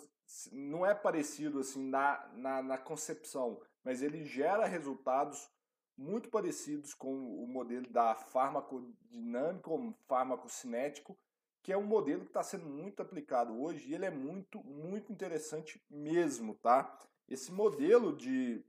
não 0.51 0.85
é 0.85 0.93
parecido 0.93 1.57
assim 1.57 1.89
na, 1.89 2.31
na, 2.35 2.61
na 2.61 2.77
concepção, 2.77 3.59
mas 3.83 4.03
ele 4.03 4.23
gera 4.23 4.67
resultados 4.67 5.49
muito 5.97 6.29
parecidos 6.29 6.93
com 6.93 7.11
o 7.11 7.47
modelo 7.47 7.89
da 7.89 8.13
farmacodinâmica 8.13 9.71
ou 9.71 9.91
farmacocinético, 10.07 11.17
que 11.63 11.73
é 11.73 11.77
um 11.77 11.87
modelo 11.87 12.21
que 12.21 12.29
está 12.29 12.43
sendo 12.43 12.67
muito 12.67 13.01
aplicado 13.01 13.59
hoje 13.59 13.89
e 13.89 13.95
ele 13.95 14.05
é 14.05 14.11
muito, 14.11 14.63
muito 14.63 15.11
interessante 15.11 15.83
mesmo, 15.89 16.53
tá? 16.53 16.95
Esse 17.27 17.51
modelo 17.51 18.15
de, 18.15 18.63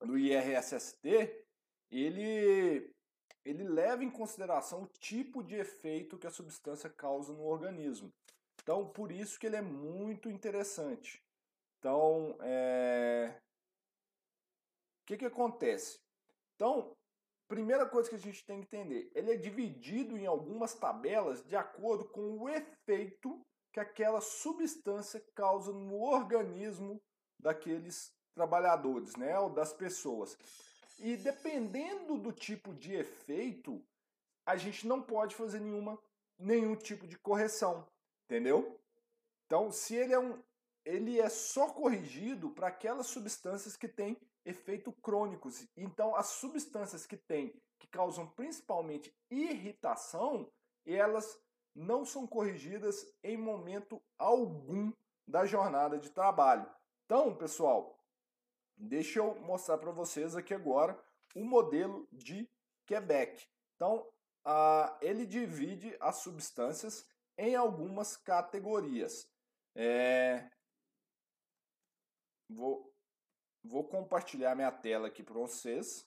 do 0.00 0.18
IRSST, 0.18 1.46
ele 1.92 2.92
ele 3.44 3.64
leva 3.64 4.04
em 4.04 4.10
consideração 4.10 4.82
o 4.82 4.86
tipo 4.98 5.42
de 5.42 5.56
efeito 5.56 6.18
que 6.18 6.26
a 6.26 6.30
substância 6.30 6.88
causa 6.88 7.32
no 7.32 7.44
organismo. 7.44 8.12
Então, 8.62 8.88
por 8.88 9.10
isso 9.10 9.38
que 9.38 9.46
ele 9.46 9.56
é 9.56 9.62
muito 9.62 10.30
interessante. 10.30 11.20
Então, 11.78 12.36
é... 12.40 13.36
o 15.02 15.06
que, 15.06 15.16
que 15.16 15.26
acontece? 15.26 15.98
Então, 16.54 16.96
primeira 17.48 17.84
coisa 17.86 18.08
que 18.08 18.14
a 18.14 18.18
gente 18.18 18.44
tem 18.44 18.60
que 18.60 18.76
entender, 18.76 19.10
ele 19.14 19.32
é 19.32 19.36
dividido 19.36 20.16
em 20.16 20.26
algumas 20.26 20.74
tabelas 20.74 21.42
de 21.44 21.56
acordo 21.56 22.04
com 22.04 22.38
o 22.38 22.48
efeito 22.48 23.44
que 23.72 23.80
aquela 23.80 24.20
substância 24.20 25.24
causa 25.34 25.72
no 25.72 26.00
organismo 26.00 27.02
daqueles 27.40 28.12
trabalhadores, 28.34 29.16
né, 29.16 29.38
ou 29.38 29.50
das 29.50 29.72
pessoas. 29.72 30.36
E 31.02 31.16
dependendo 31.16 32.16
do 32.16 32.30
tipo 32.30 32.72
de 32.72 32.94
efeito, 32.94 33.84
a 34.46 34.56
gente 34.56 34.86
não 34.86 35.02
pode 35.02 35.34
fazer 35.34 35.58
nenhuma, 35.58 35.98
nenhum 36.38 36.76
tipo 36.76 37.08
de 37.08 37.18
correção, 37.18 37.84
entendeu? 38.24 38.80
Então, 39.44 39.72
se 39.72 39.96
ele 39.96 40.12
é 40.12 40.18
um, 40.20 40.40
ele 40.84 41.18
é 41.18 41.28
só 41.28 41.70
corrigido 41.70 42.50
para 42.50 42.68
aquelas 42.68 43.08
substâncias 43.08 43.76
que 43.76 43.88
têm 43.88 44.16
efeito 44.44 44.92
crônicos. 44.92 45.66
Então, 45.76 46.14
as 46.14 46.26
substâncias 46.26 47.04
que 47.04 47.16
têm, 47.16 47.52
que 47.80 47.88
causam 47.88 48.28
principalmente 48.28 49.12
irritação, 49.28 50.48
elas 50.86 51.36
não 51.74 52.04
são 52.04 52.28
corrigidas 52.28 53.12
em 53.24 53.36
momento 53.36 54.00
algum 54.16 54.92
da 55.26 55.44
jornada 55.46 55.98
de 55.98 56.10
trabalho. 56.10 56.70
Então, 57.06 57.34
pessoal, 57.34 57.98
Deixa 58.76 59.18
eu 59.18 59.34
mostrar 59.40 59.78
para 59.78 59.90
vocês 59.90 60.34
aqui 60.36 60.52
agora 60.54 61.00
o 61.34 61.44
modelo 61.44 62.08
de 62.12 62.48
Quebec. 62.86 63.48
Então, 63.76 64.08
uh, 64.44 64.96
ele 65.00 65.26
divide 65.26 65.96
as 66.00 66.16
substâncias 66.16 67.06
em 67.38 67.54
algumas 67.54 68.16
categorias. 68.16 69.28
É... 69.74 70.50
Vou, 72.48 72.94
vou 73.64 73.88
compartilhar 73.88 74.54
minha 74.54 74.70
tela 74.70 75.08
aqui 75.08 75.22
para 75.22 75.34
vocês. 75.34 76.06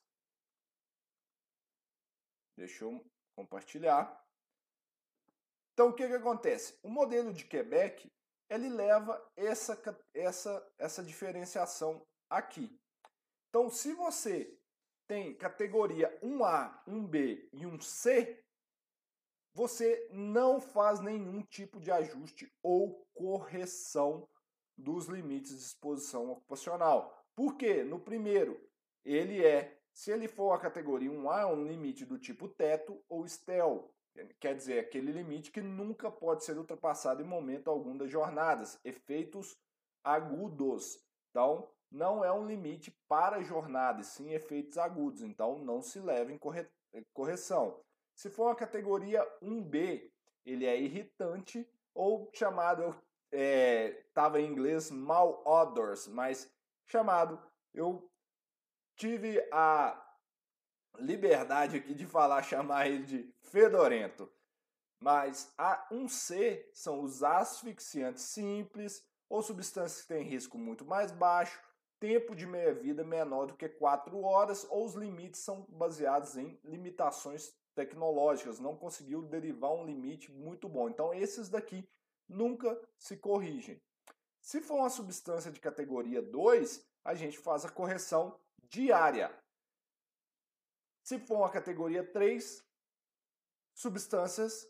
Deixa 2.56 2.86
eu 2.86 3.04
compartilhar. 3.36 4.24
Então, 5.74 5.90
o 5.90 5.94
que, 5.94 6.08
que 6.08 6.14
acontece? 6.14 6.78
O 6.84 6.90
modelo 6.90 7.34
de 7.34 7.46
Quebec 7.46 8.10
ele 8.50 8.70
leva 8.70 9.22
essa, 9.36 9.78
essa, 10.14 10.74
essa 10.78 11.04
diferenciação 11.04 12.06
aqui. 12.30 12.80
Então, 13.50 13.70
se 13.70 13.94
você 13.94 14.58
tem 15.08 15.34
categoria 15.36 16.18
1A, 16.22 16.84
1B 16.88 17.48
e 17.54 17.62
1C, 17.62 18.38
você 19.54 20.10
não 20.12 20.60
faz 20.60 21.00
nenhum 21.00 21.42
tipo 21.42 21.80
de 21.80 21.90
ajuste 21.90 22.52
ou 22.62 23.08
correção 23.14 24.28
dos 24.78 25.06
limites 25.06 25.52
de 25.52 25.64
exposição 25.64 26.32
ocupacional. 26.32 27.26
Por 27.34 27.56
quê? 27.56 27.84
No 27.84 28.00
primeiro, 28.00 28.60
ele 29.06 29.46
é, 29.46 29.80
se 29.94 30.12
ele 30.12 30.28
for 30.28 30.52
a 30.52 30.60
categoria 30.60 31.10
1A, 31.10 31.42
é 31.42 31.46
um 31.46 31.66
limite 31.66 32.06
do 32.06 32.20
tipo 32.20 32.50
teto 32.50 33.02
ou 33.08 33.26
STEL, 33.26 33.90
quer 34.40 34.56
dizer, 34.56 34.80
aquele 34.80 35.12
limite 35.12 35.52
que 35.52 35.62
nunca 35.62 36.12
pode 36.12 36.44
ser 36.44 36.58
ultrapassado 36.58 37.22
em 37.22 37.26
momento 37.26 37.70
algum 37.70 37.96
das 37.96 38.10
jornadas, 38.10 38.80
efeitos 38.84 39.58
agudos. 40.04 41.02
Então, 41.30 41.70
não 41.92 42.24
é 42.24 42.32
um 42.32 42.46
limite 42.46 42.92
para 43.08 43.42
jornadas, 43.42 44.08
sim 44.08 44.34
efeitos 44.34 44.78
agudos, 44.78 45.22
então 45.22 45.60
não 45.60 45.82
se 45.82 46.00
leva 46.00 46.32
em 46.32 46.38
corre 46.38 46.68
correção. 47.14 47.80
Se 48.16 48.30
for 48.30 48.48
uma 48.48 48.56
categoria 48.56 49.26
1B, 49.42 50.10
ele 50.46 50.66
é 50.66 50.80
irritante 50.80 51.68
ou 51.94 52.30
chamado, 52.34 52.96
estava 53.32 54.40
é, 54.40 54.42
em 54.42 54.50
inglês 54.50 54.90
malodors, 54.90 56.08
mas 56.08 56.50
chamado, 56.86 57.42
eu 57.74 58.10
tive 58.96 59.46
a 59.52 60.02
liberdade 60.98 61.78
aqui 61.78 61.94
de 61.94 62.06
falar, 62.06 62.44
chamar 62.44 62.88
ele 62.88 63.04
de 63.04 63.34
fedorento. 63.42 64.32
Mas 65.00 65.54
a 65.58 65.88
1C 65.92 66.66
são 66.74 67.02
os 67.02 67.22
asfixiantes 67.22 68.24
simples 68.24 69.06
ou 69.30 69.42
substâncias 69.42 70.02
que 70.02 70.08
têm 70.08 70.24
risco 70.24 70.58
muito 70.58 70.86
mais 70.86 71.12
baixo, 71.12 71.62
tempo 72.00 72.36
de 72.36 72.46
meia-vida 72.46 73.04
menor 73.04 73.48
do 73.48 73.56
que 73.56 73.68
4 73.70 74.20
horas 74.22 74.66
ou 74.70 74.86
os 74.86 74.94
limites 74.96 75.42
são 75.42 75.66
baseados 75.70 76.38
em 76.38 76.60
limitações 76.64 77.54
tecnológicas, 77.74 78.60
não 78.60 78.76
conseguiu 78.76 79.22
derivar 79.22 79.72
um 79.72 79.86
limite 79.86 80.32
muito 80.32 80.70
bom. 80.70 80.90
Então 80.90 81.14
esses 81.14 81.50
daqui 81.50 81.88
nunca 82.28 82.80
se 82.98 83.18
corrigem. 83.18 83.82
Se 84.42 84.62
for 84.62 84.76
uma 84.76 84.90
substância 84.90 85.52
de 85.52 85.60
categoria 85.60 86.22
2, 86.22 86.86
a 87.04 87.16
gente 87.16 87.38
faz 87.38 87.66
a 87.66 87.70
correção 87.70 88.40
diária. 88.70 89.32
Se 91.04 91.20
for 91.20 91.38
uma 91.38 91.50
categoria 91.50 92.04
3, 92.04 92.64
substâncias 93.74 94.68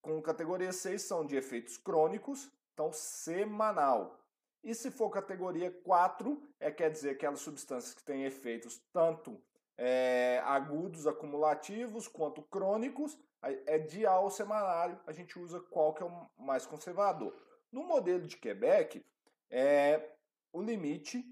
com 0.00 0.22
categoria 0.22 0.72
6 0.72 1.02
são 1.02 1.26
de 1.26 1.36
efeitos 1.36 1.76
crônicos, 1.76 2.50
então 2.72 2.92
semanal. 2.92 4.18
E 4.66 4.74
se 4.74 4.90
for 4.90 5.10
categoria 5.10 5.70
4, 5.70 6.42
é 6.58 6.72
quer 6.72 6.90
dizer 6.90 7.10
aquelas 7.10 7.38
substâncias 7.38 7.94
que 7.94 8.02
têm 8.02 8.24
efeitos 8.24 8.82
tanto 8.92 9.40
é, 9.78 10.42
agudos 10.44 11.06
acumulativos 11.06 12.08
quanto 12.08 12.42
crônicos, 12.42 13.16
é 13.40 13.78
dial 13.78 14.24
ou 14.24 14.30
semanário, 14.30 14.98
a 15.06 15.12
gente 15.12 15.38
usa 15.38 15.60
qual 15.60 15.94
que 15.94 16.02
é 16.02 16.06
o 16.06 16.28
mais 16.36 16.66
conservador. 16.66 17.32
No 17.70 17.84
modelo 17.84 18.26
de 18.26 18.36
Quebec, 18.36 19.06
é, 19.48 20.10
o 20.52 20.60
limite 20.60 21.24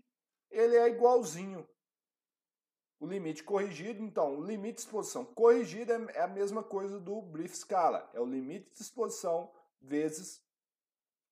ele 0.49 0.76
é 0.76 0.89
igualzinho. 0.89 1.68
O 3.01 3.07
limite 3.07 3.43
corrigido, 3.43 4.01
então, 4.01 4.39
o 4.39 4.45
limite 4.45 4.76
de 4.76 4.80
exposição 4.82 5.24
corrigido 5.24 5.93
é, 5.93 6.18
é 6.18 6.22
a 6.22 6.28
mesma 6.28 6.62
coisa 6.62 7.01
do 7.01 7.20
brief 7.20 7.57
scala, 7.57 8.09
é 8.14 8.20
o 8.20 8.26
limite 8.26 8.70
de 8.72 8.80
exposição 8.80 9.51
vezes 9.80 10.41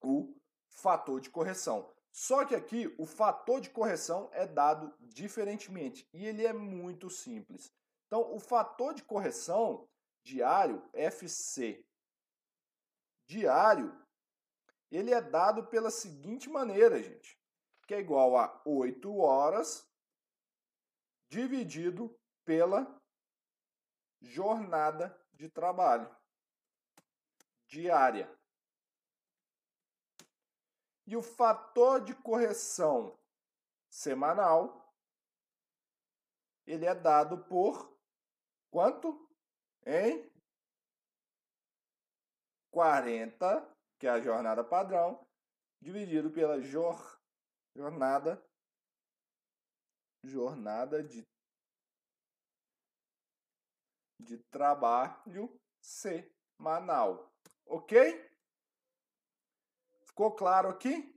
o 0.03 0.35
fator 0.73 1.21
de 1.21 1.31
correção. 1.31 1.91
Só 2.11 2.45
que 2.45 2.55
aqui 2.55 2.95
o 2.99 3.07
fator 3.07 3.61
de 3.61 3.71
correção 3.71 4.29
é 4.33 4.47
dado 4.47 4.95
diferentemente 5.01 6.07
e 6.13 6.27
ele 6.27 6.45
é 6.45 6.53
muito 6.53 7.09
simples. 7.09 7.73
Então, 8.07 8.35
o 8.35 8.39
fator 8.39 8.93
de 8.93 9.03
correção 9.03 9.89
diário, 10.23 10.83
FC 10.93 11.85
diário, 13.27 13.99
ele 14.91 15.13
é 15.13 15.23
dado 15.23 15.65
pela 15.67 15.91
seguinte 15.91 16.51
maneira, 16.51 17.03
gente, 17.03 17.39
que 17.87 17.95
é 17.95 18.01
igual 18.01 18.37
a 18.37 18.61
8 18.67 19.17
horas 19.17 19.89
dividido 21.31 22.15
pela 22.45 23.01
jornada 24.21 25.19
de 25.33 25.49
trabalho 25.49 26.15
diária. 27.67 28.31
E 31.07 31.17
o 31.17 31.23
fator 31.23 32.01
de 32.01 32.15
correção 32.15 33.19
semanal, 33.91 34.95
ele 36.67 36.87
é 36.87 36.95
dado 36.95 37.45
por 37.45 37.99
quanto? 38.71 39.29
Em 39.85 40.31
40, 42.71 43.69
que 43.99 44.07
é 44.07 44.11
a 44.11 44.21
jornada 44.21 44.63
padrão, 44.63 45.27
dividido 45.81 46.31
pela 46.31 46.61
jor, 46.61 47.21
jornada 47.75 48.43
jornada 50.25 51.03
de, 51.03 51.27
de 54.21 54.39
trabalho 54.51 55.61
semanal. 55.81 57.33
Ok? 57.67 58.32
Ficou 60.13 60.31
claro 60.33 60.69
aqui? 60.69 61.11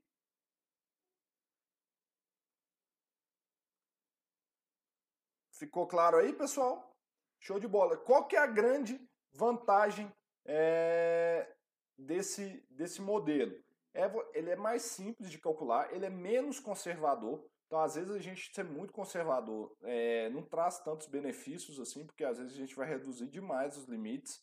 Ficou 5.52 5.86
claro 5.86 6.18
aí, 6.18 6.32
pessoal? 6.32 6.96
Show 7.42 7.60
de 7.60 7.68
bola. 7.68 7.98
Qual 7.98 8.26
que 8.26 8.38
é 8.38 8.40
a 8.40 8.48
grande 8.48 8.98
vantagem 9.34 10.10
é, 10.46 11.54
desse, 11.98 12.66
desse 12.70 13.02
modelo? 13.02 13.62
É, 13.94 14.06
ele 14.34 14.52
é 14.52 14.56
mais 14.56 14.84
simples 14.84 15.30
de 15.30 15.40
calcular, 15.40 15.94
ele 15.94 16.06
é 16.06 16.10
menos 16.10 16.62
conservador. 16.62 17.46
Então, 17.66 17.80
às 17.80 17.96
vezes, 17.96 18.12
a 18.12 18.20
gente 18.20 18.54
ser 18.54 18.64
muito 18.64 18.94
conservador 18.94 19.76
é, 19.82 20.30
não 20.30 20.42
traz 20.42 20.80
tantos 20.80 21.08
benefícios 21.08 21.82
assim, 21.82 22.06
porque 22.06 22.24
às 22.24 22.38
vezes 22.38 22.54
a 22.54 22.58
gente 22.58 22.76
vai 22.76 22.88
reduzir 22.88 23.28
demais 23.28 23.76
os 23.76 23.90
limites. 23.90 24.42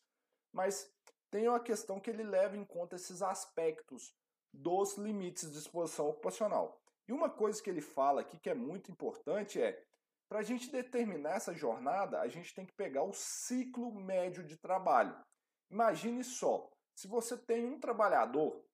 Mas 0.52 0.92
tem 1.30 1.48
uma 1.48 1.60
questão 1.60 1.98
que 1.98 2.10
ele 2.10 2.22
leva 2.22 2.54
em 2.54 2.66
conta 2.66 2.96
esses 2.96 3.22
aspectos 3.22 4.14
dos 4.52 4.96
limites 4.96 5.50
de 5.50 5.58
exposição 5.58 6.08
ocupacional. 6.08 6.80
E 7.08 7.12
uma 7.12 7.30
coisa 7.30 7.62
que 7.62 7.70
ele 7.70 7.80
fala 7.80 8.20
aqui 8.20 8.38
que 8.38 8.50
é 8.50 8.54
muito 8.54 8.90
importante 8.90 9.60
é 9.60 9.82
para 10.28 10.38
a 10.38 10.42
gente 10.42 10.70
determinar 10.70 11.36
essa 11.36 11.52
jornada, 11.52 12.20
a 12.20 12.28
gente 12.28 12.54
tem 12.54 12.64
que 12.64 12.72
pegar 12.72 13.02
o 13.02 13.12
ciclo 13.12 13.92
médio 13.94 14.42
de 14.42 14.56
trabalho. 14.56 15.14
Imagine 15.70 16.24
só, 16.24 16.70
se 16.94 17.06
você 17.06 17.36
tem 17.36 17.66
um 17.66 17.78
trabalhador 17.78 18.64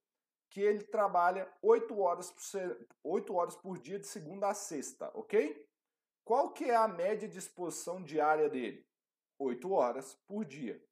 que 0.50 0.60
ele 0.60 0.84
trabalha 0.84 1.52
8 1.60 1.98
horas, 1.98 2.30
por, 2.30 2.88
8 3.02 3.34
horas 3.34 3.56
por 3.56 3.78
dia 3.78 3.98
de 3.98 4.06
segunda 4.06 4.48
a 4.48 4.54
sexta, 4.54 5.10
ok? 5.14 5.66
Qual 6.24 6.52
que 6.52 6.64
é 6.64 6.76
a 6.76 6.88
média 6.88 7.28
de 7.28 7.38
exposição 7.38 8.02
diária 8.02 8.48
dele? 8.48 8.86
8 9.38 9.72
horas 9.72 10.14
por 10.26 10.44
dia. 10.44 10.82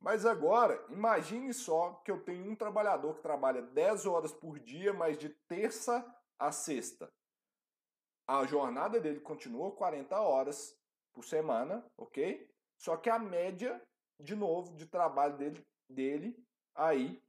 Mas 0.00 0.26
agora, 0.26 0.84
imagine 0.90 1.52
só 1.54 1.94
que 2.04 2.10
eu 2.10 2.22
tenho 2.22 2.50
um 2.50 2.54
trabalhador 2.54 3.14
que 3.16 3.22
trabalha 3.22 3.62
10 3.62 4.06
horas 4.06 4.32
por 4.32 4.58
dia, 4.58 4.92
mas 4.92 5.16
de 5.16 5.28
terça 5.28 6.04
a 6.38 6.52
sexta. 6.52 7.10
A 8.26 8.44
jornada 8.44 9.00
dele 9.00 9.20
continua 9.20 9.72
40 9.72 10.18
horas 10.20 10.78
por 11.12 11.24
semana, 11.24 11.84
ok? 11.96 12.50
Só 12.76 12.96
que 12.96 13.08
a 13.08 13.18
média, 13.18 13.80
de 14.18 14.34
novo, 14.34 14.74
de 14.76 14.86
trabalho 14.86 15.36
dele, 15.36 15.66
dele 15.88 16.44
aí, 16.74 17.22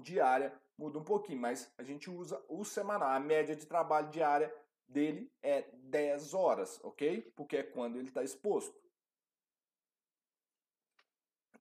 diária, 0.00 0.52
muda 0.78 0.98
um 0.98 1.04
pouquinho, 1.04 1.40
mas 1.40 1.72
a 1.76 1.82
gente 1.82 2.10
usa 2.10 2.42
o 2.48 2.64
semanal. 2.64 3.10
A 3.10 3.20
média 3.20 3.54
de 3.54 3.66
trabalho 3.66 4.08
diária 4.10 4.52
dele 4.88 5.30
é 5.42 5.62
10 5.72 6.34
horas, 6.34 6.80
ok? 6.82 7.32
Porque 7.34 7.56
é 7.58 7.62
quando 7.62 7.96
ele 7.96 8.08
está 8.08 8.22
exposto. 8.22 8.85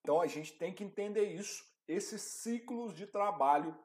Então 0.06 0.22
a 0.22 0.28
gente 0.28 0.54
tem 0.54 0.72
que 0.72 0.84
entender 0.84 1.24
isso, 1.24 1.66
esses 1.88 2.22
ciclos 2.22 2.94
de 2.94 3.08
trabalho. 3.08 3.76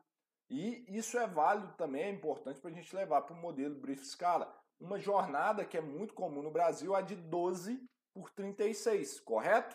E 0.50 0.84
isso 0.94 1.18
é 1.18 1.26
válido 1.26 1.72
também, 1.78 2.02
é 2.02 2.10
importante 2.10 2.60
para 2.60 2.68
a 2.68 2.74
gente 2.74 2.94
levar 2.94 3.22
para 3.22 3.34
o 3.34 3.40
modelo 3.40 3.74
Brief 3.74 4.04
Scala. 4.04 4.54
Uma 4.78 4.98
jornada 4.98 5.64
que 5.64 5.78
é 5.78 5.80
muito 5.80 6.12
comum 6.12 6.42
no 6.42 6.50
Brasil 6.50 6.94
é 6.94 7.00
de 7.00 7.16
12 7.16 7.82
por 8.12 8.28
36, 8.32 9.20
correto? 9.20 9.74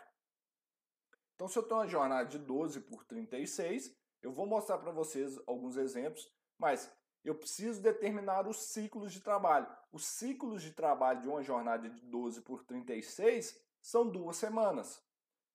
Então, 1.33 1.47
se 1.47 1.57
eu 1.57 1.63
tenho 1.63 1.79
uma 1.79 1.87
jornada 1.87 2.29
de 2.29 2.37
12 2.37 2.81
por 2.81 3.03
36, 3.05 3.97
eu 4.21 4.31
vou 4.31 4.45
mostrar 4.45 4.77
para 4.77 4.91
vocês 4.91 5.39
alguns 5.47 5.77
exemplos, 5.77 6.31
mas 6.59 6.95
eu 7.23 7.33
preciso 7.33 7.81
determinar 7.81 8.47
os 8.47 8.57
ciclos 8.57 9.11
de 9.11 9.19
trabalho. 9.19 9.67
Os 9.91 10.05
ciclos 10.05 10.61
de 10.61 10.71
trabalho 10.71 11.21
de 11.21 11.27
uma 11.27 11.41
jornada 11.41 11.89
de 11.89 12.01
12 12.01 12.41
por 12.41 12.63
36 12.63 13.59
são 13.81 14.07
duas 14.07 14.37
semanas. 14.37 15.03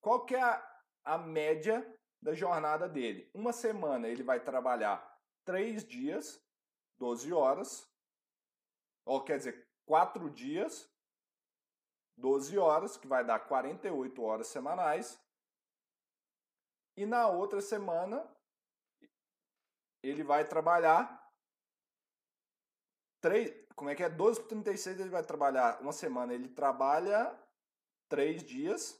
Qual 0.00 0.24
que 0.26 0.34
é 0.34 0.42
a, 0.42 0.70
a 1.04 1.18
média 1.18 1.86
da 2.20 2.34
jornada 2.34 2.88
dele. 2.88 3.30
Uma 3.34 3.52
semana 3.52 4.08
ele 4.08 4.22
vai 4.22 4.40
trabalhar 4.40 5.00
três 5.44 5.84
dias, 5.84 6.42
12 6.98 7.32
horas, 7.32 7.88
ou 9.04 9.24
quer 9.24 9.38
dizer, 9.38 9.68
quatro 9.86 10.30
dias, 10.30 10.88
12 12.16 12.58
horas, 12.58 12.96
que 12.96 13.06
vai 13.06 13.24
dar 13.24 13.40
48 13.40 14.22
horas 14.22 14.46
semanais. 14.48 15.18
E 16.96 17.06
na 17.06 17.28
outra 17.28 17.60
semana 17.60 18.28
ele 20.02 20.22
vai 20.22 20.46
trabalhar 20.46 21.20
três, 23.20 23.52
como 23.74 23.90
é 23.90 23.94
que 23.94 24.02
é? 24.02 24.08
12 24.08 24.40
por 24.40 24.48
36 24.48 25.00
ele 25.00 25.10
vai 25.10 25.22
trabalhar 25.22 25.80
uma 25.80 25.92
semana, 25.92 26.34
ele 26.34 26.48
trabalha 26.48 27.34
três 28.08 28.42
dias, 28.42 28.99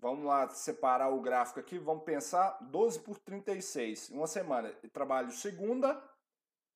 Vamos 0.00 0.24
lá 0.24 0.48
separar 0.50 1.08
o 1.08 1.20
gráfico 1.20 1.58
aqui. 1.58 1.76
Vamos 1.76 2.04
pensar 2.04 2.56
12 2.60 3.00
por 3.00 3.18
36. 3.18 4.10
Uma 4.10 4.28
semana. 4.28 4.72
Trabalho 4.92 5.32
segunda, 5.32 6.00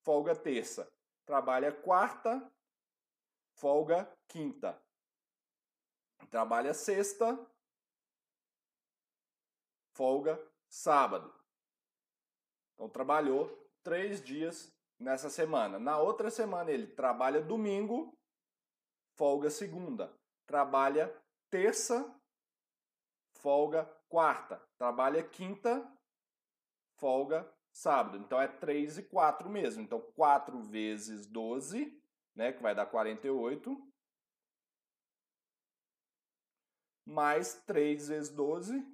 folga 0.02 0.34
terça. 0.34 0.90
Trabalha 1.24 1.70
quarta, 1.70 2.50
folga 3.54 4.10
quinta. 4.26 4.76
Trabalha 6.30 6.74
sexta, 6.74 7.38
folga 9.92 10.40
sábado. 10.68 11.32
Então 12.74 12.88
trabalhou 12.88 13.70
três 13.84 14.20
dias 14.20 14.72
nessa 14.98 15.30
semana. 15.30 15.78
Na 15.78 15.98
outra 15.98 16.28
semana 16.28 16.72
ele 16.72 16.88
trabalha 16.88 17.40
domingo, 17.40 18.12
folga 19.16 19.48
segunda. 19.48 20.12
Trabalha 20.44 21.14
terça, 21.48 22.12
folga 23.42 23.84
quarta. 24.08 24.56
Trabalha 24.78 25.22
quinta, 25.22 25.86
folga 26.96 27.46
sábado. 27.72 28.16
Então 28.16 28.40
é 28.40 28.46
3 28.46 28.98
e 28.98 29.02
4 29.02 29.50
mesmo. 29.50 29.82
Então 29.82 30.00
4 30.14 30.62
vezes 30.62 31.26
12, 31.26 32.00
né, 32.34 32.52
que 32.52 32.62
vai 32.62 32.74
dar 32.74 32.86
48. 32.86 33.76
Mais 37.04 37.54
3 37.66 38.08
vezes 38.08 38.30
12, 38.30 38.86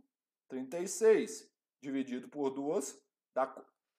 36. 0.49 1.49
Dividido 1.80 2.28
por 2.28 2.51
2, 2.51 3.01
dá 3.34 3.46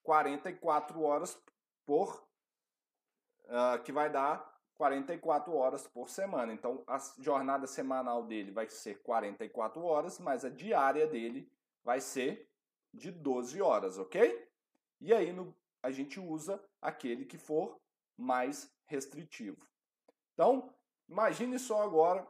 44 0.03 1.01
horas 1.01 1.41
por... 1.85 2.27
Uh, 3.45 3.81
que 3.83 3.91
vai 3.91 4.11
dar 4.11 4.48
44 4.79 5.53
horas 5.53 5.85
por 5.85 6.09
semana. 6.09 6.53
Então, 6.53 6.81
a 6.87 6.97
jornada 7.19 7.67
semanal 7.67 8.25
dele 8.25 8.49
vai 8.49 8.69
ser 8.69 9.01
44 9.01 9.83
horas, 9.83 10.17
mas 10.19 10.45
a 10.45 10.49
diária 10.49 11.05
dele 11.05 11.51
vai 11.83 11.99
ser 11.99 12.49
de 12.93 13.11
12 13.11 13.61
horas, 13.61 13.97
ok? 13.97 14.47
E 15.01 15.13
aí 15.13 15.33
no, 15.33 15.53
a 15.83 15.91
gente 15.91 16.17
usa 16.17 16.63
aquele 16.81 17.25
que 17.25 17.37
for 17.37 17.77
mais 18.17 18.73
restritivo. 18.85 19.67
Então, 20.33 20.73
imagine 21.09 21.59
só 21.59 21.83
agora 21.83 22.25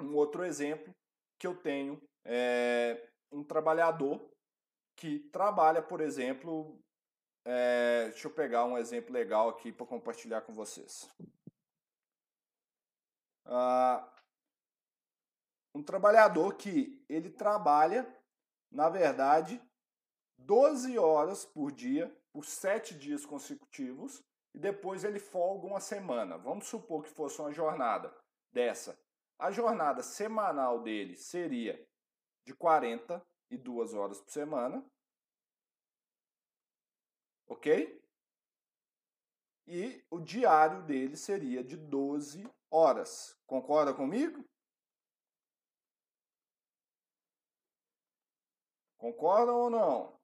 um 0.00 0.16
outro 0.16 0.44
exemplo 0.44 0.92
que 1.38 1.46
eu 1.46 1.56
tenho 1.56 2.02
é, 2.24 3.08
um 3.30 3.44
trabalhador 3.44 4.28
que 4.96 5.20
trabalha, 5.30 5.80
por 5.80 6.00
exemplo, 6.00 6.80
é, 7.44 8.08
deixa 8.08 8.26
eu 8.26 8.32
pegar 8.32 8.64
um 8.64 8.76
exemplo 8.76 9.12
legal 9.12 9.48
aqui 9.48 9.70
para 9.70 9.86
compartilhar 9.86 10.40
com 10.40 10.52
vocês. 10.52 11.08
Ah, 13.46 14.08
um 15.74 15.82
trabalhador 15.82 16.54
que 16.54 17.04
ele 17.08 17.30
trabalha, 17.30 18.06
na 18.70 18.88
verdade, 18.88 19.60
12 20.38 20.98
horas 20.98 21.44
por 21.44 21.72
dia, 21.72 22.14
por 22.32 22.44
7 22.44 22.94
dias 22.94 23.26
consecutivos, 23.26 24.22
e 24.54 24.58
depois 24.58 25.04
ele 25.04 25.18
folga 25.18 25.66
uma 25.66 25.80
semana. 25.80 26.38
Vamos 26.38 26.66
supor 26.66 27.02
que 27.02 27.10
fosse 27.10 27.40
uma 27.40 27.52
jornada 27.52 28.14
dessa. 28.52 28.98
A 29.38 29.50
jornada 29.50 30.02
semanal 30.02 30.80
dele 30.80 31.16
seria 31.16 31.84
de 32.46 32.54
42 32.54 33.94
horas 33.94 34.20
por 34.20 34.30
semana. 34.30 34.84
Ok? 37.48 38.03
E 39.66 40.04
o 40.10 40.20
diário 40.20 40.82
dele 40.82 41.16
seria 41.16 41.64
de 41.64 41.76
12 41.76 42.46
horas. 42.70 43.34
Concorda 43.46 43.94
comigo? 43.94 44.44
Concordam 48.98 49.56
ou 49.56 49.70
não? 49.70 50.20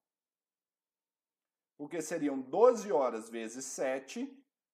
Porque 1.76 2.02
seriam 2.02 2.40
12 2.40 2.92
horas 2.92 3.30
vezes 3.30 3.64
7 3.64 4.26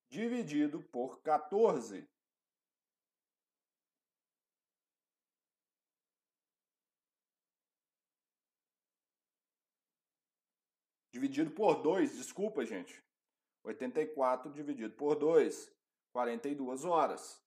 dividido 0.08 0.82
por 0.82 1.20
14. 1.22 2.08
Dividido 11.12 11.50
por 11.52 11.82
2, 11.82 12.16
desculpa, 12.16 12.64
gente. 12.64 13.05
84 13.66 14.50
dividido 14.52 14.94
por 14.94 15.16
2, 15.16 15.72
42 16.12 16.84
horas. 16.84 17.42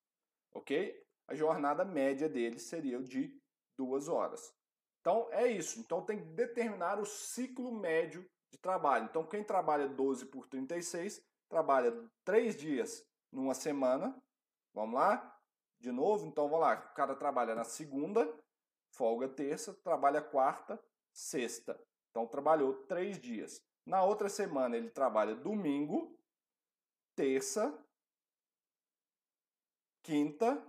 Ok? 0.53 1.01
A 1.27 1.33
jornada 1.33 1.85
média 1.85 2.27
dele 2.27 2.59
seria 2.59 3.01
de 3.01 3.39
2 3.77 4.07
horas. 4.07 4.53
Então 4.99 5.27
é 5.31 5.47
isso. 5.47 5.79
Então 5.79 6.03
tem 6.03 6.19
que 6.19 6.25
determinar 6.25 6.99
o 6.99 7.05
ciclo 7.05 7.71
médio 7.71 8.29
de 8.51 8.57
trabalho. 8.57 9.05
Então 9.05 9.25
quem 9.25 9.43
trabalha 9.43 9.87
12 9.87 10.25
por 10.25 10.47
36 10.47 11.23
trabalha 11.47 11.91
3 12.25 12.55
dias 12.55 13.07
numa 13.31 13.53
semana. 13.53 14.15
Vamos 14.73 14.95
lá? 14.95 15.39
De 15.79 15.91
novo, 15.91 16.25
então 16.25 16.49
vamos 16.49 16.65
lá. 16.65 16.89
O 16.91 16.93
cara 16.93 17.15
trabalha 17.15 17.55
na 17.55 17.63
segunda, 17.63 18.27
folga 18.91 19.29
terça, 19.29 19.73
trabalha 19.75 20.21
quarta, 20.21 20.77
sexta. 21.13 21.79
Então 22.09 22.27
trabalhou 22.27 22.73
3 22.85 23.19
dias. 23.19 23.63
Na 23.85 24.03
outra 24.03 24.29
semana 24.29 24.77
ele 24.77 24.89
trabalha 24.89 25.35
domingo, 25.35 26.17
terça, 27.15 27.73
quinta 30.03 30.65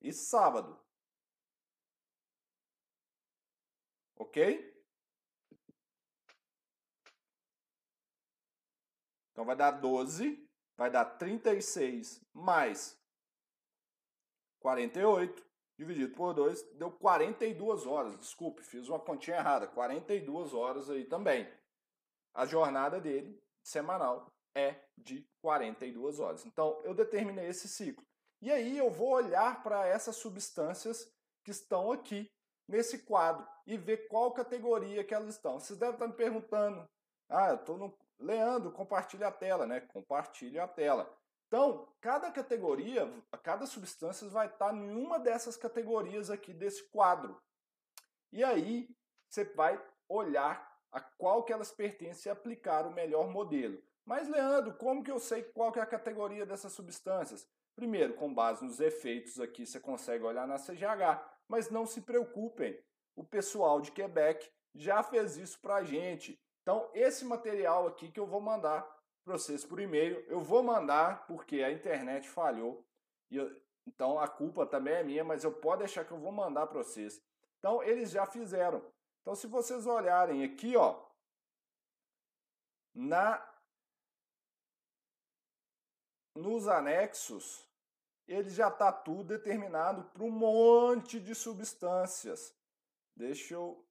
e 0.00 0.12
sábado. 0.12 0.78
Ok? 4.16 4.72
Então 9.32 9.44
vai 9.44 9.56
dar 9.56 9.72
12, 9.72 10.48
vai 10.76 10.90
dar 10.90 11.04
36 11.04 12.24
mais 12.32 12.96
48, 14.60 15.44
dividido 15.76 16.14
por 16.14 16.32
2, 16.32 16.62
deu 16.78 16.90
42 16.90 17.84
horas. 17.84 18.16
Desculpe, 18.18 18.62
fiz 18.62 18.88
uma 18.88 18.98
continha 18.98 19.36
errada. 19.36 19.66
42 19.66 20.54
horas 20.54 20.88
aí 20.88 21.04
também. 21.04 21.46
A 22.34 22.44
jornada 22.44 23.00
dele, 23.00 23.40
semanal, 23.62 24.26
é 24.54 24.76
de 24.98 25.26
42 25.40 26.20
horas. 26.20 26.44
Então, 26.44 26.80
eu 26.84 26.94
determinei 26.94 27.46
esse 27.46 27.68
ciclo. 27.68 28.04
E 28.42 28.50
aí 28.50 28.76
eu 28.76 28.90
vou 28.90 29.10
olhar 29.10 29.62
para 29.62 29.86
essas 29.86 30.16
substâncias 30.16 31.10
que 31.42 31.50
estão 31.50 31.92
aqui 31.92 32.30
nesse 32.68 32.98
quadro 32.98 33.46
e 33.66 33.76
ver 33.76 34.08
qual 34.08 34.32
categoria 34.32 35.04
que 35.04 35.14
elas 35.14 35.34
estão. 35.34 35.58
Vocês 35.58 35.78
devem 35.78 35.94
estar 35.94 36.06
me 36.06 36.14
perguntando, 36.14 36.88
ah, 37.28 37.50
eu 37.50 37.56
estou 37.56 37.78
no... 37.78 37.96
Leandro, 38.16 38.70
compartilha 38.70 39.26
a 39.26 39.32
tela, 39.32 39.66
né? 39.66 39.80
Compartilha 39.80 40.62
a 40.62 40.68
tela. 40.68 41.12
Então, 41.48 41.88
cada 42.00 42.30
categoria, 42.30 43.12
cada 43.42 43.66
substância 43.66 44.28
vai 44.28 44.46
estar 44.46 44.72
em 44.74 44.94
uma 44.94 45.18
dessas 45.18 45.56
categorias 45.56 46.30
aqui 46.30 46.52
desse 46.52 46.88
quadro. 46.90 47.40
E 48.32 48.42
aí, 48.42 48.88
você 49.28 49.44
vai 49.44 49.84
olhar 50.08 50.73
a 50.94 51.00
qual 51.00 51.42
que 51.42 51.52
elas 51.52 51.72
pertencem 51.72 52.30
e 52.30 52.32
aplicar 52.32 52.86
o 52.86 52.92
melhor 52.92 53.28
modelo. 53.28 53.82
Mas, 54.06 54.28
Leandro, 54.28 54.74
como 54.74 55.02
que 55.02 55.10
eu 55.10 55.18
sei 55.18 55.42
qual 55.42 55.72
que 55.72 55.80
é 55.80 55.82
a 55.82 55.86
categoria 55.86 56.46
dessas 56.46 56.72
substâncias? 56.72 57.48
Primeiro, 57.74 58.14
com 58.14 58.32
base 58.32 58.64
nos 58.64 58.78
efeitos 58.78 59.40
aqui, 59.40 59.66
você 59.66 59.80
consegue 59.80 60.22
olhar 60.22 60.46
na 60.46 60.56
CGH. 60.56 61.20
Mas 61.48 61.68
não 61.68 61.84
se 61.84 62.00
preocupem, 62.00 62.78
o 63.16 63.24
pessoal 63.24 63.80
de 63.80 63.90
Quebec 63.90 64.48
já 64.72 65.02
fez 65.02 65.36
isso 65.36 65.58
para 65.60 65.76
a 65.76 65.84
gente. 65.84 66.38
Então, 66.62 66.88
esse 66.94 67.24
material 67.24 67.88
aqui 67.88 68.08
que 68.08 68.20
eu 68.20 68.26
vou 68.26 68.40
mandar 68.40 68.82
para 69.24 69.36
vocês 69.36 69.64
por 69.64 69.80
e-mail, 69.80 70.24
eu 70.28 70.40
vou 70.40 70.62
mandar 70.62 71.26
porque 71.26 71.62
a 71.64 71.72
internet 71.72 72.28
falhou. 72.28 72.86
Eu, 73.30 73.50
então, 73.84 74.18
a 74.18 74.28
culpa 74.28 74.64
também 74.64 74.94
é 74.94 75.02
minha, 75.02 75.24
mas 75.24 75.42
eu 75.42 75.52
posso 75.52 75.78
deixar 75.78 76.04
que 76.04 76.12
eu 76.12 76.18
vou 76.18 76.30
mandar 76.30 76.68
para 76.68 76.78
vocês. 76.78 77.20
Então, 77.58 77.82
eles 77.82 78.12
já 78.12 78.26
fizeram. 78.26 78.80
Então, 79.24 79.34
se 79.34 79.46
vocês 79.46 79.86
olharem 79.86 80.44
aqui, 80.44 80.76
ó, 80.76 81.02
na 82.94 83.42
nos 86.36 86.68
anexos, 86.68 87.66
ele 88.28 88.50
já 88.50 88.68
está 88.68 88.92
tudo 88.92 89.24
determinado 89.24 90.04
para 90.10 90.22
um 90.22 90.30
monte 90.30 91.18
de 91.18 91.34
substâncias. 91.34 92.54
Deixa 93.16 93.54
eu 93.54 93.82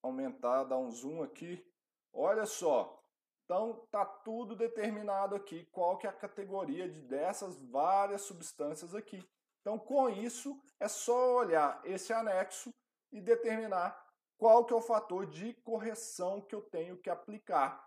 aumentar, 0.00 0.62
dar 0.62 0.78
um 0.78 0.90
zoom 0.92 1.20
aqui. 1.20 1.66
Olha 2.12 2.46
só. 2.46 3.02
Então 3.44 3.86
tá 3.90 4.04
tudo 4.04 4.54
determinado 4.54 5.34
aqui 5.34 5.64
qual 5.66 5.98
que 5.98 6.06
é 6.06 6.10
a 6.10 6.12
categoria 6.12 6.88
de 6.88 7.00
dessas 7.00 7.60
várias 7.62 8.22
substâncias 8.22 8.94
aqui. 8.94 9.28
Então 9.60 9.78
com 9.78 10.08
isso 10.08 10.60
é 10.78 10.86
só 10.86 11.36
olhar 11.36 11.80
esse 11.84 12.12
anexo 12.12 12.70
e 13.10 13.20
determinar 13.20 14.05
qual 14.36 14.64
que 14.64 14.72
é 14.72 14.76
o 14.76 14.80
fator 14.80 15.26
de 15.26 15.54
correção 15.54 16.40
que 16.40 16.54
eu 16.54 16.62
tenho 16.62 16.96
que 16.96 17.10
aplicar 17.10 17.86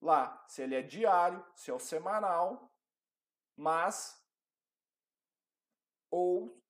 lá, 0.00 0.44
se 0.48 0.62
ele 0.62 0.74
é 0.74 0.82
diário, 0.82 1.44
se 1.54 1.70
é 1.70 1.74
o 1.74 1.78
semanal, 1.78 2.70
mas 3.56 4.20
ou 6.10 6.60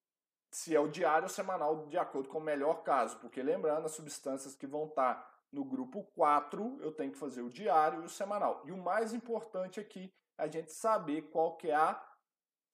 se 0.50 0.76
é 0.76 0.80
o 0.80 0.88
diário 0.88 1.24
ou 1.24 1.28
semanal 1.28 1.86
de 1.86 1.96
acordo 1.96 2.28
com 2.28 2.38
o 2.38 2.42
melhor 2.42 2.82
caso, 2.82 3.18
porque 3.18 3.42
lembrando, 3.42 3.86
as 3.86 3.92
substâncias 3.92 4.54
que 4.54 4.66
vão 4.66 4.86
estar 4.86 5.32
no 5.50 5.64
grupo 5.64 6.04
4, 6.14 6.78
eu 6.80 6.92
tenho 6.92 7.12
que 7.12 7.18
fazer 7.18 7.42
o 7.42 7.50
diário 7.50 8.02
e 8.02 8.06
o 8.06 8.08
semanal. 8.08 8.62
E 8.64 8.72
o 8.72 8.76
mais 8.76 9.12
importante 9.12 9.80
aqui 9.80 10.12
é 10.38 10.44
a 10.44 10.46
gente 10.46 10.72
saber 10.72 11.30
qual 11.30 11.56
que 11.56 11.70
é 11.70 11.74
a 11.74 12.02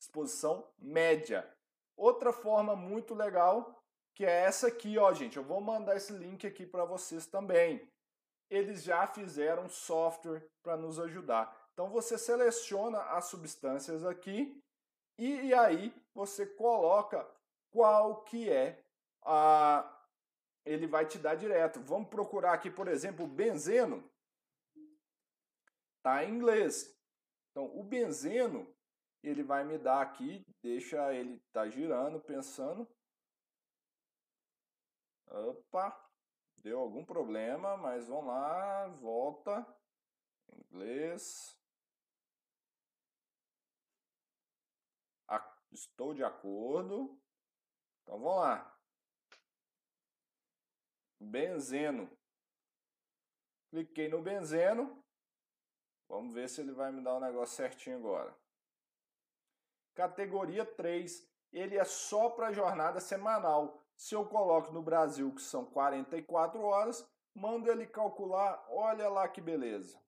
exposição 0.00 0.68
média. 0.78 1.48
Outra 1.96 2.32
forma 2.32 2.76
muito 2.76 3.14
legal, 3.14 3.77
que 4.18 4.26
é 4.26 4.40
essa 4.46 4.66
aqui, 4.66 4.98
ó, 4.98 5.12
gente, 5.12 5.36
eu 5.36 5.44
vou 5.44 5.60
mandar 5.60 5.96
esse 5.96 6.12
link 6.12 6.44
aqui 6.44 6.66
para 6.66 6.84
vocês 6.84 7.24
também. 7.24 7.88
Eles 8.50 8.82
já 8.82 9.06
fizeram 9.06 9.68
software 9.68 10.44
para 10.60 10.76
nos 10.76 10.98
ajudar. 10.98 11.56
Então 11.72 11.88
você 11.88 12.18
seleciona 12.18 12.98
as 12.98 13.26
substâncias 13.26 14.04
aqui 14.04 14.60
e, 15.16 15.42
e 15.42 15.54
aí 15.54 15.94
você 16.12 16.44
coloca 16.44 17.24
qual 17.70 18.24
que 18.24 18.50
é 18.50 18.84
a. 19.22 19.88
Ele 20.66 20.88
vai 20.88 21.06
te 21.06 21.16
dar 21.16 21.36
direto. 21.36 21.80
Vamos 21.82 22.08
procurar 22.08 22.54
aqui, 22.54 22.72
por 22.72 22.88
exemplo, 22.88 23.24
o 23.24 23.28
benzeno. 23.28 24.02
Tá 26.02 26.24
em 26.24 26.34
inglês. 26.34 26.92
Então, 27.52 27.66
o 27.78 27.84
benzeno, 27.84 28.66
ele 29.22 29.44
vai 29.44 29.62
me 29.62 29.78
dar 29.78 30.02
aqui, 30.02 30.44
deixa 30.60 31.14
ele 31.14 31.40
tá 31.52 31.68
girando, 31.68 32.18
pensando. 32.18 32.84
Opa, 35.30 36.10
deu 36.62 36.80
algum 36.80 37.04
problema, 37.04 37.76
mas 37.76 38.08
vamos 38.08 38.26
lá, 38.26 38.88
volta. 38.88 39.66
Inglês. 40.52 41.58
Estou 45.70 46.14
de 46.14 46.24
acordo. 46.24 47.20
Então 48.02 48.18
vamos 48.18 48.40
lá. 48.40 48.78
Benzeno. 51.20 52.10
Cliquei 53.70 54.08
no 54.08 54.22
benzeno. 54.22 55.04
Vamos 56.08 56.32
ver 56.32 56.48
se 56.48 56.62
ele 56.62 56.72
vai 56.72 56.90
me 56.90 57.02
dar 57.02 57.14
o 57.14 57.16
um 57.18 57.20
negócio 57.20 57.56
certinho 57.56 57.98
agora. 57.98 58.34
Categoria 59.94 60.64
3, 60.64 61.28
ele 61.52 61.76
é 61.76 61.84
só 61.84 62.30
para 62.30 62.52
jornada 62.52 63.00
semanal. 63.00 63.84
Se 63.98 64.14
eu 64.14 64.24
coloco 64.24 64.72
no 64.72 64.80
Brasil, 64.80 65.34
que 65.34 65.42
são 65.42 65.64
44 65.64 66.62
horas, 66.62 67.04
mando 67.34 67.68
ele 67.68 67.84
calcular, 67.84 68.64
olha 68.70 69.08
lá 69.08 69.28
que 69.28 69.40
beleza. 69.40 70.00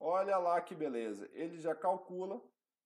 Olha 0.00 0.38
lá 0.38 0.58
que 0.62 0.74
beleza. 0.74 1.28
Ele 1.34 1.60
já 1.60 1.74
calcula. 1.74 2.40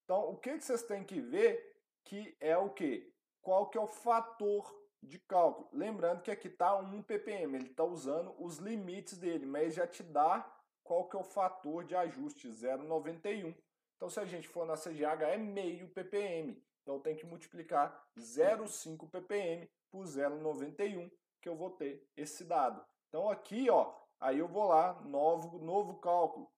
Então, 0.04 0.28
o 0.30 0.36
que, 0.36 0.58
que 0.58 0.64
vocês 0.64 0.82
têm 0.82 1.04
que 1.04 1.20
ver 1.20 1.80
que 2.04 2.36
é 2.40 2.56
o 2.56 2.70
que? 2.70 3.14
Qual 3.40 3.70
que 3.70 3.78
é 3.78 3.80
o 3.80 3.86
fator 3.86 4.76
de 5.00 5.20
cálculo? 5.20 5.68
Lembrando 5.72 6.22
que 6.22 6.32
aqui 6.32 6.48
está 6.48 6.76
1 6.76 7.02
ppm, 7.02 7.54
ele 7.54 7.70
está 7.70 7.84
usando 7.84 8.34
os 8.42 8.58
limites 8.58 9.16
dele, 9.16 9.46
mas 9.46 9.74
já 9.74 9.86
te 9.86 10.02
dá 10.02 10.52
qual 10.82 11.08
que 11.08 11.16
é 11.16 11.20
o 11.20 11.24
fator 11.24 11.84
de 11.84 11.94
ajuste, 11.94 12.48
0,91. 12.48 13.54
Então, 14.00 14.08
se 14.08 14.18
a 14.18 14.24
gente 14.24 14.48
for 14.48 14.64
na 14.64 14.78
CGH, 14.78 15.24
é 15.28 15.36
meio 15.36 15.86
ppm. 15.90 16.56
Então, 16.80 16.98
tem 16.98 17.14
que 17.14 17.26
multiplicar 17.26 18.02
0,5 18.18 19.10
ppm 19.10 19.68
por 19.90 20.06
0,91, 20.06 21.12
que 21.38 21.46
eu 21.46 21.54
vou 21.54 21.72
ter 21.72 22.08
esse 22.16 22.42
dado. 22.44 22.82
Então, 23.10 23.28
aqui, 23.28 23.68
ó, 23.68 23.94
aí 24.18 24.38
eu 24.38 24.48
vou 24.48 24.68
lá, 24.68 24.94
novo, 25.02 25.58
novo 25.58 25.98
cálculo. 26.00 26.50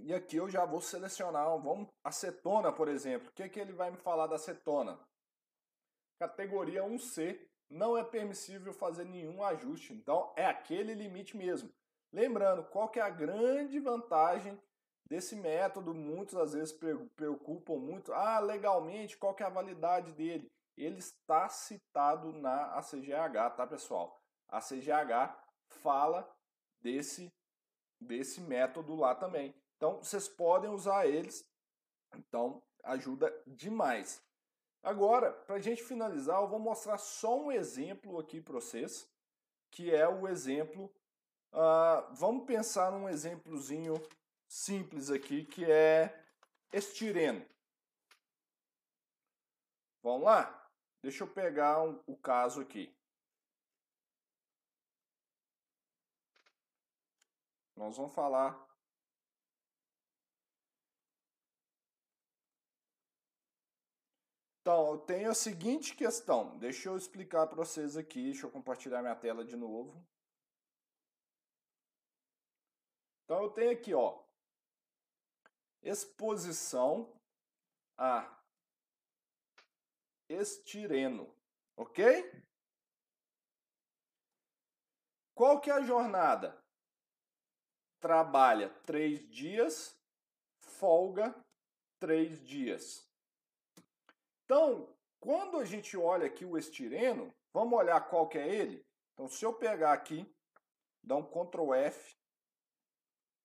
E 0.00 0.12
aqui 0.12 0.36
eu 0.36 0.48
já 0.48 0.64
vou 0.64 0.80
selecionar, 0.80 1.46
vamos, 1.60 1.88
acetona, 2.02 2.72
por 2.72 2.88
exemplo. 2.88 3.28
O 3.28 3.32
que, 3.32 3.48
que 3.48 3.60
ele 3.60 3.72
vai 3.72 3.92
me 3.92 3.98
falar 3.98 4.26
da 4.26 4.34
acetona? 4.34 4.98
Categoria 6.20 6.82
1C, 6.82 7.40
não 7.70 7.96
é 7.96 8.04
permissível 8.04 8.74
fazer 8.74 9.06
nenhum 9.06 9.42
ajuste. 9.42 9.94
Então, 9.94 10.30
é 10.36 10.44
aquele 10.44 10.92
limite 10.92 11.34
mesmo. 11.34 11.72
Lembrando, 12.12 12.62
qual 12.64 12.90
que 12.90 13.00
é 13.00 13.02
a 13.02 13.08
grande 13.08 13.80
vantagem 13.80 14.60
desse 15.06 15.34
método? 15.34 15.94
Muitos 15.94 16.36
às 16.36 16.52
vezes 16.52 16.78
preocupam 17.16 17.76
muito. 17.76 18.12
Ah, 18.12 18.38
legalmente, 18.38 19.16
qual 19.16 19.34
que 19.34 19.42
é 19.42 19.46
a 19.46 19.50
validade 19.50 20.12
dele? 20.12 20.52
Ele 20.76 20.98
está 20.98 21.48
citado 21.48 22.32
na 22.32 22.66
ACGH, 22.76 23.56
tá, 23.56 23.66
pessoal? 23.66 24.20
A 24.46 24.60
CGH 24.60 25.34
fala 25.82 26.30
desse, 26.82 27.32
desse 27.98 28.42
método 28.42 28.94
lá 28.94 29.14
também. 29.14 29.54
Então, 29.76 30.02
vocês 30.02 30.28
podem 30.28 30.68
usar 30.68 31.06
eles. 31.06 31.48
Então, 32.14 32.62
ajuda 32.84 33.32
demais. 33.46 34.22
Agora, 34.82 35.32
para 35.32 35.56
a 35.56 35.60
gente 35.60 35.82
finalizar, 35.82 36.40
eu 36.40 36.48
vou 36.48 36.58
mostrar 36.58 36.96
só 36.96 37.38
um 37.38 37.52
exemplo 37.52 38.18
aqui 38.18 38.40
para 38.40 38.54
vocês, 38.54 39.08
que 39.70 39.94
é 39.94 40.08
o 40.08 40.26
exemplo. 40.26 40.90
Uh, 41.52 42.14
vamos 42.14 42.46
pensar 42.46 42.90
num 42.90 43.08
exemplozinho 43.08 43.94
simples 44.48 45.10
aqui, 45.10 45.44
que 45.44 45.70
é 45.70 46.24
estireno. 46.72 47.44
Vamos 50.02 50.22
lá? 50.22 50.68
Deixa 51.02 51.24
eu 51.24 51.28
pegar 51.28 51.82
um, 51.82 52.02
o 52.06 52.16
caso 52.16 52.60
aqui. 52.60 52.94
Nós 57.76 57.96
vamos 57.96 58.14
falar 58.14 58.69
Então, 64.70 64.92
eu 64.92 64.98
tenho 64.98 65.28
a 65.28 65.34
seguinte 65.34 65.96
questão. 65.96 66.56
Deixa 66.56 66.88
eu 66.88 66.96
explicar 66.96 67.44
para 67.48 67.56
vocês 67.56 67.96
aqui. 67.96 68.22
Deixa 68.26 68.46
eu 68.46 68.52
compartilhar 68.52 69.02
minha 69.02 69.16
tela 69.16 69.44
de 69.44 69.56
novo. 69.56 70.00
Então, 73.24 73.42
eu 73.42 73.50
tenho 73.50 73.72
aqui, 73.72 73.92
ó, 73.92 74.22
exposição 75.82 77.12
a 77.98 78.40
estireno, 80.28 81.34
ok? 81.76 82.30
Qual 85.34 85.60
que 85.60 85.68
é 85.68 85.74
a 85.74 85.82
jornada? 85.82 86.56
Trabalha 87.98 88.70
três 88.84 89.28
dias, 89.28 90.00
folga 90.60 91.34
três 91.98 92.40
dias. 92.46 93.09
Então, 94.50 94.92
quando 95.20 95.58
a 95.58 95.64
gente 95.64 95.96
olha 95.96 96.26
aqui 96.26 96.44
o 96.44 96.58
estireno, 96.58 97.32
vamos 97.52 97.78
olhar 97.78 98.00
qual 98.08 98.28
que 98.28 98.36
é 98.36 98.52
ele? 98.52 98.84
Então, 99.12 99.28
se 99.28 99.44
eu 99.44 99.54
pegar 99.54 99.92
aqui, 99.92 100.28
dar 101.04 101.14
um 101.14 101.22
Ctrl 101.22 101.72
F 101.72 102.16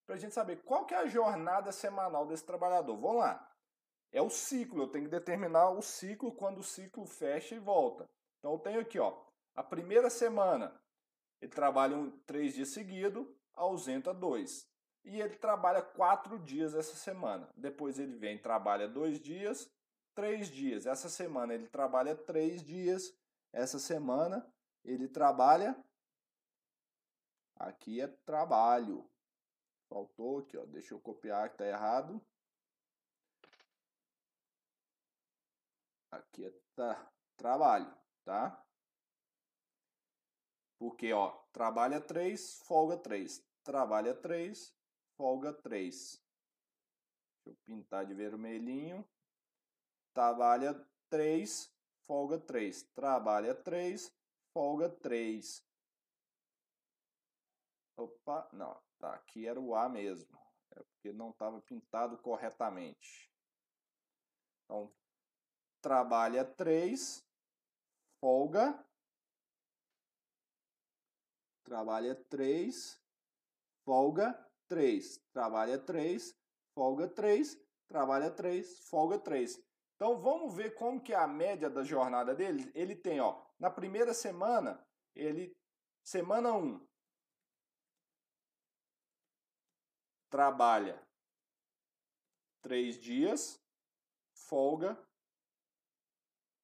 para 0.06 0.16
a 0.16 0.18
gente 0.18 0.34
saber 0.34 0.62
qual 0.62 0.84
que 0.84 0.94
é 0.94 0.98
a 0.98 1.06
jornada 1.06 1.72
semanal 1.72 2.26
desse 2.26 2.44
trabalhador. 2.44 2.96
Vamos 2.96 3.18
lá. 3.18 3.46
É 4.12 4.20
o 4.20 4.28
ciclo, 4.28 4.82
eu 4.82 4.88
tenho 4.88 5.04
que 5.04 5.10
determinar 5.10 5.70
o 5.70 5.80
ciclo 5.80 6.34
quando 6.34 6.58
o 6.58 6.64
ciclo 6.64 7.06
fecha 7.06 7.54
e 7.54 7.60
volta. 7.60 8.10
Então 8.38 8.52
eu 8.52 8.58
tenho 8.58 8.80
aqui, 8.80 8.98
ó, 8.98 9.16
a 9.54 9.62
primeira 9.62 10.10
semana 10.10 10.79
ele 11.40 11.50
trabalha 11.50 11.96
um, 11.96 12.10
três 12.20 12.54
dias 12.54 12.68
seguidos, 12.68 13.26
ausenta 13.54 14.12
dois. 14.12 14.68
E 15.02 15.20
ele 15.20 15.36
trabalha 15.36 15.80
quatro 15.80 16.38
dias 16.38 16.74
essa 16.74 16.94
semana. 16.94 17.48
Depois 17.56 17.98
ele 17.98 18.16
vem 18.16 18.36
trabalha 18.36 18.86
dois 18.86 19.18
dias, 19.18 19.70
três 20.14 20.48
dias. 20.48 20.86
Essa 20.86 21.08
semana 21.08 21.54
ele 21.54 21.66
trabalha 21.68 22.14
três 22.14 22.62
dias. 22.62 23.16
Essa 23.52 23.78
semana 23.78 24.46
ele 24.84 25.08
trabalha. 25.08 25.74
Aqui 27.56 28.00
é 28.00 28.06
trabalho. 28.06 29.08
Faltou 29.88 30.38
aqui, 30.38 30.56
ó. 30.56 30.64
Deixa 30.66 30.94
eu 30.94 31.00
copiar 31.00 31.48
que 31.48 31.56
tá 31.56 31.66
errado. 31.66 32.20
Aqui 36.10 36.44
é 36.44 36.52
trabalho, 37.36 37.92
tá? 38.24 38.62
Porque, 40.80 41.12
ó, 41.12 41.32
trabalha 41.52 42.00
3, 42.00 42.62
folga 42.62 42.96
3. 42.96 43.44
Trabalha 43.62 44.14
3, 44.14 44.74
folga 45.14 45.52
3. 45.52 46.18
Deixa 47.44 47.50
eu 47.50 47.54
pintar 47.66 48.06
de 48.06 48.14
vermelhinho. 48.14 49.06
Trabalha 50.14 50.74
3, 51.10 51.70
folga 52.06 52.38
3. 52.38 52.82
Trabalha 52.94 53.54
3, 53.54 54.10
folga 54.54 54.88
3. 54.88 55.62
Opa, 57.98 58.48
não, 58.50 58.82
tá, 58.98 59.14
aqui 59.16 59.46
era 59.46 59.60
o 59.60 59.74
A 59.74 59.86
mesmo. 59.86 60.40
É 60.70 60.82
porque 60.82 61.12
não 61.12 61.28
estava 61.28 61.60
pintado 61.60 62.16
corretamente. 62.16 63.30
Então, 64.64 64.90
trabalha 65.82 66.42
3, 66.42 67.22
folga 68.18 68.82
trabalha 71.70 72.16
3, 72.28 73.00
folga 73.84 74.34
3. 74.66 75.20
Trabalha 75.32 75.78
3, 75.78 76.36
folga 76.74 77.06
3, 77.06 77.56
trabalha 77.86 78.28
3, 78.28 78.88
folga 78.88 79.20
3. 79.20 79.56
Então 79.94 80.20
vamos 80.20 80.52
ver 80.52 80.74
como 80.74 81.00
que 81.00 81.12
é 81.12 81.16
a 81.16 81.28
média 81.28 81.70
da 81.70 81.84
jornada 81.84 82.34
dele. 82.34 82.72
Ele 82.74 82.96
tem, 82.96 83.20
ó, 83.20 83.40
na 83.56 83.70
primeira 83.70 84.12
semana, 84.12 84.84
ele 85.14 85.56
semana 86.02 86.52
1 86.52 86.84
trabalha 90.28 91.00
3 92.62 92.98
dias, 92.98 93.60
folga 94.34 94.98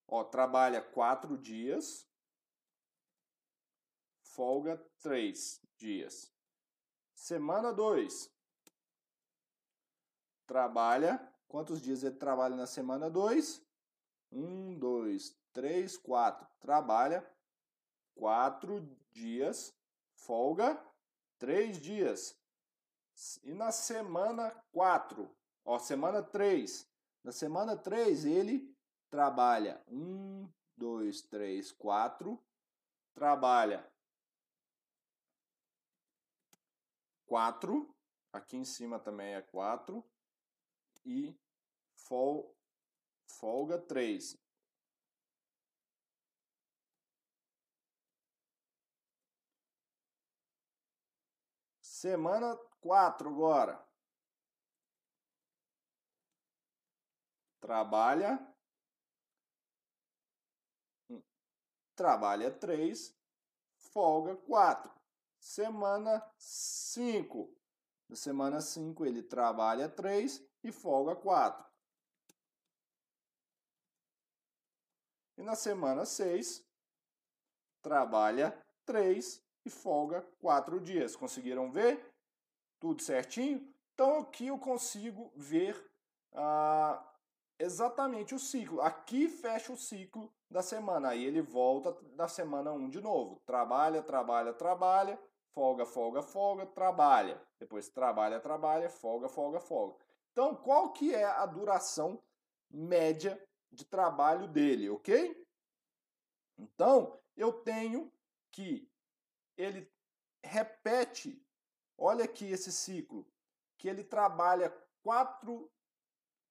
ó, 0.09 0.25
trabalha 0.25 0.83
4 0.83 1.39
dias, 1.39 2.06
folga 4.37 4.77
3 5.01 5.61
dias. 5.77 6.33
Semana 7.15 7.73
2 7.73 8.31
trabalha 10.47 11.21
Quantos 11.49 11.81
dias 11.81 12.03
ele 12.03 12.17
trabalha 12.17 12.57
na 12.57 12.67
semana 12.67 13.09
2? 13.09 13.65
1, 14.33 14.79
2, 14.79 15.37
3, 15.53 15.97
4. 15.97 16.47
Trabalha 16.59 17.27
4 18.15 18.81
dias, 19.13 19.75
folga 20.15 20.79
3 21.39 21.81
dias. 21.81 22.37
E 23.45 23.55
na 23.55 23.71
semana 23.71 24.51
4, 24.73 25.31
ó, 25.65 25.79
semana 25.79 26.23
3. 26.23 26.87
Na 27.23 27.33
semana 27.33 27.77
3 27.77 28.25
ele 28.27 28.75
trabalha 29.09 29.83
1, 29.89 30.53
2, 30.77 31.23
3, 31.23 31.73
4. 31.73 32.39
Trabalha 33.15 33.91
4. 37.37 37.95
Aqui 38.33 38.57
em 38.57 38.65
cima 38.65 38.99
também 38.99 39.35
é 39.35 39.43
4 39.43 40.03
e 41.05 41.39
fol, 41.95 42.57
folga 43.27 43.79
3. 43.79 44.39
Semana 51.83 52.57
4 52.81 53.29
agora. 53.29 53.87
Trabalha. 57.61 58.39
Trabalha 61.95 62.51
3, 62.51 63.15
folga 63.93 64.37
4. 64.37 64.96
Semana 65.47 66.29
5. 66.39 67.57
Na 68.09 68.17
semana 68.17 68.61
5 68.61 69.07
ele 69.07 69.23
trabalha 69.23 69.89
3 69.89 70.45
e 70.65 70.73
folga 70.73 71.15
4. 71.15 71.65
E 75.39 75.43
na 75.45 75.55
semana 75.55 76.05
6, 76.05 76.67
trabalha 77.81 78.61
3 78.85 79.41
e 79.65 79.71
folga 79.71 80.21
4 80.41 80.81
dias. 80.81 81.15
Conseguiram 81.15 81.71
ver? 81.71 82.13
Tudo 82.81 83.01
certinho? 83.01 83.73
Então 83.95 84.19
aqui 84.19 84.49
eu 84.49 84.59
consigo 84.59 85.33
ver 85.37 85.75
ah, 86.35 87.09
exatamente 87.57 88.35
o 88.35 88.39
ciclo. 88.39 88.81
Aqui 88.81 89.29
fecha 89.29 89.73
o 89.73 89.77
ciclo 89.77 90.35
da 90.51 90.61
semana. 90.61 91.11
Aí 91.11 91.25
ele 91.25 91.41
volta 91.41 91.93
da 92.17 92.27
semana 92.27 92.73
1 92.73 92.91
de 92.91 93.01
novo. 93.01 93.41
Trabalha, 93.47 94.03
trabalha, 94.03 94.53
trabalha, 94.53 95.17
folga, 95.57 95.87
folga, 95.87 96.23
folga, 96.23 96.67
trabalha. 96.67 97.43
Depois 97.59 97.89
trabalha, 97.89 98.39
trabalha, 98.39 98.91
folga, 98.91 99.27
folga, 99.27 99.59
folga. 99.59 99.97
Então, 100.31 100.55
qual 100.55 100.93
que 100.93 101.15
é 101.15 101.25
a 101.25 101.47
duração 101.47 102.23
média 102.69 103.43
de 103.73 103.87
trabalho 103.87 104.47
dele, 104.47 104.91
ok? 104.91 105.49
Então, 106.59 107.19
eu 107.35 107.55
tenho 107.55 108.13
que 108.53 108.87
ele 109.57 109.91
repete, 110.45 111.43
olha 111.97 112.27
aqui 112.27 112.51
esse 112.51 112.71
ciclo, 112.71 113.27
que 113.79 113.89
ele 113.89 114.05
trabalha 114.05 114.71
quatro, 115.03 115.73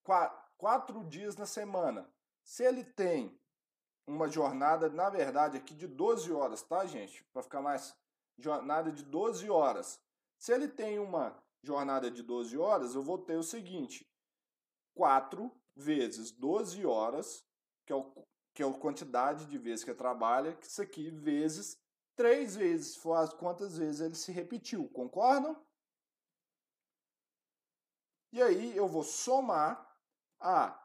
quatro, 0.04 0.52
quatro 0.58 1.04
dias 1.04 1.36
na 1.36 1.46
semana. 1.46 2.12
Se 2.44 2.64
ele 2.64 2.84
tem 2.84 3.40
uma 4.08 4.28
jornada, 4.28 4.90
na 4.90 5.12
verdade, 5.12 5.58
aqui 5.58 5.76
de 5.76 5.88
12 5.88 6.32
horas, 6.34 6.64
tá, 6.64 6.88
gente? 6.88 7.24
Para 7.26 7.44
ficar 7.44 7.62
mais. 7.62 7.96
Jornada 8.38 8.92
de 8.92 9.04
12 9.04 9.50
horas. 9.50 10.00
Se 10.38 10.54
ele 10.54 10.68
tem 10.68 11.00
uma 11.00 11.42
jornada 11.64 12.12
de 12.12 12.22
12 12.22 12.58
horas, 12.58 12.96
eu 12.96 13.02
vou 13.02 13.18
ter 13.18 13.38
o 13.38 13.44
seguinte: 13.44 14.08
4 14.94 15.52
vezes 15.76 16.32
12 16.32 16.86
horas, 16.86 17.46
que 17.86 17.94
é, 17.94 17.96
o, 17.96 18.28
que 18.54 18.64
é 18.64 18.68
a 18.68 18.74
quantidade 18.74 19.46
de 19.46 19.58
vezes 19.58 19.84
que 19.84 19.92
ele 19.92 19.98
trabalha, 19.98 20.56
que 20.56 20.68
isso 20.68 20.82
aqui 20.82 21.10
vezes 21.10 21.80
3 22.16 22.56
vezes, 22.56 22.96
foi 22.96 23.28
quantas 23.38 23.78
vezes 23.78 24.02
ele 24.02 24.16
se 24.16 24.32
repetiu, 24.32 24.88
concordam? 24.90 25.62
E 28.32 28.42
aí 28.42 28.76
eu 28.76 28.88
vou 28.88 29.04
somar 29.04 29.86
a. 30.40 30.82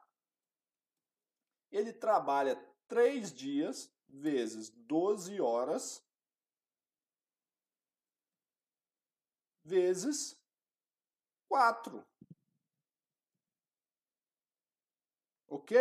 Ele 1.71 1.93
trabalha 1.93 2.57
3 2.89 3.33
dias 3.33 3.93
vezes 4.09 4.71
12 4.71 5.41
horas 5.41 6.05
vezes 9.71 10.37
4. 11.49 12.05
Ok? 15.49 15.75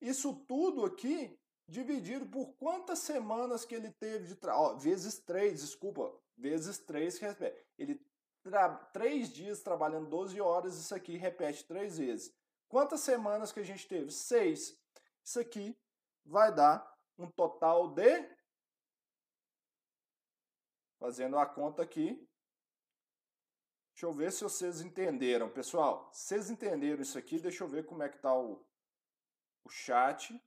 Isso 0.00 0.34
tudo 0.46 0.84
aqui 0.84 1.38
dividido 1.68 2.26
por 2.26 2.54
quantas 2.54 3.00
semanas 3.00 3.64
que 3.64 3.74
ele 3.74 3.90
teve 3.92 4.28
de 4.28 4.36
trabalho. 4.36 4.78
Vezes 4.78 5.18
3, 5.18 5.60
desculpa. 5.60 6.12
Vezes 6.36 6.78
3 6.78 7.18
que 7.18 7.24
repete. 7.24 7.66
Ele 7.76 8.00
tra 8.42 8.74
3 8.92 9.32
dias 9.32 9.62
trabalhando 9.62 10.08
12 10.08 10.40
horas, 10.40 10.76
isso 10.76 10.94
aqui 10.94 11.16
repete 11.16 11.64
3 11.64 11.98
vezes. 11.98 12.34
Quantas 12.68 13.00
semanas 13.00 13.52
que 13.52 13.60
a 13.60 13.64
gente 13.64 13.86
teve? 13.86 14.10
6. 14.10 14.78
Isso 15.24 15.40
aqui 15.40 15.76
vai 16.24 16.54
dar 16.54 16.96
um 17.18 17.30
total 17.30 17.88
de. 17.88 18.36
Fazendo 20.98 21.38
a 21.38 21.44
conta 21.46 21.82
aqui, 21.82 22.25
Deixa 23.96 24.04
eu 24.04 24.12
ver 24.12 24.30
se 24.30 24.44
vocês 24.44 24.82
entenderam. 24.82 25.48
Pessoal, 25.48 26.06
vocês 26.12 26.50
entenderam 26.50 27.00
isso 27.00 27.16
aqui? 27.16 27.40
Deixa 27.40 27.64
eu 27.64 27.68
ver 27.68 27.86
como 27.86 28.02
é 28.02 28.10
que 28.10 28.16
está 28.16 28.36
o, 28.38 28.62
o 29.64 29.70
chat. 29.70 30.38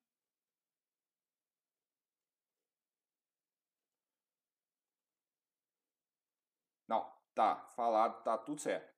Não, 6.88 7.12
tá, 7.34 7.56
falado, 7.76 8.22
tá 8.22 8.38
tudo 8.38 8.62
certo. 8.62 8.94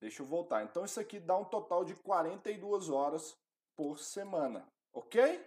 Deixa 0.00 0.22
eu 0.22 0.26
voltar. 0.26 0.64
Então 0.64 0.82
isso 0.82 0.98
aqui 0.98 1.20
dá 1.20 1.36
um 1.36 1.44
total 1.44 1.84
de 1.84 1.94
42 1.94 2.88
horas 2.88 3.38
por 3.76 3.98
semana, 3.98 4.66
ok? 4.94 5.46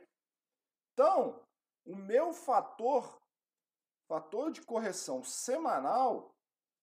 Então, 0.94 1.44
o 1.84 1.96
meu 1.96 2.34
fator, 2.34 3.20
fator 4.08 4.52
de 4.52 4.62
correção 4.62 5.24
semanal 5.24 6.36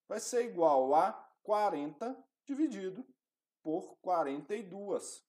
vai 0.09 0.19
ser 0.19 0.47
igual 0.47 0.93
a 0.97 1.30
40 1.43 2.17
dividido 2.45 3.07
por 3.63 3.97
42. 3.99 5.25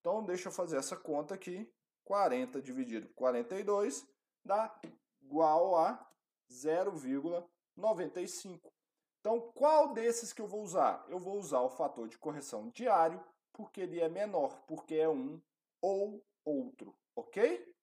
Então, 0.00 0.24
deixa 0.24 0.48
eu 0.48 0.52
fazer 0.52 0.76
essa 0.76 0.96
conta 0.96 1.34
aqui. 1.34 1.68
40 2.04 2.62
dividido 2.62 3.08
por 3.08 3.14
42 3.14 4.06
dá 4.44 4.80
igual 5.20 5.76
a 5.76 6.08
0,95. 6.50 8.72
Então, 9.20 9.52
qual 9.52 9.92
desses 9.92 10.32
que 10.32 10.40
eu 10.40 10.46
vou 10.46 10.62
usar? 10.62 11.04
Eu 11.08 11.18
vou 11.18 11.36
usar 11.36 11.60
o 11.60 11.68
fator 11.68 12.08
de 12.08 12.16
correção 12.16 12.70
diário, 12.70 13.22
porque 13.52 13.80
ele 13.80 14.00
é 14.00 14.08
menor, 14.08 14.62
porque 14.68 14.94
é 14.94 15.08
um 15.08 15.42
ou 15.82 16.24
outro, 16.44 16.96
ok? 17.16 17.74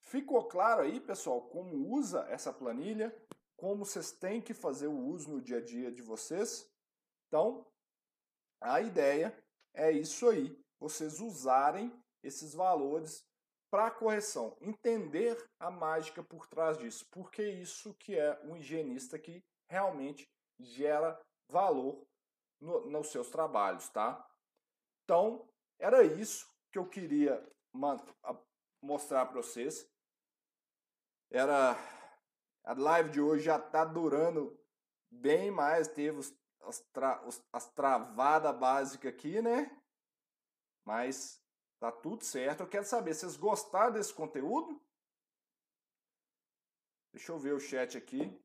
Ficou 0.00 0.48
claro 0.48 0.82
aí, 0.82 0.98
pessoal, 0.98 1.42
como 1.42 1.94
usa 1.94 2.26
essa 2.30 2.52
planilha? 2.52 3.14
Como 3.60 3.84
vocês 3.84 4.10
têm 4.10 4.40
que 4.40 4.54
fazer 4.54 4.86
o 4.86 4.98
uso 4.98 5.30
no 5.30 5.42
dia 5.42 5.58
a 5.58 5.60
dia 5.60 5.92
de 5.92 6.00
vocês. 6.00 6.66
Então, 7.28 7.66
a 8.58 8.80
ideia 8.80 9.36
é 9.74 9.92
isso 9.92 10.30
aí, 10.30 10.58
vocês 10.78 11.20
usarem 11.20 11.92
esses 12.22 12.54
valores 12.54 13.22
para 13.70 13.90
correção, 13.90 14.56
entender 14.62 15.36
a 15.60 15.70
mágica 15.70 16.24
por 16.24 16.46
trás 16.46 16.78
disso, 16.78 17.06
porque 17.10 17.42
isso 17.42 17.94
que 17.94 18.18
é 18.18 18.40
um 18.44 18.56
higienista 18.56 19.18
que 19.18 19.44
realmente 19.68 20.26
gera 20.58 21.20
valor 21.48 22.02
no, 22.60 22.86
nos 22.88 23.08
seus 23.08 23.28
trabalhos, 23.28 23.90
tá? 23.90 24.26
Então, 25.04 25.46
era 25.78 26.02
isso 26.02 26.50
que 26.72 26.78
eu 26.78 26.88
queria 26.88 27.46
mostrar 28.82 29.26
para 29.26 29.42
vocês. 29.42 29.86
Era 31.30 31.76
a 32.64 32.72
live 32.74 33.10
de 33.10 33.20
hoje 33.20 33.44
já 33.44 33.56
está 33.56 33.84
durando 33.84 34.58
bem 35.10 35.50
mais, 35.50 35.88
teve 35.88 36.18
os, 36.18 36.34
as, 36.62 36.80
tra, 36.92 37.26
os, 37.26 37.42
as 37.52 37.68
travadas 37.72 38.58
básicas 38.58 39.12
aqui, 39.12 39.40
né? 39.42 39.70
Mas 40.84 41.42
tá 41.78 41.90
tudo 41.90 42.24
certo. 42.24 42.60
Eu 42.60 42.68
quero 42.68 42.84
saber, 42.84 43.14
vocês 43.14 43.36
gostaram 43.36 43.92
desse 43.92 44.14
conteúdo? 44.14 44.80
Deixa 47.12 47.32
eu 47.32 47.38
ver 47.38 47.54
o 47.54 47.60
chat 47.60 47.96
aqui. 47.96 48.40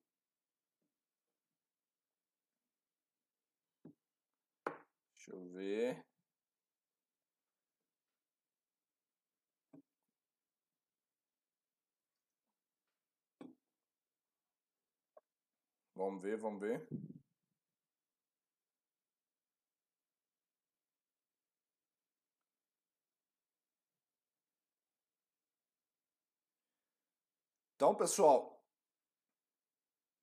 Deixa 5.13 5.31
eu 5.31 5.45
ver. 5.49 6.05
Vamos 15.95 16.21
ver, 16.21 16.37
vamos 16.37 16.59
ver. 16.59 16.85
Então, 27.75 27.95
pessoal, 27.95 28.61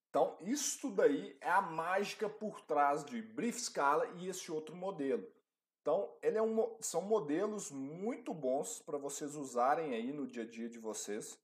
então 0.08 0.36
isso 0.40 0.90
daí 0.90 1.36
é 1.40 1.50
a 1.50 1.60
mágica 1.60 2.28
por 2.28 2.60
trás 2.62 3.04
de 3.04 3.20
Brief 3.22 3.58
Scala 3.60 4.06
e 4.18 4.28
esse 4.28 4.50
outro 4.50 4.74
modelo. 4.74 5.26
Então, 5.80 6.16
ele 6.22 6.38
é 6.38 6.42
um, 6.42 6.76
são 6.80 7.02
modelos 7.02 7.70
muito 7.70 8.32
bons 8.32 8.80
para 8.80 8.98
vocês 8.98 9.36
usarem 9.36 9.94
aí 9.94 10.12
no 10.12 10.26
dia 10.26 10.44
a 10.44 10.46
dia 10.46 10.68
de 10.68 10.78
vocês. 10.78 11.38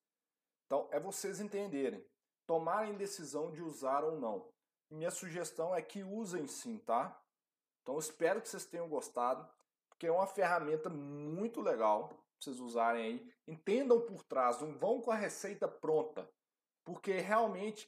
Então, 0.67 0.89
é 0.93 1.01
vocês 1.01 1.41
entenderem 1.41 2.07
tomarem 2.49 2.97
decisão 2.97 3.53
de 3.53 3.63
usar 3.63 4.03
ou 4.03 4.19
não. 4.19 4.49
Minha 4.91 5.11
sugestão 5.11 5.75
é 5.75 5.83
que 5.83 6.03
usem 6.03 6.47
sim, 6.47 6.79
tá? 6.79 7.21
Então 7.83 7.99
espero 7.99 8.41
que 8.41 8.49
vocês 8.49 8.65
tenham 8.65 8.89
gostado, 8.89 9.47
porque 9.87 10.07
é 10.07 10.11
uma 10.11 10.27
ferramenta 10.27 10.89
muito 10.89 11.61
legal 11.61 12.09
para 12.09 12.19
vocês 12.41 12.59
usarem 12.59 13.05
aí. 13.05 13.33
Entendam 13.47 14.01
por 14.01 14.25
trás, 14.25 14.63
não 14.63 14.73
vão 14.73 14.99
com 14.99 15.11
a 15.11 15.15
receita 15.15 15.69
pronta, 15.69 16.27
porque 16.85 17.19
realmente 17.19 17.87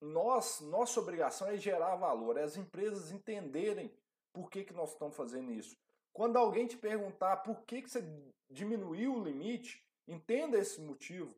nós, 0.00 0.60
nossa 0.60 1.00
obrigação 1.00 1.48
é 1.48 1.56
gerar 1.56 1.96
valor, 1.96 2.36
é 2.36 2.44
as 2.44 2.56
empresas 2.56 3.10
entenderem 3.10 3.92
por 4.32 4.48
que, 4.48 4.62
que 4.62 4.72
nós 4.72 4.92
estamos 4.92 5.16
fazendo 5.16 5.50
isso. 5.50 5.76
Quando 6.12 6.36
alguém 6.36 6.68
te 6.68 6.76
perguntar 6.76 7.38
por 7.38 7.62
que, 7.62 7.82
que 7.82 7.90
você 7.90 8.04
diminuiu 8.48 9.16
o 9.16 9.24
limite, 9.24 9.84
entenda 10.06 10.56
esse 10.56 10.80
motivo. 10.80 11.34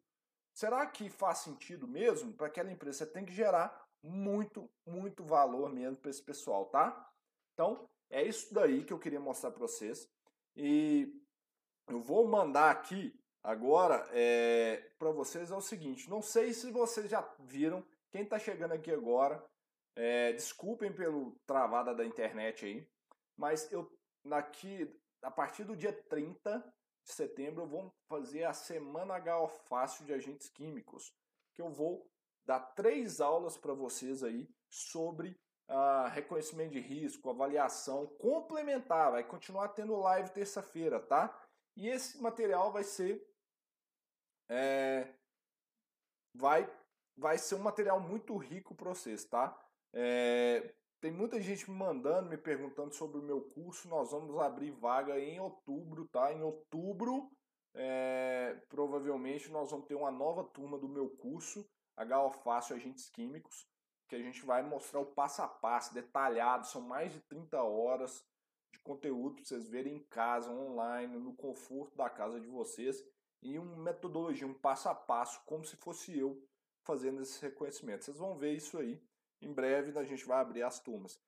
Será 0.55 0.87
que 0.87 1.09
faz 1.09 1.39
sentido 1.39 1.87
mesmo 1.87 2.33
para 2.33 2.47
aquela 2.47 2.71
empresa? 2.71 2.99
Você 2.99 3.07
tem 3.07 3.25
que 3.25 3.33
gerar 3.33 3.87
muito, 4.03 4.69
muito 4.87 5.25
valor 5.25 5.71
mesmo 5.71 5.97
para 5.97 6.11
esse 6.11 6.23
pessoal, 6.23 6.67
tá? 6.67 7.11
Então, 7.55 7.89
é 8.11 8.23
isso 8.23 8.53
daí 8.53 8.85
que 8.85 8.93
eu 8.93 8.99
queria 8.99 9.21
mostrar 9.21 9.51
para 9.51 9.61
vocês. 9.61 10.09
E 10.57 11.23
eu 11.89 12.01
vou 12.01 12.27
mandar 12.27 12.71
aqui 12.71 13.19
agora 13.43 14.07
é, 14.13 14.91
para 14.99 15.11
vocês 15.11 15.51
é 15.51 15.57
o 15.57 15.61
seguinte: 15.61 16.09
não 16.11 16.23
sei 16.23 16.53
se 16.53 16.71
vocês 16.71 17.09
já 17.09 17.21
viram, 17.39 17.85
quem 18.11 18.23
está 18.23 18.39
chegando 18.39 18.73
aqui 18.73 18.91
agora, 18.91 19.45
é, 19.97 20.33
desculpem 20.33 20.93
pelo 20.93 21.37
travada 21.47 21.95
da 21.95 22.05
internet 22.05 22.65
aí, 22.65 22.89
mas 23.37 23.71
eu 23.73 23.91
aqui 24.31 24.95
a 25.23 25.31
partir 25.31 25.65
do 25.65 25.77
dia 25.77 25.93
30 25.93 26.63
de 27.05 27.13
setembro, 27.13 27.63
eu 27.63 27.69
vou 27.69 27.95
fazer 28.09 28.45
a 28.45 28.53
Semana 28.53 29.15
H 29.15 29.49
Fácil 29.49 30.05
de 30.05 30.13
Agentes 30.13 30.49
Químicos, 30.49 31.13
que 31.55 31.63
eu 31.63 31.71
vou 31.71 32.09
dar 32.45 32.61
três 32.61 33.21
aulas 33.21 33.57
para 33.57 33.73
vocês 33.73 34.23
aí 34.23 34.49
sobre 34.69 35.39
uh, 35.69 36.09
reconhecimento 36.11 36.73
de 36.73 36.81
risco, 36.81 37.31
avaliação 37.31 38.07
complementar. 38.19 39.13
Vai 39.13 39.25
continuar 39.25 39.69
tendo 39.69 39.97
live 39.97 40.31
terça-feira, 40.31 41.01
tá? 41.01 41.37
E 41.77 41.89
esse 41.89 42.21
material 42.21 42.73
vai 42.73 42.85
ser 42.85 43.27
é, 44.49 45.15
vai 46.35 46.69
vai 47.17 47.39
ser 47.39 47.55
um 47.55 47.63
material 47.63 48.01
muito 48.01 48.37
rico 48.37 48.75
para 48.75 48.91
vocês, 48.91 49.25
tá? 49.25 49.57
É, 49.93 50.75
tem 51.01 51.11
muita 51.11 51.41
gente 51.41 51.71
me 51.71 51.77
mandando, 51.77 52.29
me 52.29 52.37
perguntando 52.37 52.95
sobre 52.95 53.19
o 53.19 53.23
meu 53.23 53.41
curso. 53.41 53.89
Nós 53.89 54.11
vamos 54.11 54.39
abrir 54.39 54.71
vaga 54.71 55.19
em 55.19 55.41
outubro, 55.41 56.07
tá? 56.09 56.33
Em 56.33 56.43
outubro, 56.43 57.31
é, 57.75 58.61
provavelmente 58.69 59.51
nós 59.51 59.71
vamos 59.71 59.87
ter 59.87 59.95
uma 59.95 60.11
nova 60.11 60.45
turma 60.45 60.79
do 60.79 60.89
meu 60.89 61.09
curso, 61.09 61.67
HO 61.97 62.31
Fácil 62.45 62.77
Agentes 62.77 63.09
Químicos, 63.09 63.67
que 64.09 64.17
a 64.17 64.23
gente 64.23 64.45
vai 64.45 64.63
mostrar 64.63 65.01
o 65.01 65.07
passo 65.07 65.41
a 65.41 65.49
passo, 65.49 65.95
detalhado. 65.95 66.67
São 66.67 66.83
mais 66.83 67.13
de 67.13 67.21
30 67.21 67.63
horas 67.63 68.23
de 68.71 68.79
conteúdo 68.81 69.37
para 69.37 69.45
vocês 69.45 69.69
verem 69.69 69.97
em 69.97 70.05
casa, 70.05 70.51
online, 70.51 71.17
no 71.19 71.35
conforto 71.35 71.97
da 71.97 72.11
casa 72.11 72.39
de 72.39 72.47
vocês. 72.47 73.03
E 73.43 73.59
uma 73.59 73.77
metodologia, 73.77 74.47
um 74.47 74.53
passo 74.53 74.91
a 74.91 74.95
passo, 74.95 75.43
como 75.47 75.65
se 75.65 75.77
fosse 75.77 76.19
eu 76.19 76.47
fazendo 76.85 77.23
esse 77.23 77.41
reconhecimento. 77.41 78.05
Vocês 78.05 78.19
vão 78.19 78.37
ver 78.37 78.53
isso 78.53 78.77
aí 78.79 79.01
em 79.41 79.53
breve 79.53 79.99
a 79.99 80.05
gente 80.05 80.25
vai 80.25 80.39
abrir 80.41 80.63
as 80.63 80.79
turmas. 80.79 81.21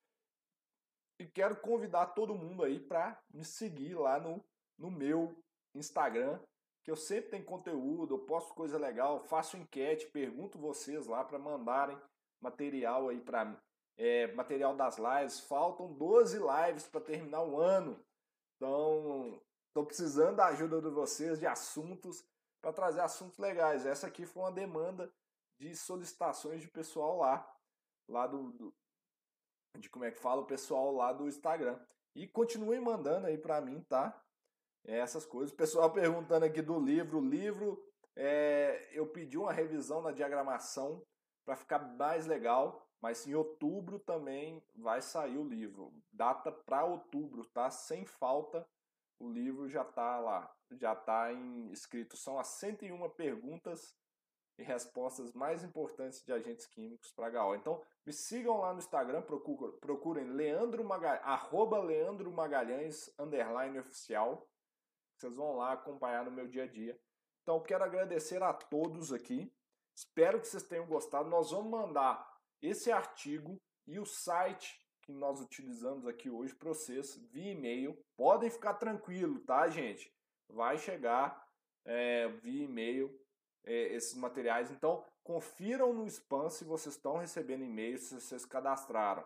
E 1.19 1.25
quero 1.25 1.55
convidar 1.55 2.07
todo 2.07 2.35
mundo 2.35 2.63
aí 2.63 2.79
para 2.79 3.19
me 3.33 3.45
seguir 3.45 3.95
lá 3.95 4.19
no, 4.19 4.43
no 4.77 4.89
meu 4.89 5.35
Instagram, 5.73 6.39
que 6.83 6.91
eu 6.91 6.95
sempre 6.95 7.31
tenho 7.31 7.45
conteúdo, 7.45 8.15
eu 8.15 8.19
posto 8.19 8.53
coisa 8.53 8.77
legal, 8.77 9.21
faço 9.21 9.55
enquete, 9.55 10.07
pergunto 10.07 10.57
vocês 10.57 11.07
lá 11.07 11.23
para 11.23 11.39
mandarem 11.39 11.97
material 12.41 13.09
aí 13.09 13.21
para 13.21 13.45
mim. 13.45 13.57
É, 13.95 14.27
material 14.33 14.75
das 14.75 14.97
lives. 14.97 15.39
Faltam 15.41 15.93
12 15.93 16.39
lives 16.39 16.87
para 16.87 16.99
terminar 16.99 17.43
o 17.43 17.59
ano. 17.59 18.03
Então, 18.55 19.39
estou 19.67 19.85
precisando 19.85 20.37
da 20.37 20.47
ajuda 20.47 20.81
de 20.81 20.89
vocês 20.89 21.39
de 21.39 21.45
assuntos 21.45 22.25
para 22.59 22.73
trazer 22.73 23.01
assuntos 23.01 23.37
legais. 23.37 23.85
Essa 23.85 24.07
aqui 24.07 24.25
foi 24.25 24.43
uma 24.43 24.51
demanda 24.51 25.11
de 25.59 25.75
solicitações 25.75 26.61
de 26.61 26.67
pessoal 26.67 27.17
lá 27.19 27.52
lá 28.07 28.27
do, 28.27 28.51
do, 28.51 28.73
de 29.77 29.89
como 29.89 30.05
é 30.05 30.11
que 30.11 30.19
fala 30.19 30.41
o 30.41 30.45
pessoal 30.45 30.91
lá 30.91 31.11
do 31.13 31.27
Instagram. 31.27 31.79
E 32.15 32.27
continuem 32.27 32.79
mandando 32.79 33.27
aí 33.27 33.37
para 33.37 33.61
mim, 33.61 33.81
tá? 33.89 34.21
É, 34.85 34.99
essas 34.99 35.25
coisas. 35.25 35.51
O 35.51 35.57
pessoal 35.57 35.89
perguntando 35.93 36.45
aqui 36.45 36.61
do 36.61 36.79
livro. 36.79 37.17
O 37.17 37.25
livro, 37.25 37.83
é, 38.15 38.89
eu 38.91 39.07
pedi 39.07 39.37
uma 39.37 39.51
revisão 39.51 40.01
na 40.01 40.11
diagramação 40.11 41.03
para 41.45 41.55
ficar 41.55 41.79
mais 41.79 42.25
legal, 42.25 42.87
mas 43.01 43.27
em 43.27 43.33
outubro 43.33 43.99
também 43.99 44.63
vai 44.75 45.01
sair 45.01 45.37
o 45.37 45.47
livro. 45.47 45.93
Data 46.11 46.51
para 46.51 46.85
outubro, 46.85 47.45
tá? 47.45 47.69
Sem 47.69 48.05
falta, 48.05 48.65
o 49.19 49.29
livro 49.29 49.67
já 49.67 49.83
tá 49.83 50.19
lá, 50.19 50.53
já 50.71 50.95
tá 50.95 51.33
em 51.33 51.71
escrito. 51.71 52.15
São 52.15 52.37
as 52.37 52.47
101 52.47 53.09
perguntas 53.11 53.95
e 54.57 54.63
respostas 54.63 55.33
mais 55.33 55.63
importantes 55.63 56.23
de 56.23 56.31
agentes 56.31 56.65
químicos 56.67 57.11
para 57.11 57.43
HO. 57.43 57.55
Então, 57.55 57.81
me 58.05 58.13
sigam 58.13 58.59
lá 58.59 58.73
no 58.73 58.79
Instagram, 58.79 59.21
procurem, 59.21 60.29
Leandro 60.29 60.83
Magalhães, 60.83 61.21
arroba 61.23 61.79
Leandro 61.79 62.31
Magalhães, 62.31 63.09
underline 63.17 63.79
oficial. 63.79 64.47
Vocês 65.17 65.35
vão 65.35 65.55
lá 65.55 65.73
acompanhar 65.73 66.25
no 66.25 66.31
meu 66.31 66.47
dia 66.47 66.63
a 66.63 66.67
dia. 66.67 66.99
Então, 67.41 67.61
quero 67.61 67.83
agradecer 67.83 68.41
a 68.43 68.53
todos 68.53 69.11
aqui. 69.11 69.51
Espero 69.95 70.39
que 70.39 70.47
vocês 70.47 70.63
tenham 70.63 70.85
gostado. 70.85 71.29
Nós 71.29 71.51
vamos 71.51 71.71
mandar 71.71 72.31
esse 72.61 72.91
artigo 72.91 73.59
e 73.87 73.99
o 73.99 74.05
site 74.05 74.79
que 75.01 75.11
nós 75.11 75.41
utilizamos 75.41 76.07
aqui 76.07 76.29
hoje 76.29 76.55
para 76.55 76.69
vocês 76.69 77.15
via 77.31 77.51
e-mail. 77.51 77.97
Podem 78.15 78.49
ficar 78.49 78.75
tranquilo, 78.75 79.39
tá, 79.41 79.67
gente? 79.67 80.11
Vai 80.47 80.77
chegar 80.77 81.45
é, 81.85 82.27
via 82.27 82.63
e-mail 82.63 83.22
esses 83.65 84.15
materiais. 84.15 84.71
Então, 84.71 85.03
confiram 85.23 85.93
no 85.93 86.05
spam 86.07 86.49
se 86.49 86.63
vocês 86.63 86.95
estão 86.95 87.17
recebendo 87.17 87.63
e-mails, 87.63 88.01
se 88.03 88.19
vocês 88.19 88.45
cadastraram. 88.45 89.23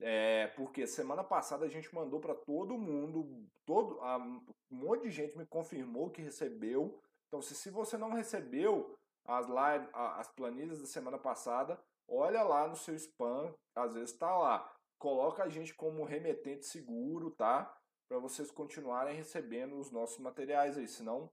É, 0.00 0.48
porque 0.48 0.86
semana 0.86 1.22
passada 1.22 1.64
a 1.64 1.68
gente 1.68 1.94
mandou 1.94 2.20
para 2.20 2.34
todo 2.34 2.76
mundo, 2.76 3.48
todo, 3.64 4.00
um 4.00 4.42
monte 4.70 5.02
de 5.02 5.10
gente 5.10 5.38
me 5.38 5.46
confirmou 5.46 6.10
que 6.10 6.22
recebeu. 6.22 7.00
Então, 7.28 7.40
se, 7.40 7.54
se 7.54 7.70
você 7.70 7.96
não 7.96 8.12
recebeu 8.12 8.98
as 9.24 9.46
live, 9.48 9.88
as 9.92 10.28
planilhas 10.28 10.80
da 10.80 10.86
semana 10.86 11.18
passada, 11.18 11.80
olha 12.08 12.42
lá 12.42 12.68
no 12.68 12.76
seu 12.76 12.94
spam, 12.94 13.54
às 13.74 13.94
vezes 13.94 14.10
está 14.10 14.36
lá. 14.36 14.70
Coloca 14.98 15.42
a 15.42 15.48
gente 15.48 15.74
como 15.74 16.04
remetente 16.04 16.66
seguro, 16.66 17.30
tá? 17.30 17.76
Para 18.08 18.18
vocês 18.18 18.50
continuarem 18.50 19.16
recebendo 19.16 19.78
os 19.78 19.90
nossos 19.90 20.18
materiais 20.18 20.76
aí, 20.76 20.86
senão 20.86 21.30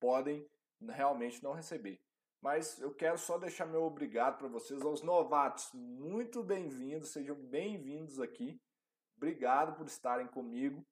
podem 0.00 0.46
realmente 0.80 1.42
não 1.42 1.52
receber. 1.52 2.00
Mas 2.40 2.78
eu 2.80 2.94
quero 2.94 3.18
só 3.18 3.38
deixar 3.38 3.66
meu 3.66 3.82
obrigado 3.82 4.38
para 4.38 4.48
vocês, 4.48 4.82
aos 4.82 5.02
novatos, 5.02 5.70
muito 5.72 6.42
bem-vindos, 6.42 7.10
sejam 7.10 7.34
bem-vindos 7.34 8.20
aqui. 8.20 8.60
Obrigado 9.16 9.76
por 9.76 9.86
estarem 9.86 10.26
comigo 10.26 10.84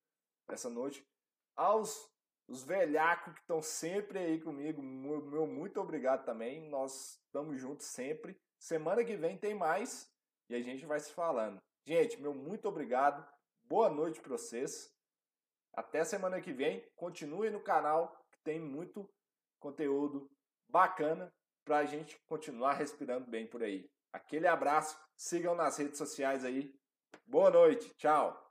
essa 0.49 0.70
noite. 0.70 1.07
Aos 1.55 2.11
os 2.47 2.62
velhacos 2.62 3.32
que 3.35 3.41
estão 3.41 3.62
sempre 3.62 4.18
aí 4.18 4.41
comigo, 4.41 4.82
meu 4.82 5.47
muito 5.47 5.80
obrigado 5.80 6.24
também. 6.24 6.68
Nós 6.68 7.18
estamos 7.24 7.59
juntos 7.59 7.87
sempre. 7.87 8.39
Semana 8.59 9.05
que 9.05 9.16
vem 9.16 9.39
tem 9.39 9.55
mais. 9.55 10.12
e 10.49 10.55
a 10.55 10.61
gente 10.61 10.85
vai 10.85 11.01
se 11.01 11.12
falando. 11.12 11.59
Gente, 11.87 12.20
meu 12.20 12.35
muito 12.35 12.68
obrigado. 12.68 13.26
Boa 13.62 13.89
noite 13.89 14.20
para 14.20 14.30
vocês. 14.30 14.95
Até 15.72 16.05
semana 16.05 16.41
que 16.41 16.53
vem. 16.53 16.87
Continue 16.97 17.51
no 17.51 17.62
canal 17.62 18.14
que 18.30 18.39
tem 18.43 18.61
muito 18.61 19.09
conteúdo 19.64 20.30
bacana 20.68 21.32
para 21.64 21.78
a 21.78 21.84
gente 21.86 22.20
continuar 22.26 22.74
respirando 22.74 23.30
bem 23.30 23.46
por 23.46 23.62
aí. 23.62 23.88
Aquele 24.12 24.46
abraço. 24.46 24.94
Sigam 25.16 25.54
nas 25.54 25.78
redes 25.78 25.96
sociais 25.96 26.44
aí. 26.44 26.74
Boa 27.26 27.50
noite. 27.50 27.88
Tchau. 27.96 28.43